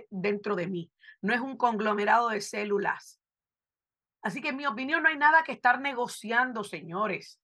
dentro 0.09 0.55
de 0.55 0.67
mí. 0.67 0.91
No 1.21 1.33
es 1.33 1.39
un 1.39 1.57
conglomerado 1.57 2.29
de 2.29 2.41
células. 2.41 3.19
Así 4.25 4.41
que 4.41 4.49
en 4.49 4.57
mi 4.57 4.65
opinión 4.65 5.03
no 5.03 5.09
hay 5.09 5.17
nada 5.17 5.43
que 5.43 5.51
estar 5.51 5.79
negociando, 5.79 6.63
señores. 6.63 7.39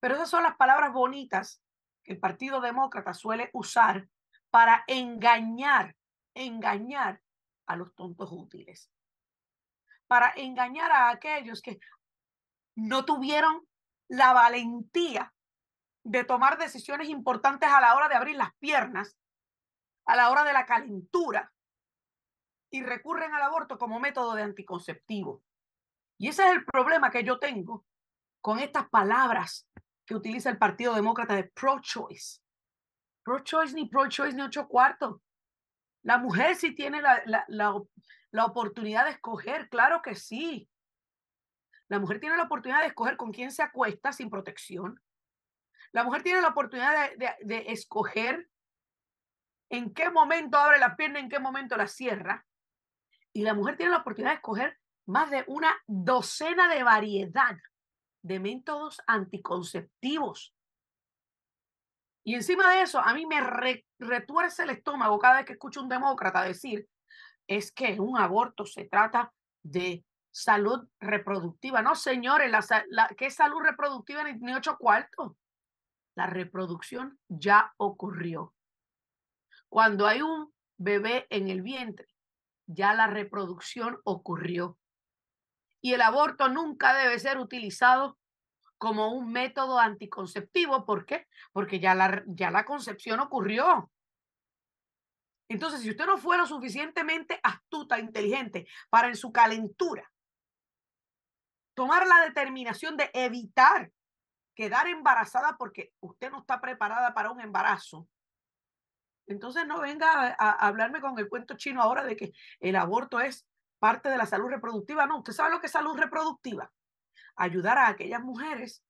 Pero 0.00 0.16
esas 0.16 0.28
son 0.28 0.42
las 0.42 0.56
palabras 0.56 0.92
bonitas 0.92 1.62
que 2.02 2.14
el 2.14 2.18
Partido 2.18 2.60
Demócrata 2.60 3.14
suele 3.14 3.50
usar 3.52 4.08
para 4.50 4.82
engañar, 4.88 5.94
engañar 6.34 7.22
a 7.66 7.76
los 7.76 7.94
tontos 7.94 8.32
útiles. 8.32 8.90
Para 10.08 10.32
engañar 10.34 10.90
a 10.90 11.08
aquellos 11.10 11.62
que 11.62 11.78
no 12.74 13.04
tuvieron 13.04 13.64
la 14.08 14.32
valentía 14.32 15.32
de 16.02 16.24
tomar 16.24 16.58
decisiones 16.58 17.08
importantes 17.08 17.70
a 17.70 17.80
la 17.80 17.94
hora 17.94 18.08
de 18.08 18.16
abrir 18.16 18.34
las 18.34 18.52
piernas, 18.56 19.16
a 20.04 20.16
la 20.16 20.30
hora 20.30 20.42
de 20.42 20.52
la 20.52 20.66
calentura, 20.66 21.52
y 22.70 22.82
recurren 22.82 23.32
al 23.34 23.42
aborto 23.42 23.78
como 23.78 24.00
método 24.00 24.34
de 24.34 24.42
anticonceptivo. 24.42 25.44
Y 26.20 26.28
ese 26.28 26.46
es 26.46 26.52
el 26.52 26.64
problema 26.66 27.10
que 27.10 27.24
yo 27.24 27.38
tengo 27.38 27.86
con 28.42 28.58
estas 28.58 28.90
palabras 28.90 29.66
que 30.04 30.14
utiliza 30.14 30.50
el 30.50 30.58
Partido 30.58 30.94
Demócrata 30.94 31.34
de 31.34 31.44
pro-choice. 31.44 32.42
Pro-choice 33.24 33.74
ni 33.74 33.88
pro-choice 33.88 34.36
ni 34.36 34.42
ocho 34.42 34.68
cuartos. 34.68 35.22
La 36.02 36.18
mujer 36.18 36.56
sí 36.56 36.74
tiene 36.74 37.00
la, 37.00 37.22
la, 37.24 37.46
la 38.32 38.44
oportunidad 38.44 39.06
de 39.06 39.12
escoger, 39.12 39.70
claro 39.70 40.02
que 40.02 40.14
sí. 40.14 40.68
La 41.88 41.98
mujer 41.98 42.20
tiene 42.20 42.36
la 42.36 42.42
oportunidad 42.42 42.80
de 42.80 42.88
escoger 42.88 43.16
con 43.16 43.32
quién 43.32 43.50
se 43.50 43.62
acuesta 43.62 44.12
sin 44.12 44.28
protección. 44.28 45.00
La 45.92 46.04
mujer 46.04 46.22
tiene 46.22 46.42
la 46.42 46.48
oportunidad 46.48 47.10
de, 47.16 47.64
escoger 47.68 48.46
en 49.70 49.94
qué 49.94 50.10
momento 50.10 50.58
abre 50.58 50.78
la 50.78 50.96
pierna, 50.96 51.18
en 51.18 51.30
qué 51.30 51.38
momento 51.38 51.78
la 51.78 51.86
cierra. 51.86 52.46
Y 53.32 53.42
la 53.42 53.54
mujer 53.54 53.78
tiene 53.78 53.92
la 53.92 54.00
oportunidad 54.00 54.32
de 54.32 54.36
escoger 54.36 54.78
más 55.06 55.30
de 55.30 55.44
una 55.46 55.74
docena 55.86 56.72
de 56.72 56.82
variedad 56.82 57.56
de 58.22 58.38
métodos 58.38 59.00
anticonceptivos. 59.06 60.54
Y 62.24 62.34
encima 62.34 62.70
de 62.70 62.82
eso, 62.82 63.00
a 63.00 63.14
mí 63.14 63.26
me 63.26 63.40
retuerce 63.98 64.62
el 64.62 64.70
estómago 64.70 65.18
cada 65.18 65.38
vez 65.38 65.46
que 65.46 65.54
escucho 65.54 65.80
un 65.82 65.88
demócrata 65.88 66.42
decir, 66.42 66.86
es 67.46 67.72
que 67.72 67.98
un 67.98 68.18
aborto 68.18 68.64
se 68.64 68.84
trata 68.84 69.32
de 69.62 70.04
salud 70.30 70.88
reproductiva. 71.00 71.82
No, 71.82 71.94
señores, 71.94 72.50
la, 72.88 73.08
¿qué 73.16 73.30
salud 73.30 73.60
reproductiva 73.60 74.22
ni, 74.24 74.38
ni 74.38 74.54
ocho 74.54 74.76
cuartos? 74.78 75.32
La 76.14 76.26
reproducción 76.26 77.18
ya 77.28 77.72
ocurrió. 77.78 78.54
Cuando 79.68 80.06
hay 80.06 80.22
un 80.22 80.52
bebé 80.76 81.26
en 81.30 81.48
el 81.48 81.62
vientre, 81.62 82.08
ya 82.66 82.94
la 82.94 83.06
reproducción 83.06 83.98
ocurrió. 84.04 84.78
Y 85.80 85.94
el 85.94 86.02
aborto 86.02 86.48
nunca 86.48 86.94
debe 86.94 87.18
ser 87.18 87.38
utilizado 87.38 88.18
como 88.78 89.12
un 89.12 89.32
método 89.32 89.78
anticonceptivo. 89.78 90.84
¿Por 90.84 91.06
qué? 91.06 91.26
Porque 91.52 91.80
ya 91.80 91.94
la, 91.94 92.22
ya 92.26 92.50
la 92.50 92.64
concepción 92.64 93.20
ocurrió. 93.20 93.90
Entonces, 95.48 95.80
si 95.80 95.90
usted 95.90 96.06
no 96.06 96.16
fue 96.16 96.38
lo 96.38 96.46
suficientemente 96.46 97.40
astuta, 97.42 97.98
inteligente 97.98 98.66
para 98.88 99.08
en 99.08 99.16
su 99.16 99.32
calentura 99.32 100.10
tomar 101.74 102.06
la 102.06 102.20
determinación 102.20 102.96
de 102.96 103.10
evitar 103.14 103.90
quedar 104.54 104.86
embarazada 104.86 105.56
porque 105.56 105.92
usted 106.00 106.30
no 106.30 106.40
está 106.40 106.60
preparada 106.60 107.14
para 107.14 107.30
un 107.30 107.40
embarazo, 107.40 108.06
entonces 109.26 109.66
no 109.66 109.80
venga 109.80 110.36
a, 110.38 110.50
hablarme 110.66 111.00
con 111.00 111.18
el 111.18 111.28
cuento 111.28 111.56
chino 111.56 111.80
ahora 111.80 112.04
de 112.04 112.16
que 112.16 112.32
el 112.60 112.76
aborto 112.76 113.20
es 113.20 113.46
parte 113.80 114.08
de 114.08 114.18
la 114.18 114.26
salud 114.26 114.48
reproductiva. 114.48 115.06
No, 115.06 115.18
usted 115.18 115.32
sabe 115.32 115.50
lo 115.50 115.60
que 115.60 115.66
es 115.66 115.72
salud 115.72 115.96
reproductiva. 115.96 116.72
Ayudar 117.34 117.78
a 117.78 117.88
aquellas 117.88 118.22
mujeres 118.22 118.84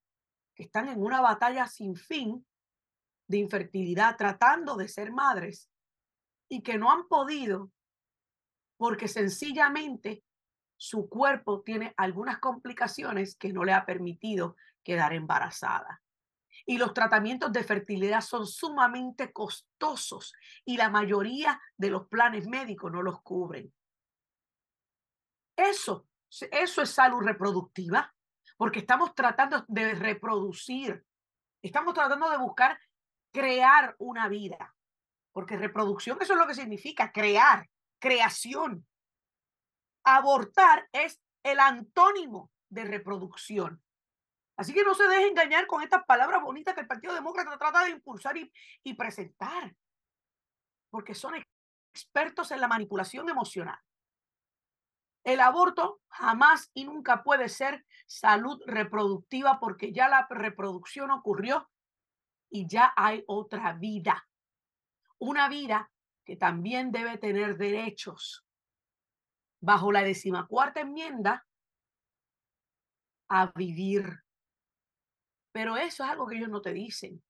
que 0.55 0.65
están 0.65 0.89
en 0.89 1.01
una 1.01 1.23
batalla 1.23 1.67
sin 1.67 1.97
fin 1.97 2.45
de 3.27 3.39
infertilidad, 3.39 4.17
tratando 4.17 4.77
de 4.77 4.89
ser 4.89 5.13
madres 5.13 5.71
y 6.49 6.63
que 6.63 6.77
no 6.77 6.91
han 6.91 7.07
podido 7.07 7.71
porque 8.77 9.09
sencillamente 9.09 10.25
su 10.77 11.09
cuerpo 11.09 11.61
tiene 11.61 11.93
algunas 11.97 12.39
complicaciones 12.39 13.37
que 13.37 13.53
no 13.53 13.63
le 13.63 13.75
ha 13.75 13.85
permitido 13.85 14.57
quedar 14.83 15.13
embarazada. 15.13 16.03
Y 16.65 16.79
los 16.79 16.95
tratamientos 16.95 17.53
de 17.53 17.63
fertilidad 17.63 18.23
son 18.23 18.47
sumamente 18.47 19.33
costosos 19.33 20.33
y 20.65 20.79
la 20.79 20.89
mayoría 20.89 21.61
de 21.77 21.91
los 21.91 22.09
planes 22.09 22.49
médicos 22.49 22.91
no 22.91 23.03
los 23.03 23.21
cubren. 23.21 23.73
Eso, 25.61 26.07
eso 26.31 26.83
es 26.83 26.91
salud 26.91 27.21
reproductiva, 27.21 28.15
porque 28.57 28.79
estamos 28.79 29.15
tratando 29.15 29.63
de 29.69 29.95
reproducir, 29.95 31.05
estamos 31.61 31.93
tratando 31.93 32.31
de 32.31 32.39
buscar 32.39 32.81
crear 33.31 33.95
una 33.99 34.27
vida, 34.29 34.75
porque 35.33 35.59
reproducción 35.59 36.17
eso 36.23 36.33
es 36.33 36.39
lo 36.39 36.47
que 36.47 36.55
significa 36.55 37.13
crear, 37.13 37.69
creación. 37.99 38.87
Abortar 40.03 40.89
es 40.93 41.21
el 41.43 41.61
antónimo 41.61 42.51
de 42.71 42.85
reproducción. 42.85 43.83
Así 44.57 44.73
que 44.73 44.83
no 44.83 44.95
se 44.95 45.07
deje 45.09 45.29
engañar 45.29 45.67
con 45.67 45.83
estas 45.83 46.07
palabras 46.07 46.43
bonitas 46.43 46.75
que 46.75 46.81
el 46.81 46.87
Partido 46.87 47.13
Demócrata 47.13 47.59
trata 47.59 47.85
de 47.85 47.91
impulsar 47.91 48.35
y, 48.39 48.51
y 48.83 48.95
presentar, 48.95 49.75
porque 50.89 51.15
son 51.15 51.35
expertos 51.93 52.51
en 52.51 52.63
la 52.63 52.69
manipulación 52.69 53.29
emocional. 53.29 53.79
El 55.25 55.41
aborto 55.41 56.01
jamás 56.09 56.71
y 56.75 56.85
nunca 56.85 57.23
puede 57.23 57.49
ser 57.49 57.85
salud 58.07 58.61
reproductiva 58.67 59.61
porque 59.61 59.93
ya 59.93 60.09
la 60.09 60.27
reproducción 60.31 61.11
ocurrió 61.11 61.69
y 62.49 62.67
ya 62.67 62.93
hay 62.97 63.23
otra 63.27 63.75
vida. 63.75 64.27
Una 65.19 65.49
vida 65.49 65.91
que 66.25 66.37
también 66.37 66.91
debe 66.91 67.19
tener 67.19 67.57
derechos 67.57 68.47
bajo 69.61 69.93
la 69.93 70.03
decimacuarta 70.03 70.81
enmienda, 70.81 71.47
a 73.29 73.53
vivir. 73.55 74.23
Pero 75.53 75.77
eso 75.77 76.05
es 76.05 76.11
algo 76.11 76.27
que 76.27 76.37
ellos 76.37 76.49
no 76.49 76.61
te 76.61 76.73
dicen. 76.73 77.23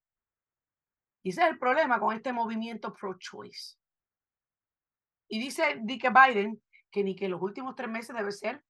Y 1.23 1.31
ese 1.31 1.43
es 1.43 1.49
el 1.49 1.59
problema 1.59 2.01
con 2.01 2.15
este 2.15 2.33
movimiento 2.33 2.95
pro-choice. 2.95 3.77
Y 5.29 5.39
dice 5.39 5.79
Dick 5.83 6.11
Biden 6.13 6.63
que 6.91 7.05
ni 7.05 7.17
que 7.17 7.29
los 7.29 7.41
últimos 7.41 7.75
tres 7.77 7.89
meses 7.89 8.15
debe 8.15 8.33
ser 8.33 8.65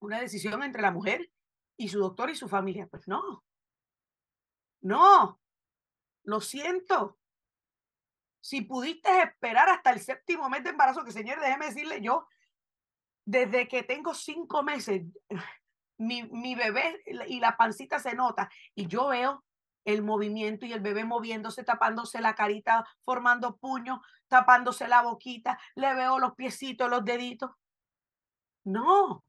una 0.00 0.20
decisión 0.20 0.62
entre 0.62 0.82
la 0.82 0.90
mujer 0.90 1.30
y 1.76 1.88
su 1.88 1.98
doctor 1.98 2.30
y 2.30 2.34
su 2.34 2.48
familia. 2.48 2.86
Pues 2.86 3.06
no. 3.08 3.44
No. 4.82 5.40
Lo 6.24 6.40
siento. 6.40 7.18
Si 8.40 8.62
pudiste 8.62 9.22
esperar 9.22 9.68
hasta 9.68 9.90
el 9.90 10.00
séptimo 10.00 10.48
mes 10.48 10.64
de 10.64 10.70
embarazo, 10.70 11.04
que 11.04 11.12
señor, 11.12 11.40
déjeme 11.40 11.66
decirle, 11.66 12.00
yo, 12.00 12.26
desde 13.24 13.66
que 13.66 13.82
tengo 13.82 14.14
cinco 14.14 14.62
meses, 14.62 15.02
mi, 15.98 16.22
mi 16.24 16.54
bebé 16.54 17.02
y 17.26 17.40
la 17.40 17.56
pancita 17.56 17.98
se 17.98 18.14
nota 18.14 18.48
y 18.74 18.86
yo 18.86 19.08
veo 19.08 19.44
el 19.86 20.02
movimiento 20.02 20.66
y 20.66 20.72
el 20.72 20.80
bebé 20.80 21.04
moviéndose, 21.04 21.64
tapándose 21.64 22.20
la 22.20 22.34
carita, 22.34 22.84
formando 23.04 23.56
puños, 23.56 24.00
tapándose 24.28 24.88
la 24.88 25.02
boquita, 25.02 25.58
le 25.76 25.94
veo 25.94 26.18
los 26.18 26.34
piecitos, 26.34 26.90
los 26.90 27.04
deditos. 27.04 27.52
No, 28.64 29.24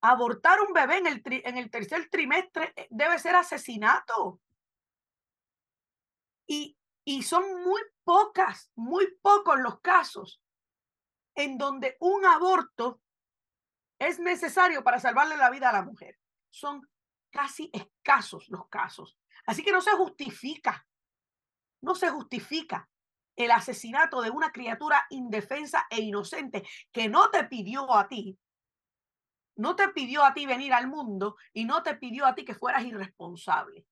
abortar 0.00 0.60
un 0.60 0.72
bebé 0.72 0.98
en 0.98 1.06
el, 1.06 1.22
en 1.24 1.56
el 1.56 1.70
tercer 1.70 2.08
trimestre 2.10 2.72
eh, 2.76 2.88
debe 2.90 3.18
ser 3.18 3.36
asesinato. 3.36 4.40
Y, 6.46 6.76
y 7.04 7.22
son 7.22 7.62
muy 7.62 7.80
pocas, 8.04 8.72
muy 8.74 9.06
pocos 9.22 9.58
los 9.60 9.80
casos 9.80 10.40
en 11.34 11.56
donde 11.56 11.96
un 12.00 12.24
aborto 12.26 13.00
es 14.00 14.18
necesario 14.18 14.82
para 14.82 14.98
salvarle 14.98 15.36
la 15.36 15.50
vida 15.50 15.70
a 15.70 15.72
la 15.72 15.82
mujer. 15.82 16.18
Son 16.50 16.88
casi 17.30 17.70
escasos 17.72 18.48
los 18.48 18.68
casos. 18.68 19.17
Así 19.48 19.62
que 19.62 19.72
no 19.72 19.80
se 19.80 19.92
justifica, 19.92 20.86
no 21.80 21.94
se 21.94 22.10
justifica 22.10 22.86
el 23.34 23.50
asesinato 23.50 24.20
de 24.20 24.28
una 24.28 24.52
criatura 24.52 25.06
indefensa 25.08 25.86
e 25.88 26.02
inocente 26.02 26.68
que 26.92 27.08
no 27.08 27.30
te 27.30 27.44
pidió 27.44 27.96
a 27.96 28.06
ti, 28.08 28.38
no 29.56 29.74
te 29.74 29.88
pidió 29.88 30.22
a 30.22 30.34
ti 30.34 30.44
venir 30.44 30.74
al 30.74 30.86
mundo 30.86 31.36
y 31.54 31.64
no 31.64 31.82
te 31.82 31.96
pidió 31.96 32.26
a 32.26 32.34
ti 32.34 32.44
que 32.44 32.54
fueras 32.54 32.84
irresponsable. 32.84 33.86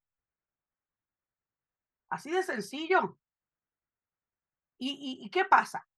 Así 2.11 2.31
de 2.31 2.43
sencillo. 2.43 3.19
¿Y, 4.79 5.31
qué 5.31 5.47
pasa? 5.47 5.89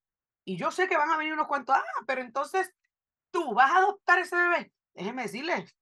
Y 0.44 0.56
yo 0.56 0.70
sé 0.70 0.86
que 0.86 0.96
van 0.96 1.10
a 1.10 1.16
venir 1.16 1.32
unos 1.32 1.48
cuantos, 1.48 1.74
ah, 1.74 2.04
pero 2.06 2.20
entonces 2.20 2.72
tú 3.32 3.54
vas 3.54 3.72
a 3.72 3.78
adoptar 3.78 4.20
ese 4.20 4.36
bebé. 4.36 4.72
Déjeme 4.94 5.22
decirles, 5.22 5.76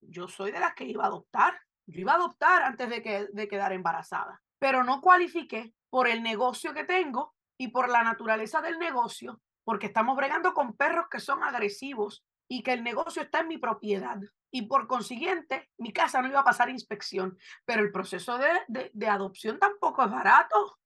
yo 0.00 0.28
soy 0.28 0.52
de 0.52 0.60
las 0.60 0.74
que 0.74 0.84
iba 0.84 1.02
a 1.02 1.08
adoptar. 1.08 1.65
Yo 1.86 2.00
iba 2.00 2.12
a 2.12 2.16
adoptar 2.16 2.62
antes 2.62 2.88
de, 2.88 3.02
que, 3.02 3.28
de 3.32 3.48
quedar 3.48 3.72
embarazada, 3.72 4.42
pero 4.58 4.84
no 4.84 5.00
cualifiqué 5.00 5.72
por 5.88 6.08
el 6.08 6.22
negocio 6.22 6.74
que 6.74 6.84
tengo 6.84 7.34
y 7.58 7.68
por 7.68 7.88
la 7.88 8.02
naturaleza 8.02 8.60
del 8.60 8.78
negocio, 8.78 9.40
porque 9.64 9.86
estamos 9.86 10.16
bregando 10.16 10.52
con 10.52 10.76
perros 10.76 11.06
que 11.10 11.20
son 11.20 11.42
agresivos 11.42 12.24
y 12.48 12.62
que 12.62 12.72
el 12.72 12.82
negocio 12.82 13.22
está 13.22 13.40
en 13.40 13.48
mi 13.48 13.58
propiedad. 13.58 14.18
Y 14.50 14.62
por 14.62 14.86
consiguiente, 14.86 15.70
mi 15.78 15.92
casa 15.92 16.22
no 16.22 16.28
iba 16.28 16.40
a 16.40 16.44
pasar 16.44 16.70
inspección, 16.70 17.36
pero 17.64 17.82
el 17.82 17.92
proceso 17.92 18.38
de, 18.38 18.90
de, 18.92 19.08
adopción 19.08 19.58
tampoco 19.58 20.04
es 20.04 20.10
barato. 20.10 20.78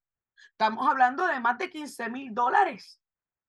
Estamos 0.53 0.86
hablando 0.88 1.26
de 1.26 1.40
más 1.40 1.59
de 1.59 1.70
15 1.70 2.11
mil 2.11 2.34
dólares. 2.34 3.01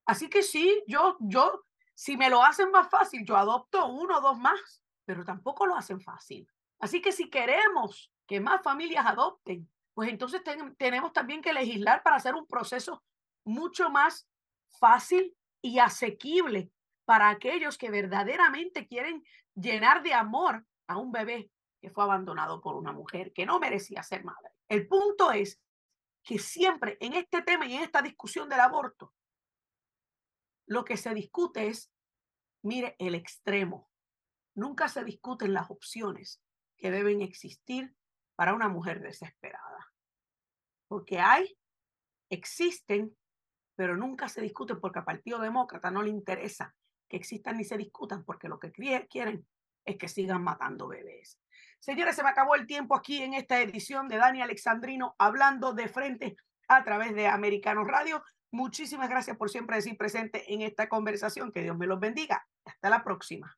Así 0.06 0.30
que 0.30 0.44
sí, 0.44 0.84
yo, 0.88 1.18
yo, 1.20 1.66
si 1.96 2.18
me 2.18 2.30
lo 2.30 2.44
hacen 2.44 2.72
más 2.72 2.90
fácil, 2.90 3.26
yo 3.26 3.38
adopto 3.38 3.88
uno 3.88 4.18
o 4.18 4.22
dos 4.22 4.38
más, 4.38 4.84
pero 5.06 5.24
tampoco 5.24 5.66
lo 5.66 5.76
hacen 5.76 6.02
fácil. 6.02 6.48
Así 6.82 7.00
que 7.00 7.12
si 7.12 7.30
queremos 7.30 8.12
que 8.26 8.40
más 8.40 8.64
familias 8.64 9.06
adopten, 9.06 9.70
pues 9.94 10.10
entonces 10.10 10.42
tenemos 10.78 11.14
también 11.14 11.42
que 11.42 11.54
legislar 11.54 12.02
para 12.02 12.16
hacer 12.16 12.34
un 12.34 12.48
proceso 12.48 13.04
mucho 13.46 13.92
más 13.92 14.28
fácil 14.80 15.38
y 15.62 15.78
asequible 15.78 16.72
para 17.06 17.30
aquellos 17.30 17.78
que 17.78 17.92
verdaderamente 17.92 18.88
quieren 18.88 19.24
llenar 19.54 20.02
de 20.02 20.16
amor 20.16 20.66
a 20.88 20.98
un 20.98 21.12
bebé 21.12 21.52
que 21.80 21.92
fue 21.92 22.04
abandonado 22.04 22.62
por 22.62 22.76
una 22.76 22.92
mujer 22.92 23.32
que 23.32 23.46
no 23.46 23.60
merecía 23.60 24.02
ser 24.02 24.24
madre. 24.24 24.50
El 24.68 24.88
punto 24.88 25.32
es 25.32 25.62
que 26.24 26.40
siempre 26.40 26.98
en 27.00 27.14
este 27.14 27.44
tema 27.44 27.68
y 27.68 27.76
en 27.76 27.84
esta 27.84 28.02
discusión 28.02 28.50
del 28.50 28.60
aborto, 28.60 29.14
lo 30.66 30.84
que 30.84 30.98
se 30.98 31.14
discute 31.14 31.68
es, 31.68 31.92
mire, 32.64 32.96
el 32.98 33.14
extremo. 33.14 33.88
Nunca 34.56 34.88
se 34.88 35.04
discuten 35.04 35.54
las 35.54 35.70
opciones 35.70 36.42
que 36.82 36.92
deben 36.92 37.22
existir 37.22 37.96
para 38.36 38.54
una 38.54 38.68
mujer 38.68 39.00
desesperada. 39.00 39.94
Porque 40.88 41.20
hay, 41.20 41.58
existen, 42.30 43.16
pero 43.76 43.96
nunca 43.96 44.28
se 44.28 44.42
discuten 44.42 44.80
porque 44.82 45.00
al 45.00 45.06
Partido 45.06 45.40
Demócrata 45.40 45.92
no 45.92 46.02
le 46.02 46.10
interesa 46.10 46.76
que 47.08 47.18
existan 47.18 47.58
ni 47.58 47.66
se 47.66 47.78
discutan 47.78 48.24
porque 48.24 48.48
lo 48.48 48.58
que 48.58 48.72
quieren 48.72 49.46
es 49.86 49.98
que 49.98 50.08
sigan 50.08 50.44
matando 50.44 50.88
bebés. 50.88 51.40
Señores, 51.80 52.16
se 52.16 52.24
me 52.24 52.30
acabó 52.30 52.56
el 52.56 52.66
tiempo 52.66 52.96
aquí 52.96 53.22
en 53.22 53.34
esta 53.34 53.60
edición 53.60 54.08
de 54.08 54.18
Dani 54.18 54.42
Alexandrino 54.42 55.16
hablando 55.18 55.74
de 55.74 55.88
frente 55.88 56.38
a 56.68 56.84
través 56.84 57.14
de 57.14 57.28
Americano 57.28 57.84
Radio. 57.84 58.24
Muchísimas 58.52 59.10
gracias 59.10 59.36
por 59.38 59.50
siempre 59.50 59.76
decir 59.76 59.98
presente 59.98 60.54
en 60.54 60.62
esta 60.62 60.88
conversación. 60.88 61.52
Que 61.52 61.64
Dios 61.64 61.78
me 61.78 61.88
los 61.88 62.00
bendiga. 62.00 62.48
Hasta 62.66 62.90
la 62.90 63.04
próxima. 63.04 63.58